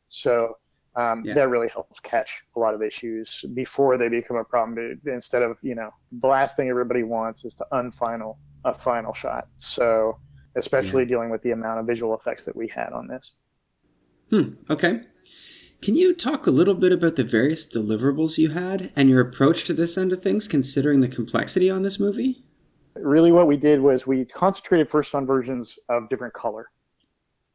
So 0.09 0.59
um, 0.95 1.25
Yeah. 1.25 1.35
that 1.35 1.49
really 1.49 1.67
helps 1.69 1.99
catch 2.01 2.45
a 2.55 2.61
lot 2.61 2.75
of 2.75 2.83
issues 2.83 3.45
before 3.55 3.97
they 3.97 4.09
become 4.09 4.37
a 4.37 4.45
problem. 4.45 5.01
Instead 5.07 5.43
of 5.43 5.59
you 5.63 5.75
know, 5.75 5.91
the 6.13 6.29
last 6.29 6.55
thing 6.57 6.69
everybody 6.69 7.03
wants 7.03 7.45
is 7.45 7.57
to 7.57 7.67
unfinal 7.73 8.39
a 8.65 8.73
final 8.73 9.13
shot. 9.13 9.49
So 9.59 10.21
especially 10.57 11.05
dealing 11.05 11.31
with 11.31 11.43
the 11.43 11.51
amount 11.51 11.81
of 11.81 11.87
visual 11.87 12.15
effects 12.15 12.45
that 12.45 12.57
we 12.57 12.69
had 12.69 12.93
on 12.93 13.07
this. 13.07 13.33
Hmm, 14.31 14.55
okay. 14.71 15.03
Can 15.81 15.97
you 15.97 16.15
talk 16.15 16.47
a 16.47 16.51
little 16.51 16.75
bit 16.75 16.93
about 16.93 17.17
the 17.17 17.25
various 17.25 17.67
deliverables 17.67 18.39
you 18.39 18.51
had 18.51 18.93
and 18.95 19.09
your 19.09 19.21
approach 19.21 19.65
to 19.65 19.73
this 19.73 19.99
end 19.99 20.13
of 20.13 20.23
things, 20.23 20.47
considering 20.47 21.01
the 21.01 21.09
complexity 21.09 21.69
on 21.69 21.83
this 21.83 21.99
movie? 21.99 22.45
really 22.95 23.33
what 23.33 23.47
we 23.47 23.57
did 23.57 23.81
was 23.81 24.07
we 24.07 24.25
concentrated 24.25 24.89
first 24.89 25.15
on 25.15 25.27
versions 25.27 25.79
of 25.89 26.09
different 26.09 26.35
color 26.35 26.71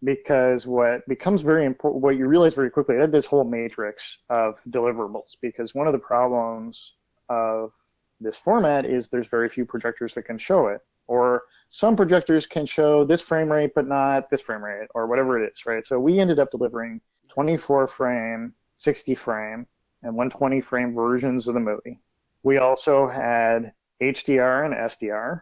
because 0.03 0.67
what 0.67 1.07
becomes 1.07 1.41
very 1.41 1.65
important 1.65 2.03
what 2.03 2.17
you 2.17 2.27
realize 2.27 2.55
very 2.55 2.69
quickly 2.69 2.97
I 2.97 3.01
had 3.01 3.11
this 3.11 3.25
whole 3.25 3.43
matrix 3.43 4.19
of 4.29 4.59
deliverables 4.69 5.35
because 5.41 5.73
one 5.73 5.87
of 5.87 5.93
the 5.93 5.99
problems 5.99 6.93
of 7.29 7.73
this 8.19 8.37
format 8.37 8.85
is 8.85 9.07
there's 9.07 9.27
very 9.27 9.49
few 9.49 9.65
projectors 9.65 10.13
that 10.15 10.23
can 10.23 10.37
show 10.37 10.67
it 10.67 10.81
or 11.07 11.43
some 11.69 11.95
projectors 11.95 12.45
can 12.45 12.65
show 12.65 13.03
this 13.03 13.21
frame 13.21 13.51
rate 13.51 13.71
but 13.75 13.87
not 13.87 14.29
this 14.29 14.41
frame 14.41 14.63
rate 14.63 14.87
or 14.95 15.07
whatever 15.07 15.41
it 15.41 15.51
is 15.51 15.65
right 15.65 15.85
so 15.85 15.99
we 15.99 16.19
ended 16.19 16.39
up 16.39 16.51
delivering 16.51 17.01
24 17.29 17.87
frame 17.87 18.53
60 18.77 19.15
frame 19.15 19.67
and 20.03 20.15
120 20.15 20.61
frame 20.61 20.93
versions 20.93 21.47
of 21.47 21.53
the 21.53 21.59
movie 21.59 21.99
we 22.43 22.57
also 22.57 23.07
had 23.07 23.73
HDR 24.01 24.65
and 24.65 24.73
SDR. 24.73 25.41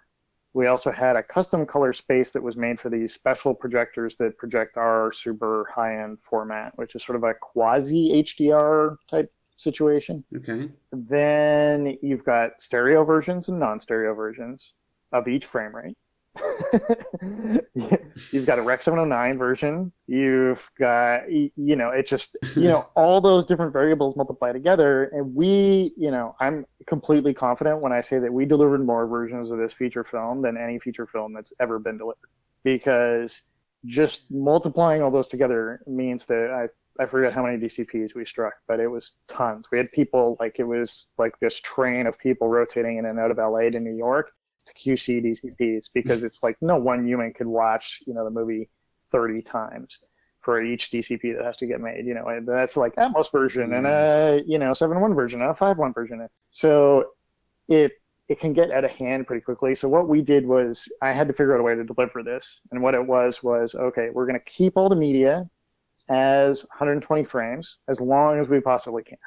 We 0.54 0.68
also 0.68 0.92
had 0.92 1.18
a 1.18 1.24
custom 1.24 1.66
color 1.66 1.92
space 1.92 2.32
that 2.32 2.42
was 2.42 2.56
made 2.56 2.80
for 2.80 2.90
these 2.90 3.14
special 3.14 3.54
projectors 3.54 4.16
that 4.18 4.38
project 4.38 4.78
our 4.78 5.12
super 5.12 5.70
high 5.74 6.02
end 6.02 6.22
format, 6.22 6.78
which 6.78 6.96
is 6.96 7.04
sort 7.04 7.18
of 7.18 7.24
a 7.24 7.34
quasi 7.34 8.24
HDR 8.24 8.96
type 9.10 9.32
situation. 9.58 10.24
Okay. 10.36 10.70
Then 10.92 11.98
you've 12.02 12.24
got 12.24 12.62
stereo 12.62 13.04
versions 13.04 13.50
and 13.50 13.60
non 13.60 13.80
stereo 13.80 14.14
versions 14.14 14.74
of 15.12 15.28
each 15.28 15.46
frame 15.46 15.76
rate. 15.76 15.98
you've 18.32 18.46
got 18.46 18.60
a 18.60 18.62
Rec 18.62 18.82
709 18.82 19.38
version. 19.38 19.92
You've 20.08 20.70
got, 20.78 21.32
you 21.32 21.76
know, 21.76 21.90
it 21.90 22.08
just, 22.08 22.38
you 22.56 22.68
know, 22.68 22.88
all 22.96 23.22
those 23.22 23.46
different 23.46 23.74
variables 23.74 24.16
multiply 24.16 24.52
together. 24.52 25.06
And 25.14 25.34
we, 25.34 25.94
you 25.98 26.12
know, 26.12 26.36
I'm 26.40 26.66
completely 26.86 27.34
confident 27.34 27.82
when 27.82 27.92
I 27.92 28.02
say 28.02 28.20
that 28.20 28.32
we 28.32 28.46
delivered 28.46 28.86
more 28.86 29.08
versions 29.08 29.52
of 29.52 29.58
this 29.58 29.74
feature 29.74 30.04
film 30.04 30.42
than 30.42 30.58
any 30.58 30.80
feature 30.80 31.08
film 31.08 31.34
that's 31.34 31.54
ever 31.60 31.80
been 31.80 31.98
delivered 31.98 32.30
because 32.64 33.44
just 33.86 34.32
multiplying 34.32 35.02
all 35.02 35.12
those 35.12 35.28
together 35.28 35.82
means 35.88 36.26
that 36.26 36.52
I, 36.52 37.04
I 37.04 37.06
forget 37.06 37.34
how 37.34 37.44
many 37.44 37.58
DCPs 37.58 38.16
we 38.16 38.26
struck, 38.26 38.54
but 38.68 38.80
it 38.80 38.88
was 38.88 39.14
tons. 39.28 39.68
We 39.72 39.78
had 39.78 39.92
people 39.92 40.38
like 40.40 40.60
it 40.60 40.64
was 40.64 41.10
like 41.18 41.40
this 41.40 41.60
train 41.60 42.08
of 42.08 42.18
people 42.18 42.48
rotating 42.48 42.98
in 42.98 43.06
and 43.06 43.20
out 43.20 43.32
of 43.32 43.38
LA 43.38 43.70
to 43.70 43.80
New 43.80 43.96
York 43.96 44.32
QC 44.74 45.24
DCPs 45.24 45.90
because 45.94 46.24
it's 46.24 46.44
like 46.44 46.58
no 46.62 46.78
one 46.78 47.06
human 47.06 47.34
could 47.34 47.48
watch 47.48 48.02
you 48.06 48.14
know 48.14 48.24
the 48.24 48.32
movie 48.32 48.70
30 49.12 49.42
times 49.42 50.00
for 50.42 50.62
each 50.62 50.92
DCP 50.92 51.36
that 51.36 51.44
has 51.44 51.58
to 51.58 51.66
get 51.66 51.82
made. 51.82 52.06
You 52.06 52.14
know, 52.14 52.28
and 52.28 52.48
that's 52.48 52.78
like 52.78 52.96
Atmos 52.96 53.32
version 53.32 53.74
and 53.74 53.86
a 53.86 54.42
mm. 54.42 54.44
you 54.48 54.60
know 54.60 54.72
7.1 54.72 55.16
version 55.16 55.42
and 55.42 55.52
a 55.52 55.54
5.1 55.54 55.94
version. 55.94 56.28
So 56.50 57.06
it 57.68 57.94
it 58.28 58.40
can 58.40 58.54
get 58.54 58.72
out 58.72 58.84
of 58.84 58.92
hand 58.92 59.28
pretty 59.28 59.42
quickly. 59.42 59.76
So 59.76 59.88
what 59.88 60.08
we 60.08 60.22
did 60.22 60.46
was 60.46 60.88
I 61.02 61.12
had 61.12 61.28
to 61.28 61.34
figure 61.34 61.54
out 61.54 61.60
a 61.60 61.64
way 61.64 61.76
to 61.76 61.84
deliver 61.84 62.24
this, 62.24 62.62
and 62.72 62.82
what 62.82 62.96
it 62.96 63.06
was 63.06 63.44
was 63.44 63.76
okay, 63.76 64.10
we're 64.12 64.26
going 64.26 64.40
to 64.40 64.46
keep 64.46 64.78
all 64.78 64.90
the 64.90 64.96
media 64.96 65.50
as 66.10 66.62
120 66.64 67.24
frames 67.24 67.80
as 67.88 68.00
long 68.00 68.40
as 68.40 68.48
we 68.48 68.60
possibly 68.60 69.04
can. 69.04 69.18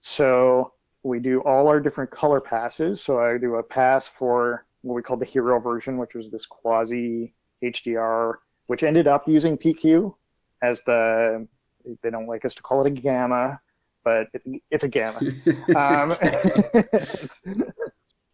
So 0.00 0.72
we 1.02 1.20
do 1.20 1.40
all 1.40 1.68
our 1.68 1.80
different 1.80 2.10
color 2.10 2.40
passes. 2.40 3.00
So 3.00 3.20
I 3.20 3.38
do 3.38 3.56
a 3.56 3.62
pass 3.62 4.08
for 4.08 4.66
what 4.86 4.94
we 4.94 5.02
call 5.02 5.16
the 5.16 5.24
hero 5.24 5.58
version, 5.58 5.98
which 5.98 6.14
was 6.14 6.30
this 6.30 6.46
quasi 6.46 7.34
HDR, 7.62 8.34
which 8.66 8.82
ended 8.82 9.08
up 9.08 9.26
using 9.28 9.58
PQ 9.58 10.14
as 10.62 10.82
the 10.82 11.46
they 12.02 12.10
don't 12.10 12.26
like 12.26 12.44
us 12.44 12.54
to 12.54 12.62
call 12.62 12.84
it 12.84 12.86
a 12.86 12.90
gamma, 12.90 13.60
but 14.04 14.28
it, 14.32 14.42
it's 14.70 14.84
a 14.84 14.88
gamma. 14.88 15.18
um, 15.76 16.16
I'm 16.22 17.64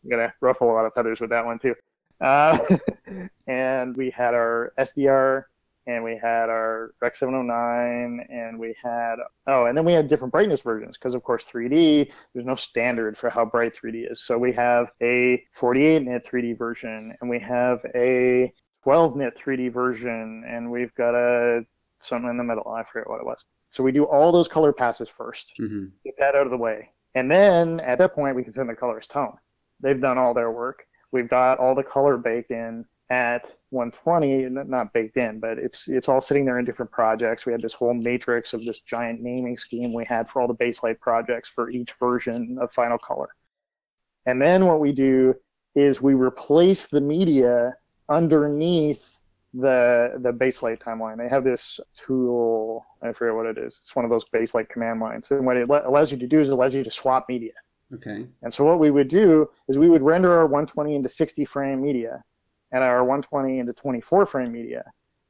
gonna 0.10 0.32
ruffle 0.40 0.70
a 0.70 0.74
lot 0.74 0.84
of 0.84 0.92
feathers 0.94 1.20
with 1.20 1.30
that 1.30 1.44
one 1.44 1.58
too. 1.58 1.74
Uh, 2.20 2.58
and 3.46 3.96
we 3.96 4.10
had 4.10 4.34
our 4.34 4.72
SDR, 4.78 5.44
and 5.86 6.04
we 6.04 6.18
had 6.22 6.48
our 6.48 6.94
Rec 7.00 7.16
709, 7.16 8.26
and 8.30 8.58
we 8.58 8.74
had 8.82 9.16
oh, 9.46 9.66
and 9.66 9.76
then 9.76 9.84
we 9.84 9.92
had 9.92 10.08
different 10.08 10.32
brightness 10.32 10.60
versions 10.60 10.96
because 10.96 11.14
of 11.14 11.22
course 11.22 11.44
3D. 11.44 12.10
There's 12.32 12.46
no 12.46 12.54
standard 12.54 13.18
for 13.18 13.30
how 13.30 13.44
bright 13.44 13.74
3D 13.74 14.10
is, 14.10 14.22
so 14.22 14.38
we 14.38 14.52
have 14.52 14.90
a 15.02 15.44
48 15.50 16.02
nit 16.04 16.26
3D 16.26 16.56
version, 16.56 17.14
and 17.20 17.28
we 17.28 17.38
have 17.40 17.84
a 17.94 18.52
12 18.84 19.16
nit 19.16 19.38
3D 19.38 19.72
version, 19.72 20.44
and 20.48 20.70
we've 20.70 20.94
got 20.94 21.14
a 21.14 21.64
something 22.00 22.30
in 22.30 22.36
the 22.36 22.44
middle. 22.44 22.68
I 22.68 22.84
forget 22.84 23.08
what 23.08 23.20
it 23.20 23.26
was. 23.26 23.44
So 23.68 23.82
we 23.82 23.92
do 23.92 24.04
all 24.04 24.32
those 24.32 24.48
color 24.48 24.72
passes 24.72 25.08
1st 25.08 25.44
mm-hmm. 25.60 25.84
get 26.04 26.14
that 26.18 26.34
out 26.34 26.46
of 26.46 26.50
the 26.50 26.58
way, 26.58 26.90
and 27.14 27.30
then 27.30 27.80
at 27.80 27.98
that 27.98 28.14
point 28.14 28.36
we 28.36 28.44
can 28.44 28.52
send 28.52 28.68
the 28.68 28.74
colors 28.74 29.06
tone. 29.06 29.34
They've 29.80 30.00
done 30.00 30.18
all 30.18 30.34
their 30.34 30.52
work. 30.52 30.84
We've 31.10 31.28
got 31.28 31.58
all 31.58 31.74
the 31.74 31.82
color 31.82 32.16
baked 32.16 32.50
in 32.50 32.84
at 33.12 33.44
120, 33.68 34.48
not 34.48 34.94
baked 34.94 35.18
in, 35.18 35.38
but 35.38 35.58
it's 35.58 35.86
it's 35.86 36.08
all 36.08 36.22
sitting 36.22 36.46
there 36.46 36.58
in 36.58 36.64
different 36.64 36.90
projects. 36.90 37.44
We 37.44 37.52
had 37.52 37.60
this 37.60 37.74
whole 37.74 37.92
matrix 37.92 38.54
of 38.54 38.64
this 38.64 38.80
giant 38.80 39.20
naming 39.20 39.58
scheme 39.58 39.92
we 39.92 40.06
had 40.06 40.30
for 40.30 40.40
all 40.40 40.48
the 40.48 40.54
baselight 40.54 40.98
projects 40.98 41.50
for 41.50 41.68
each 41.68 41.92
version 41.92 42.56
of 42.58 42.72
Final 42.72 42.96
Color. 42.96 43.28
And 44.24 44.40
then 44.40 44.64
what 44.64 44.80
we 44.80 44.92
do 44.92 45.34
is 45.74 46.00
we 46.00 46.14
replace 46.14 46.86
the 46.86 47.02
media 47.02 47.74
underneath 48.08 49.18
the 49.52 50.14
the 50.18 50.32
baselight 50.32 50.80
timeline. 50.80 51.18
They 51.18 51.28
have 51.28 51.44
this 51.44 51.80
tool, 51.94 52.82
I 53.02 53.12
forget 53.12 53.34
what 53.34 53.44
it 53.44 53.58
is. 53.58 53.76
It's 53.78 53.94
one 53.94 54.06
of 54.06 54.10
those 54.10 54.24
baselight 54.24 54.70
command 54.70 55.00
lines. 55.00 55.30
And 55.30 55.44
what 55.44 55.58
it 55.58 55.68
allows 55.68 56.12
you 56.12 56.16
to 56.16 56.26
do 56.26 56.40
is 56.40 56.48
it 56.48 56.52
allows 56.52 56.72
you 56.72 56.82
to 56.82 56.90
swap 56.90 57.26
media. 57.28 57.52
Okay. 57.92 58.26
And 58.40 58.54
so 58.54 58.64
what 58.64 58.78
we 58.78 58.90
would 58.90 59.08
do 59.08 59.50
is 59.68 59.76
we 59.76 59.90
would 59.90 60.00
render 60.00 60.32
our 60.32 60.46
120 60.46 60.94
into 60.94 61.10
60 61.10 61.44
frame 61.44 61.82
media 61.82 62.24
and 62.72 62.82
our 62.82 63.04
120 63.04 63.58
into 63.58 63.72
24 63.72 64.26
frame 64.26 64.52
media. 64.52 64.84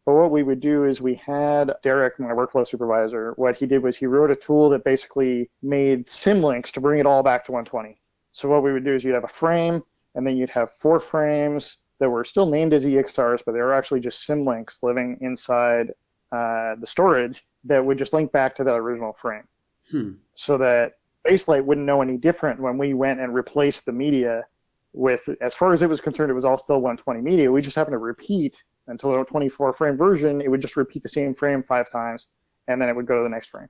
But 0.05 0.15
what 0.15 0.31
we 0.31 0.43
would 0.43 0.61
do 0.61 0.85
is 0.85 1.01
we 1.01 1.15
had 1.15 1.73
Derek, 1.83 2.19
my 2.19 2.31
workflow 2.31 2.67
supervisor, 2.67 3.35
what 3.37 3.57
he 3.57 3.67
did 3.67 3.83
was 3.83 3.97
he 3.97 4.07
wrote 4.07 4.31
a 4.31 4.37
tool 4.37 4.69
that 4.71 4.85
basically 4.85 5.51
made 5.63 6.07
symlinks 6.07 6.73
to 6.73 6.81
bring 6.81 6.99
it 6.99 7.07
all 7.07 7.23
back 7.23 7.45
to 7.45 7.53
120. 7.53 8.01
So 8.33 8.49
what 8.49 8.63
we 8.63 8.73
would 8.73 8.85
do 8.85 8.95
is 8.95 9.05
you'd 9.05 9.15
have 9.15 9.25
a 9.25 9.29
frame 9.29 9.83
and 10.15 10.27
then 10.27 10.37
you'd 10.37 10.51
have 10.51 10.73
four 10.73 10.99
frames 10.99 11.77
that 12.01 12.11
were 12.11 12.25
still 12.25 12.47
named 12.47 12.75
as 12.75 12.85
EXRs, 12.85 13.43
but 13.47 13.53
they 13.53 13.61
were 13.61 13.75
actually 13.75 14.01
just 14.01 14.27
symlinks 14.27 14.83
living 14.83 15.19
inside 15.21 15.93
uh, 16.33 16.75
the 16.81 16.87
storage 16.87 17.47
that 17.65 17.85
would 17.85 17.99
just 17.99 18.13
link 18.13 18.33
back 18.33 18.57
to 18.57 18.65
that 18.65 18.75
original 18.75 19.13
frame. 19.13 19.45
Hmm. 19.89 20.13
So 20.35 20.59
that 20.59 20.95
Baselight 21.25 21.65
wouldn't 21.65 21.87
know 21.87 22.03
any 22.03 22.17
different 22.17 22.59
when 22.59 22.77
we 22.77 22.95
went 22.95 23.21
and 23.21 23.33
replaced 23.33 23.87
the 23.87 23.93
media 23.93 24.47
with, 24.93 25.29
as 25.41 25.55
far 25.55 25.73
as 25.73 25.83
it 25.83 25.89
was 25.89 26.01
concerned, 26.01 26.31
it 26.31 26.35
was 26.35 26.45
all 26.45 26.59
still 26.59 26.77
120 26.77 27.21
media. 27.21 27.51
We 27.51 27.63
just 27.63 27.77
happened 27.77 27.95
to 27.95 27.99
repeat 27.99 28.63
until 28.89 29.21
a 29.21 29.25
24 29.25 29.73
frame 29.73 29.97
version, 29.97 30.41
it 30.41 30.51
would 30.51 30.61
just 30.61 30.77
repeat 30.77 31.03
the 31.03 31.09
same 31.09 31.35
frame 31.35 31.63
five 31.63 31.91
times, 31.91 32.27
and 32.69 32.81
then 32.81 32.89
it 32.89 32.97
would 32.97 33.07
go 33.07 33.19
to 33.19 33.23
the 33.23 33.29
next 33.29 33.49
frame. 33.49 33.69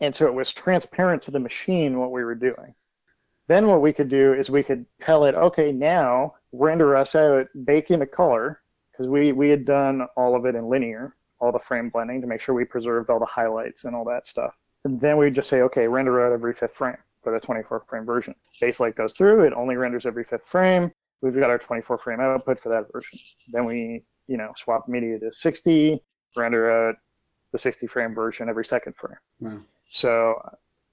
And 0.00 0.14
so 0.14 0.26
it 0.26 0.34
was 0.34 0.52
transparent 0.52 1.22
to 1.22 1.30
the 1.30 1.38
machine 1.38 1.98
what 1.98 2.10
we 2.10 2.24
were 2.24 2.34
doing. 2.34 2.74
Then 3.46 3.68
what 3.68 3.82
we 3.82 3.92
could 3.92 4.08
do 4.08 4.34
is 4.34 4.50
we 4.50 4.62
could 4.62 4.84
tell 5.00 5.24
it, 5.24 5.34
okay, 5.34 5.72
now 5.72 6.34
render 6.52 6.96
us 6.96 7.14
out, 7.14 7.46
in 7.54 8.02
a 8.02 8.06
color, 8.06 8.62
because 8.90 9.08
we, 9.08 9.32
we 9.32 9.48
had 9.48 9.64
done 9.64 10.06
all 10.16 10.34
of 10.34 10.44
it 10.44 10.54
in 10.54 10.68
linear, 10.68 11.16
all 11.40 11.52
the 11.52 11.58
frame 11.58 11.88
blending 11.88 12.20
to 12.20 12.26
make 12.26 12.40
sure 12.40 12.54
we 12.54 12.64
preserved 12.64 13.10
all 13.10 13.18
the 13.18 13.26
highlights 13.26 13.84
and 13.84 13.94
all 13.94 14.04
that 14.04 14.26
stuff. 14.26 14.58
And 14.84 15.00
then 15.00 15.16
we 15.16 15.26
would 15.26 15.34
just 15.34 15.48
say, 15.48 15.60
okay, 15.62 15.86
render 15.86 16.24
out 16.24 16.32
every 16.32 16.52
fifth 16.52 16.74
frame 16.74 16.98
for 17.22 17.32
the 17.32 17.40
24 17.40 17.84
frame 17.88 18.04
version. 18.04 18.34
Baselight 18.60 18.96
goes 18.96 19.12
through, 19.12 19.44
it 19.44 19.52
only 19.52 19.76
renders 19.76 20.06
every 20.06 20.24
fifth 20.24 20.44
frame. 20.44 20.90
We've 21.20 21.34
got 21.34 21.50
our 21.50 21.58
24 21.58 21.98
frame 21.98 22.20
output 22.20 22.58
for 22.58 22.68
that 22.70 22.92
version. 22.92 23.18
Then 23.52 23.64
we, 23.64 24.02
you 24.26 24.36
know, 24.36 24.52
swap 24.56 24.88
media 24.88 25.18
to 25.20 25.32
60, 25.32 26.02
render 26.36 26.88
out 26.88 26.96
the 27.52 27.58
60 27.58 27.86
frame 27.86 28.14
version 28.14 28.48
every 28.48 28.64
second 28.64 28.96
frame. 28.96 29.18
Wow. 29.40 29.60
So, 29.88 30.34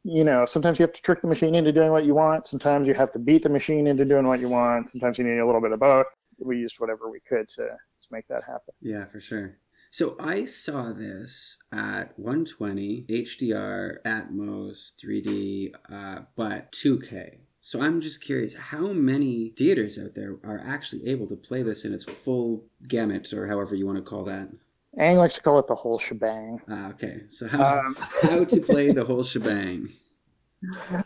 you 0.03 0.23
know, 0.23 0.45
sometimes 0.45 0.77
you 0.77 0.83
have 0.83 0.93
to 0.93 1.01
trick 1.01 1.21
the 1.21 1.27
machine 1.27 1.55
into 1.55 1.71
doing 1.71 1.91
what 1.91 2.05
you 2.05 2.13
want. 2.13 2.47
Sometimes 2.47 2.87
you 2.87 2.93
have 2.93 3.11
to 3.13 3.19
beat 3.19 3.43
the 3.43 3.49
machine 3.49 3.87
into 3.87 4.05
doing 4.05 4.27
what 4.27 4.39
you 4.39 4.49
want. 4.49 4.89
Sometimes 4.89 5.17
you 5.17 5.23
need 5.23 5.39
a 5.39 5.45
little 5.45 5.61
bit 5.61 5.71
of 5.71 5.79
both. 5.79 6.05
We 6.37 6.57
used 6.57 6.79
whatever 6.79 7.09
we 7.09 7.19
could 7.21 7.49
to, 7.49 7.63
to 7.63 8.07
make 8.11 8.27
that 8.27 8.43
happen. 8.43 8.73
Yeah, 8.81 9.05
for 9.05 9.19
sure. 9.19 9.57
So 9.91 10.15
I 10.19 10.45
saw 10.45 10.93
this 10.93 11.57
at 11.71 12.17
120 12.17 13.05
HDR, 13.09 13.95
Atmos, 14.05 14.93
3D, 14.95 15.73
uh, 15.91 16.25
but 16.35 16.71
2K. 16.71 17.39
So 17.59 17.81
I'm 17.81 17.99
just 17.99 18.21
curious, 18.21 18.53
how 18.55 18.93
many 18.93 19.49
theaters 19.57 19.97
out 19.97 20.13
there 20.13 20.37
are 20.43 20.63
actually 20.65 21.09
able 21.09 21.27
to 21.27 21.35
play 21.35 21.63
this 21.63 21.85
in 21.85 21.93
its 21.93 22.03
full 22.03 22.65
gamut, 22.87 23.33
or 23.33 23.47
however 23.47 23.75
you 23.75 23.85
want 23.85 23.97
to 23.97 24.03
call 24.03 24.23
that? 24.25 24.49
Ang 24.97 25.17
likes 25.17 25.35
to 25.35 25.41
call 25.41 25.59
it 25.59 25.67
the 25.67 25.75
whole 25.75 25.99
shebang. 25.99 26.61
Ah, 26.69 26.89
okay. 26.89 27.23
So 27.27 27.47
how 27.47 27.79
um, 27.79 27.95
how 28.21 28.43
to 28.43 28.61
play 28.61 28.91
the 28.91 29.05
whole 29.05 29.23
shebang? 29.23 29.89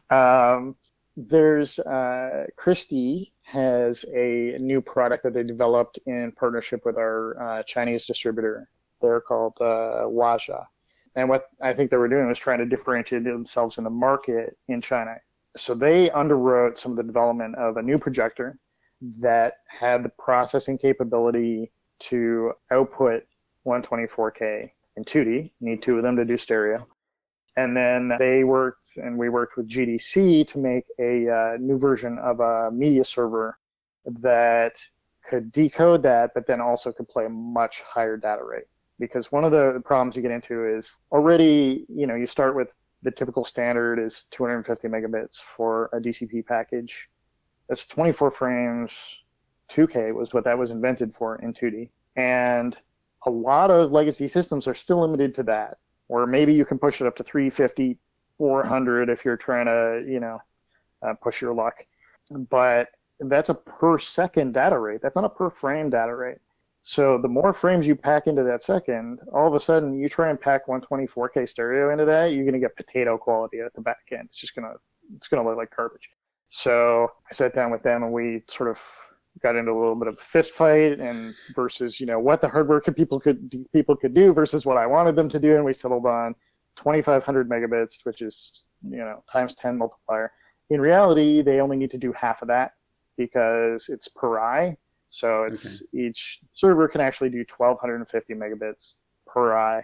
Um, 0.10 0.76
there's 1.18 1.80
uh, 1.80 2.46
Christie 2.56 3.33
has 3.44 4.06
a 4.14 4.58
new 4.60 4.82
product 4.82 5.24
that 5.24 5.34
they 5.34 5.44
developed 5.44 6.00
in 6.06 6.32
partnership 6.32 6.86
with 6.86 6.98
our 6.98 7.42
uh, 7.42 7.64
Chinese 7.64 8.06
distributor. 8.06 8.70
They're 9.02 9.22
called 9.22 9.54
uh, 9.60 10.06
Huaxia. 10.06 10.66
And 11.16 11.30
what 11.30 11.50
I 11.62 11.74
think 11.74 11.92
they 11.92 11.98
were 11.98 12.08
doing 12.08 12.28
was 12.28 12.40
trying 12.40 12.60
to 12.60 12.66
differentiate 12.66 13.24
themselves 13.24 13.78
in 13.78 13.84
the 13.84 13.90
market 13.90 14.58
in 14.68 14.82
China. 14.82 15.16
So 15.56 15.76
they 15.76 16.10
underwrote 16.10 16.78
some 16.78 16.92
of 16.94 16.98
the 16.98 17.04
development 17.04 17.56
of 17.56 17.78
a 17.78 17.82
new 17.82 18.00
projector 18.00 18.58
that 19.20 19.56
had 19.68 20.04
the 20.04 20.10
processing 20.18 20.78
capability 20.78 21.72
to 22.00 22.54
output 22.72 23.24
124K 23.68 24.72
in 24.96 25.04
2D. 25.04 25.26
You 25.26 25.52
need 25.60 25.82
two 25.82 25.98
of 25.98 26.04
them 26.04 26.16
to 26.16 26.26
do 26.26 26.38
stereo. 26.38 26.88
And 27.56 27.78
then 27.78 28.14
they 28.18 28.44
worked, 28.44 28.98
and 28.98 29.18
we 29.18 29.30
worked 29.30 29.58
with 29.58 29.70
GDC 29.70 30.48
to 30.48 30.58
make 30.58 30.86
a 30.98 31.30
uh, 31.30 31.58
new 31.60 31.78
version 31.78 32.18
of 32.18 32.40
a 32.40 32.72
media 32.72 33.06
server 33.06 33.60
that 34.06 34.76
could 35.24 35.52
decode 35.52 36.02
that, 36.04 36.32
but 36.34 36.48
then 36.48 36.60
also 36.60 36.92
could 36.92 37.08
play 37.08 37.26
a 37.26 37.30
much 37.30 37.82
higher 37.82 38.18
data 38.18 38.44
rate. 38.44 38.66
Because 39.00 39.32
one 39.32 39.44
of 39.44 39.52
the 39.52 39.82
problems 39.86 40.16
you 40.16 40.22
get 40.22 40.32
into 40.32 40.66
is 40.66 41.00
already, 41.12 41.86
you 41.90 42.08
know, 42.08 42.16
you 42.16 42.26
start 42.26 42.56
with 42.56 42.76
the 43.04 43.12
typical 43.12 43.46
standard 43.46 44.00
is 44.00 44.24
250 44.32 44.88
megabits 44.88 45.38
for 45.38 45.90
a 45.94 46.00
DCP 46.00 46.46
package. 46.46 47.10
That's 47.70 47.86
24 47.86 48.32
frames. 48.32 48.92
2K 49.70 50.14
was 50.14 50.34
what 50.34 50.44
that 50.46 50.58
was 50.58 50.72
invented 50.72 51.14
for 51.14 51.36
in 51.38 51.54
2D. 51.54 51.90
And 52.16 52.78
a 53.26 53.30
lot 53.30 53.72
of 53.72 53.92
legacy 53.92 54.28
systems 54.28 54.68
are 54.68 54.76
still 54.76 55.02
limited 55.02 55.34
to 55.36 55.44
that 55.44 55.78
or 56.14 56.28
maybe 56.28 56.54
you 56.54 56.64
can 56.64 56.78
push 56.78 57.02
it 57.02 57.08
up 57.08 57.16
to 57.16 57.24
350 57.24 57.98
400 58.38 59.10
if 59.10 59.26
you're 59.26 59.36
trying 59.36 59.66
to 59.66 60.06
you 60.08 60.20
know 60.20 60.40
uh, 61.02 61.16
push 61.16 61.42
your 61.42 61.56
luck. 61.56 61.86
But 62.30 62.90
that's 63.20 63.50
a 63.50 63.56
per 63.56 63.98
second 63.98 64.54
data 64.54 64.78
rate. 64.78 65.02
That's 65.02 65.16
not 65.16 65.26
a 65.26 65.30
per 65.30 65.50
frame 65.50 65.90
data 65.90 66.16
rate. 66.16 66.38
So 66.84 67.18
the 67.18 67.28
more 67.28 67.52
frames 67.52 67.88
you 67.88 67.96
pack 67.96 68.28
into 68.28 68.44
that 68.44 68.62
second 68.62 69.22
all 69.34 69.48
of 69.48 69.54
a 69.56 69.60
sudden 69.60 69.94
you 69.94 70.08
try 70.08 70.30
and 70.30 70.40
pack 70.40 70.68
124k 70.68 71.48
stereo 71.48 71.92
into 71.92 72.06
that 72.06 72.34
you're 72.34 72.44
going 72.44 72.54
to 72.54 72.60
get 72.60 72.76
potato 72.76 73.18
quality 73.18 73.60
at 73.62 73.74
the 73.74 73.82
back 73.82 74.10
end. 74.12 74.26
It's 74.26 74.38
just 74.38 74.54
going 74.56 74.72
to 74.72 74.78
it's 75.16 75.28
going 75.28 75.42
to 75.42 75.50
look 75.50 75.58
like 75.58 75.76
garbage. 75.76 76.12
So 76.50 77.10
i 77.30 77.34
sat 77.34 77.56
down 77.56 77.72
with 77.72 77.82
them 77.82 78.04
and 78.04 78.14
we 78.14 78.44
sort 78.48 78.70
of 78.70 78.80
got 79.42 79.56
into 79.56 79.72
a 79.72 79.78
little 79.78 79.96
bit 79.96 80.08
of 80.08 80.18
a 80.20 80.24
fist 80.24 80.52
fight 80.52 81.00
and 81.00 81.34
versus 81.56 82.00
you 82.00 82.06
know 82.06 82.20
what 82.20 82.42
the 82.42 82.48
hardware 82.48 82.80
could 82.80 82.96
people 82.96 83.20
could 83.20 83.68
people 83.72 83.96
could 83.96 84.14
do 84.14 84.34
versus 84.34 84.66
what 84.66 84.78
I 84.78 84.86
wanted 84.86 85.16
them 85.16 85.30
to 85.30 85.40
do, 85.40 85.56
and 85.56 85.66
we 85.66 85.74
settled 85.74 86.06
on 86.06 86.36
2,500 86.76 87.50
megabits, 87.50 88.06
which 88.06 88.22
is 88.22 88.66
you 88.88 88.98
know 88.98 89.24
times 89.32 89.56
10 89.56 89.78
multiplier. 89.78 90.32
In 90.70 90.80
reality, 90.80 91.42
they 91.42 91.60
only 91.60 91.78
need 91.78 91.92
to 91.92 91.98
do 91.98 92.14
half 92.14 92.42
of 92.42 92.48
that 92.48 92.74
because 93.18 93.90
it's 93.90 94.08
per 94.08 94.40
eye. 94.40 94.78
So 95.10 95.44
it's 95.44 95.84
okay. 95.84 96.08
each 96.08 96.40
server 96.54 96.88
can 96.88 97.00
actually 97.00 97.30
do 97.30 97.46
1,250 97.56 98.34
megabits 98.34 98.94
per 99.28 99.56
eye 99.56 99.84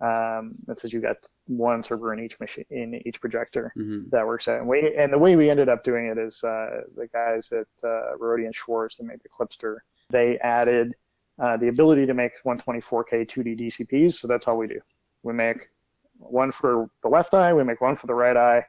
um, 0.00 0.54
that 0.66 0.78
says 0.78 0.92
you 0.92 1.00
got 1.00 1.16
one 1.46 1.82
server 1.82 2.12
in 2.12 2.20
each 2.20 2.38
machine 2.38 2.66
in 2.70 3.00
each 3.06 3.20
projector 3.20 3.72
mm-hmm. 3.76 4.08
that 4.10 4.26
works 4.26 4.46
out. 4.48 4.58
And 4.58 4.68
we 4.68 4.94
and 4.96 5.12
the 5.12 5.18
way 5.18 5.36
we 5.36 5.48
ended 5.48 5.68
up 5.68 5.84
doing 5.84 6.06
it 6.06 6.18
is 6.18 6.42
uh, 6.44 6.82
the 6.96 7.08
guys 7.12 7.50
at 7.52 7.66
uh, 7.82 8.16
Rohde 8.20 8.44
and 8.44 8.54
Schwarz 8.54 8.96
that 8.96 9.04
made 9.04 9.20
the 9.22 9.28
Clipster, 9.28 9.84
They 10.10 10.38
added 10.38 10.94
uh, 11.42 11.56
the 11.56 11.68
ability 11.68 12.06
to 12.06 12.14
make 12.14 12.32
124K 12.44 13.26
2D 13.26 13.60
DCPs. 13.60 14.14
So 14.14 14.28
that's 14.28 14.46
all 14.48 14.58
we 14.58 14.66
do. 14.66 14.80
We 15.22 15.32
make 15.32 15.70
one 16.18 16.52
for 16.52 16.90
the 17.02 17.08
left 17.08 17.34
eye. 17.34 17.52
We 17.52 17.64
make 17.64 17.80
one 17.80 17.96
for 17.96 18.06
the 18.06 18.14
right 18.14 18.36
eye. 18.36 18.64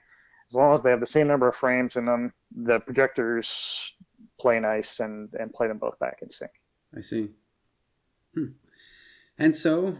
As 0.50 0.56
long 0.56 0.74
as 0.74 0.82
they 0.82 0.92
have 0.92 1.02
the 1.02 1.06
same 1.06 1.28
number 1.28 1.48
of 1.48 1.56
frames 1.56 1.98
in 1.98 2.06
them, 2.06 2.34
the 2.56 2.80
projectors 2.80 3.96
play 4.40 4.60
nice 4.60 5.00
and 5.02 5.30
and 5.38 5.54
play 5.54 5.68
them 5.68 5.78
both 5.78 6.00
back 6.00 6.20
in 6.22 6.30
sync. 6.30 6.52
I 6.96 7.02
see. 7.02 7.32
Hmm. 8.34 8.52
And 9.38 9.56
so 9.56 9.98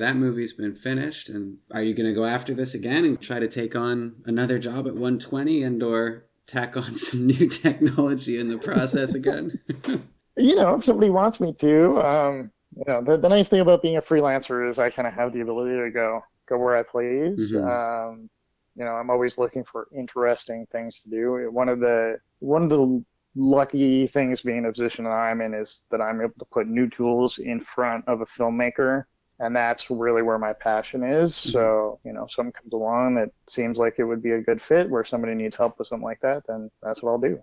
That 0.00 0.16
movie's 0.16 0.54
been 0.54 0.74
finished, 0.74 1.28
and 1.28 1.58
are 1.72 1.82
you 1.82 1.94
going 1.94 2.08
to 2.08 2.14
go 2.14 2.24
after 2.24 2.54
this 2.54 2.74
again 2.74 3.04
and 3.04 3.20
try 3.20 3.38
to 3.38 3.46
take 3.46 3.76
on 3.76 4.16
another 4.24 4.58
job 4.58 4.86
at 4.86 4.94
120 4.94 5.62
and 5.62 5.82
or 5.82 6.24
tack 6.46 6.76
on 6.76 6.96
some 7.06 7.26
new 7.26 7.48
technology 7.48 8.38
in 8.38 8.48
the 8.48 8.58
process 8.58 9.14
again? 9.14 9.60
you 10.36 10.56
know, 10.56 10.74
if 10.76 10.84
somebody 10.84 11.10
wants 11.10 11.38
me 11.38 11.52
to, 11.52 12.00
um, 12.00 12.50
you 12.76 12.84
know, 12.88 13.02
the, 13.02 13.18
the 13.18 13.28
nice 13.28 13.48
thing 13.48 13.60
about 13.60 13.82
being 13.82 13.98
a 13.98 14.02
freelancer 14.02 14.68
is 14.70 14.78
I 14.78 14.90
kind 14.90 15.06
of 15.06 15.14
have 15.14 15.32
the 15.32 15.40
ability 15.40 15.76
to 15.76 15.90
go 15.90 16.22
go 16.48 16.58
where 16.58 16.76
I 16.76 16.82
please. 16.82 17.52
Mm-hmm. 17.52 17.68
Um, 17.68 18.30
you 18.76 18.84
know, 18.84 18.92
I'm 18.92 19.10
always 19.10 19.36
looking 19.36 19.64
for 19.64 19.88
interesting 19.94 20.66
things 20.72 21.00
to 21.02 21.10
do. 21.10 21.50
One 21.52 21.68
of 21.68 21.80
the 21.80 22.18
one 22.38 22.62
of 22.62 22.70
the 22.70 23.04
lucky 23.36 24.06
things 24.06 24.40
being 24.40 24.58
in 24.58 24.64
the 24.64 24.72
position 24.72 25.04
that 25.04 25.10
I'm 25.10 25.40
in 25.40 25.54
is 25.54 25.84
that 25.90 26.00
I'm 26.00 26.20
able 26.20 26.34
to 26.38 26.44
put 26.46 26.66
new 26.66 26.88
tools 26.88 27.38
in 27.38 27.60
front 27.60 28.06
of 28.08 28.20
a 28.20 28.26
filmmaker. 28.26 29.04
And 29.40 29.56
that's 29.56 29.90
really 29.90 30.22
where 30.22 30.38
my 30.38 30.52
passion 30.52 31.02
is. 31.02 31.32
Mm-hmm. 31.32 31.50
So, 31.50 31.98
you 32.04 32.12
know, 32.12 32.26
something 32.26 32.52
comes 32.52 32.72
along 32.72 33.14
that 33.16 33.30
seems 33.46 33.78
like 33.78 33.98
it 33.98 34.04
would 34.04 34.22
be 34.22 34.32
a 34.32 34.40
good 34.40 34.60
fit 34.60 34.90
where 34.90 35.02
somebody 35.02 35.34
needs 35.34 35.56
help 35.56 35.78
with 35.78 35.88
something 35.88 36.04
like 36.04 36.20
that, 36.20 36.44
then 36.46 36.70
that's 36.82 37.02
what 37.02 37.10
I'll 37.10 37.18
do. 37.18 37.42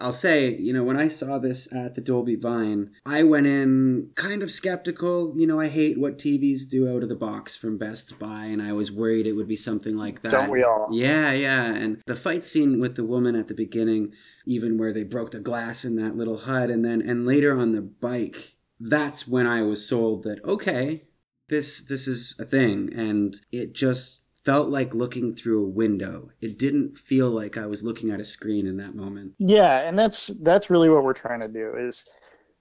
I'll 0.00 0.12
say, 0.12 0.54
you 0.54 0.72
know, 0.72 0.84
when 0.84 0.96
I 0.96 1.08
saw 1.08 1.38
this 1.38 1.70
at 1.72 1.94
the 1.94 2.00
Dolby 2.00 2.36
Vine, 2.36 2.92
I 3.04 3.24
went 3.24 3.48
in 3.48 4.10
kind 4.14 4.44
of 4.44 4.50
skeptical. 4.50 5.34
You 5.36 5.46
know, 5.46 5.58
I 5.58 5.66
hate 5.66 5.98
what 5.98 6.18
TVs 6.18 6.68
do 6.68 6.88
out 6.88 7.02
of 7.02 7.08
the 7.08 7.16
box 7.16 7.56
from 7.56 7.78
Best 7.78 8.16
Buy, 8.16 8.44
and 8.44 8.62
I 8.62 8.72
was 8.72 8.92
worried 8.92 9.26
it 9.26 9.32
would 9.32 9.48
be 9.48 9.56
something 9.56 9.96
like 9.96 10.22
that. 10.22 10.30
Don't 10.30 10.50
we 10.50 10.62
all? 10.62 10.88
Yeah, 10.92 11.32
yeah. 11.32 11.74
And 11.74 12.00
the 12.06 12.14
fight 12.14 12.44
scene 12.44 12.78
with 12.78 12.94
the 12.94 13.04
woman 13.04 13.34
at 13.34 13.48
the 13.48 13.54
beginning, 13.54 14.12
even 14.46 14.78
where 14.78 14.92
they 14.92 15.02
broke 15.02 15.32
the 15.32 15.40
glass 15.40 15.84
in 15.84 15.96
that 15.96 16.16
little 16.16 16.38
hut, 16.38 16.70
and 16.70 16.84
then 16.84 17.02
and 17.02 17.26
later 17.26 17.58
on 17.58 17.72
the 17.72 17.82
bike, 17.82 18.54
that's 18.78 19.26
when 19.26 19.48
I 19.48 19.62
was 19.62 19.86
sold 19.86 20.22
that 20.22 20.38
okay, 20.44 21.07
this 21.48 21.80
this 21.80 22.06
is 22.06 22.34
a 22.38 22.44
thing, 22.44 22.90
and 22.94 23.40
it 23.52 23.74
just 23.74 24.22
felt 24.44 24.68
like 24.68 24.94
looking 24.94 25.34
through 25.34 25.64
a 25.64 25.68
window. 25.68 26.30
It 26.40 26.58
didn't 26.58 26.96
feel 26.96 27.28
like 27.30 27.58
I 27.58 27.66
was 27.66 27.82
looking 27.82 28.10
at 28.10 28.20
a 28.20 28.24
screen 28.24 28.66
in 28.66 28.76
that 28.78 28.94
moment. 28.94 29.32
Yeah, 29.38 29.80
and 29.80 29.98
that's 29.98 30.30
that's 30.42 30.70
really 30.70 30.88
what 30.88 31.04
we're 31.04 31.12
trying 31.12 31.40
to 31.40 31.48
do 31.48 31.74
is 31.78 32.06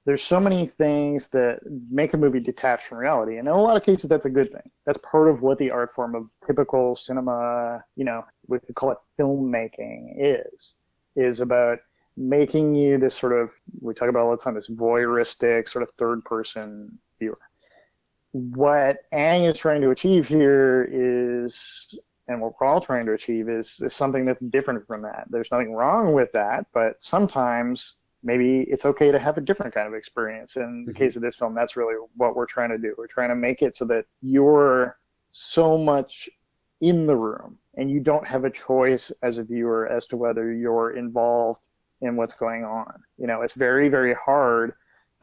there's 0.07 0.21
so 0.21 0.39
many 0.39 0.65
things 0.65 1.27
that 1.29 1.59
make 1.91 2.13
a 2.13 2.17
movie 2.17 2.39
detached 2.39 2.87
from 2.87 2.97
reality. 2.97 3.37
And 3.37 3.47
in 3.47 3.53
a 3.53 3.61
lot 3.61 3.75
of 3.75 3.83
cases 3.83 4.09
that's 4.09 4.25
a 4.25 4.29
good 4.29 4.51
thing. 4.51 4.71
That's 4.85 4.99
part 5.03 5.29
of 5.29 5.41
what 5.41 5.57
the 5.57 5.69
art 5.69 5.93
form 5.93 6.15
of 6.15 6.29
typical 6.45 6.95
cinema, 6.95 7.83
you 7.97 8.05
know, 8.05 8.23
we 8.47 8.59
could 8.59 8.75
call 8.75 8.91
it 8.91 8.99
filmmaking 9.19 10.13
is, 10.17 10.75
is 11.17 11.41
about 11.41 11.79
making 12.15 12.73
you 12.73 12.97
this 12.97 13.15
sort 13.15 13.33
of 13.33 13.51
we 13.81 13.93
talk 13.93 14.07
about 14.07 14.23
all 14.23 14.31
the 14.31 14.41
time, 14.41 14.55
this 14.55 14.69
voyeuristic 14.69 15.67
sort 15.67 15.83
of 15.83 15.89
third 15.97 16.23
person 16.23 16.97
viewer 17.19 17.37
what 18.31 18.97
Ang 19.11 19.43
is 19.43 19.57
trying 19.57 19.81
to 19.81 19.91
achieve 19.91 20.27
here 20.27 20.87
is, 20.91 21.97
and 22.27 22.41
what 22.41 22.53
we're 22.59 22.67
all 22.67 22.81
trying 22.81 23.05
to 23.05 23.13
achieve 23.13 23.49
is, 23.49 23.79
is 23.81 23.93
something 23.93 24.25
that's 24.25 24.41
different 24.41 24.85
from 24.85 25.01
that. 25.03 25.25
There's 25.29 25.51
nothing 25.51 25.73
wrong 25.73 26.13
with 26.13 26.31
that, 26.33 26.67
but 26.73 27.01
sometimes 27.01 27.95
maybe 28.23 28.61
it's 28.61 28.85
okay 28.85 29.11
to 29.11 29.19
have 29.19 29.37
a 29.37 29.41
different 29.41 29.73
kind 29.73 29.87
of 29.87 29.93
experience. 29.93 30.55
In 30.55 30.85
the 30.85 30.91
mm-hmm. 30.91 30.97
case 30.97 31.15
of 31.15 31.21
this 31.21 31.37
film, 31.37 31.53
that's 31.53 31.77
really 31.77 31.95
what 32.15 32.35
we're 32.35 32.45
trying 32.45 32.69
to 32.69 32.77
do. 32.77 32.93
We're 32.97 33.07
trying 33.07 33.29
to 33.29 33.35
make 33.35 33.61
it 33.61 33.75
so 33.75 33.85
that 33.85 34.05
you're 34.21 34.97
so 35.31 35.77
much 35.77 36.29
in 36.81 37.07
the 37.07 37.15
room 37.15 37.57
and 37.75 37.89
you 37.89 37.99
don't 37.99 38.27
have 38.27 38.43
a 38.43 38.49
choice 38.49 39.11
as 39.21 39.37
a 39.37 39.43
viewer 39.43 39.87
as 39.87 40.05
to 40.07 40.17
whether 40.17 40.51
you're 40.51 40.91
involved 40.91 41.67
in 42.01 42.15
what's 42.15 42.33
going 42.33 42.63
on. 42.63 43.01
You 43.17 43.27
know, 43.27 43.41
it's 43.41 43.53
very, 43.53 43.89
very 43.89 44.13
hard 44.13 44.73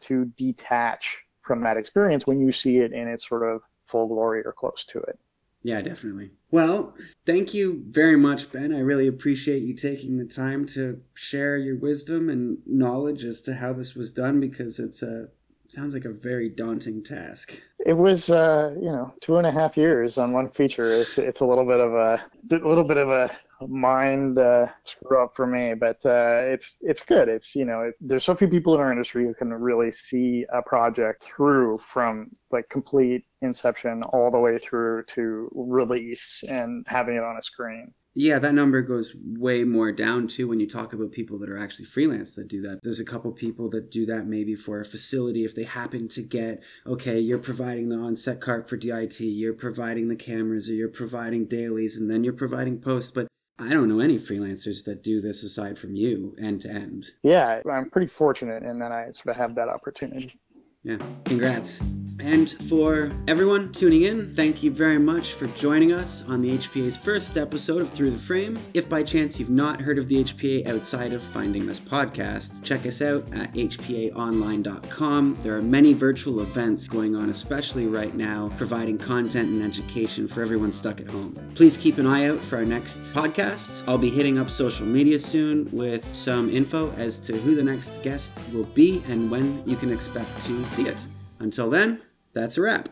to 0.01 0.27
detach 0.37 1.24
from 1.45 1.63
that 1.63 1.77
experience 1.77 2.27
when 2.27 2.41
you 2.41 2.51
see 2.51 2.79
it 2.79 2.93
in 2.93 3.07
its 3.07 3.29
sort 3.29 3.43
of 3.43 3.63
full 3.87 4.09
glory 4.09 4.43
or 4.45 4.53
close 4.53 4.85
to 4.87 4.99
it. 5.01 5.19
Yeah, 5.63 5.81
definitely. 5.81 6.31
Well, 6.51 6.95
thank 7.25 7.55
you 7.55 7.85
very 7.89 8.17
much, 8.17 8.53
Ben. 8.53 8.75
I 8.75 8.81
really 8.81 9.07
appreciate 9.07 9.63
you 9.63 9.75
taking 9.75 10.19
the 10.19 10.27
time 10.27 10.67
to 10.67 11.01
share 11.15 11.57
your 11.57 11.77
wisdom 11.77 12.29
and 12.29 12.59
knowledge 12.67 13.25
as 13.25 13.41
to 13.43 13.55
how 13.55 13.73
this 13.73 13.95
was 13.95 14.13
done 14.13 14.41
because 14.41 14.79
it's 14.79 15.03
a 15.03 15.29
sounds 15.69 15.95
like 15.95 16.05
a 16.05 16.13
very 16.13 16.49
daunting 16.49 17.03
task. 17.03 17.61
It 17.85 17.95
was, 17.95 18.31
uh, 18.31 18.75
you 18.77 18.93
know, 18.93 19.13
two 19.21 19.39
and 19.39 19.47
a 19.47 19.51
half 19.51 19.77
years 19.77 20.19
on 20.19 20.33
one 20.33 20.49
feature. 20.49 20.93
It's 21.01 21.17
it's 21.17 21.41
a 21.41 21.47
little 21.47 21.65
bit 21.65 21.81
of 21.81 21.95
a 21.95 22.23
a 22.51 22.69
little 22.69 22.85
bit 22.85 22.99
of 22.99 23.09
a 23.09 23.31
mind 23.67 24.39
uh, 24.39 24.67
screw 24.85 25.23
up 25.23 25.35
for 25.35 25.47
me, 25.47 25.75
but 25.75 26.05
uh, 26.05 26.41
it's 26.45 26.79
it's 26.81 27.03
good. 27.03 27.29
It's 27.29 27.55
you 27.55 27.65
know, 27.65 27.83
it, 27.83 27.95
there's 28.01 28.25
so 28.25 28.35
few 28.35 28.49
people 28.49 28.75
in 28.75 28.81
our 28.81 28.91
industry 28.91 29.25
who 29.25 29.35
can 29.35 29.53
really 29.53 29.91
see 29.91 30.45
a 30.53 30.63
project 30.63 31.23
through 31.23 31.79
from 31.79 32.31
like 32.51 32.69
complete 32.69 33.25
inception 33.43 34.03
all 34.03 34.31
the 34.31 34.39
way 34.39 34.59
through 34.59 35.05
to 35.05 35.51
release 35.55 36.43
and 36.49 36.85
having 36.89 37.17
it 37.17 37.23
on 37.23 37.37
a 37.37 37.43
screen. 37.43 37.93
Yeah, 38.17 38.39
that 38.39 38.55
number 38.55 38.81
goes 38.81 39.13
way 39.25 39.65
more 39.65 39.91
down 39.91 40.29
too 40.29 40.47
when 40.47 40.61
you 40.61 40.69
talk 40.69 40.93
about 40.93 41.11
people 41.11 41.37
that 41.41 41.51
are 41.51 41.59
actually 41.59 41.87
freelance 41.87 42.37
that 42.37 42.47
do 42.47 42.63
that. 42.63 42.79
There's 42.83 43.01
a 43.01 43.05
couple 43.05 43.33
people 43.33 43.69
that 43.71 43.91
do 43.91 44.07
that 44.07 44.27
maybe 44.27 44.55
for 44.55 44.81
a 44.81 44.85
facility 44.85 45.45
if 45.45 45.57
they 45.57 45.65
happen 45.65 46.09
to 46.11 46.23
get, 46.23 46.63
okay, 46.87 47.19
you're 47.19 47.41
providing 47.41 47.89
the 47.89 47.97
on 47.97 48.15
set 48.15 48.41
cart 48.41 48.69
for 48.69 48.77
DIT, 48.77 49.19
you're 49.19 49.53
providing 49.53 50.09
the 50.09 50.15
cameras, 50.15 50.69
or 50.69 50.75
you're 50.75 50.89
providing 50.89 51.47
dailies, 51.47 51.97
and 51.97 52.09
then 52.09 52.23
you're 52.23 52.33
providing 52.33 52.81
post. 52.81 53.15
But 53.15 53.27
I 53.59 53.69
don't 53.69 53.89
know 53.89 54.01
any 54.01 54.19
freelancers 54.19 54.85
that 54.85 55.05
do 55.05 55.21
this 55.21 55.45
aside 55.45 55.79
from 55.79 55.95
you 55.95 56.35
end 56.41 56.63
to 56.63 56.71
end. 56.71 57.13
Yeah, 57.23 57.61
I'm 57.71 57.89
pretty 57.89 58.09
fortunate 58.09 58.65
in 58.65 58.81
that 58.81 58.91
I 58.91 59.13
sort 59.13 59.29
of 59.29 59.37
have 59.37 59.55
that 59.55 59.69
opportunity. 59.69 60.41
Yeah, 60.85 60.99
congrats. 61.25 61.81
And 62.21 62.53
for 62.71 63.13
everyone 63.29 63.73
tuning 63.73 64.03
in, 64.03 64.35
thank 64.35 64.63
you 64.63 64.71
very 64.71 64.99
much 64.99 65.33
for 65.33 65.47
joining 65.49 65.93
us 65.93 66.27
on 66.29 66.41
the 66.41 66.57
HPA's 66.57 66.97
first 66.97 67.37
episode 67.37 67.83
of 67.83 67.91
Through 67.91 68.13
the 68.13 68.19
Frame. 68.19 68.57
If 68.73 68.89
by 68.89 69.03
chance 69.03 69.39
you've 69.39 69.51
not 69.51 69.81
heard 69.81 69.99
of 69.99 70.09
the 70.09 70.25
HPA 70.25 70.69
outside 70.69 71.13
of 71.13 71.23
finding 71.23 71.67
this 71.67 71.79
podcast, 71.81 72.63
check 72.63 72.87
us 72.87 73.03
out 73.03 73.25
at 73.35 73.53
hpaonline.com. 73.53 75.39
There 75.43 75.57
are 75.57 75.63
many 75.63 75.93
virtual 75.93 76.41
events 76.41 76.89
going 76.89 77.15
on, 77.15 77.29
especially 77.29 77.89
right 77.89 78.15
now, 78.15 78.49
providing 78.57 78.97
content 78.97 79.51
and 79.51 79.63
education 79.63 80.27
for 80.27 80.41
everyone 80.41 80.73
stuck 80.73 81.01
at 81.01 81.11
home. 81.11 81.35
Please 81.55 81.77
keep 81.77 81.99
an 81.99 82.07
eye 82.07 82.29
out 82.29 82.39
for 82.39 82.57
our 82.57 82.65
next 82.65 83.13
podcast. 83.13 83.83
I'll 83.87 83.99
be 83.99 84.11
hitting 84.11 84.39
up 84.39 84.51
social 84.51 84.87
media 84.87 85.19
soon 85.19 85.69
with 85.73 86.15
some 86.15 86.49
info 86.49 86.93
as 86.93 87.19
to 87.21 87.37
who 87.37 87.55
the 87.55 87.65
next 87.65 88.03
guest 88.03 88.43
will 88.53 88.65
be 88.65 89.03
and 89.09 89.31
when 89.31 89.63
you 89.69 89.77
can 89.77 89.93
expect 89.93 90.31
to 90.47 90.65
see 90.75 90.89
it. 90.89 91.07
Until 91.39 91.71
then, 91.71 92.03
that's 92.33 92.59
a 92.59 92.63
wrap. 92.63 92.89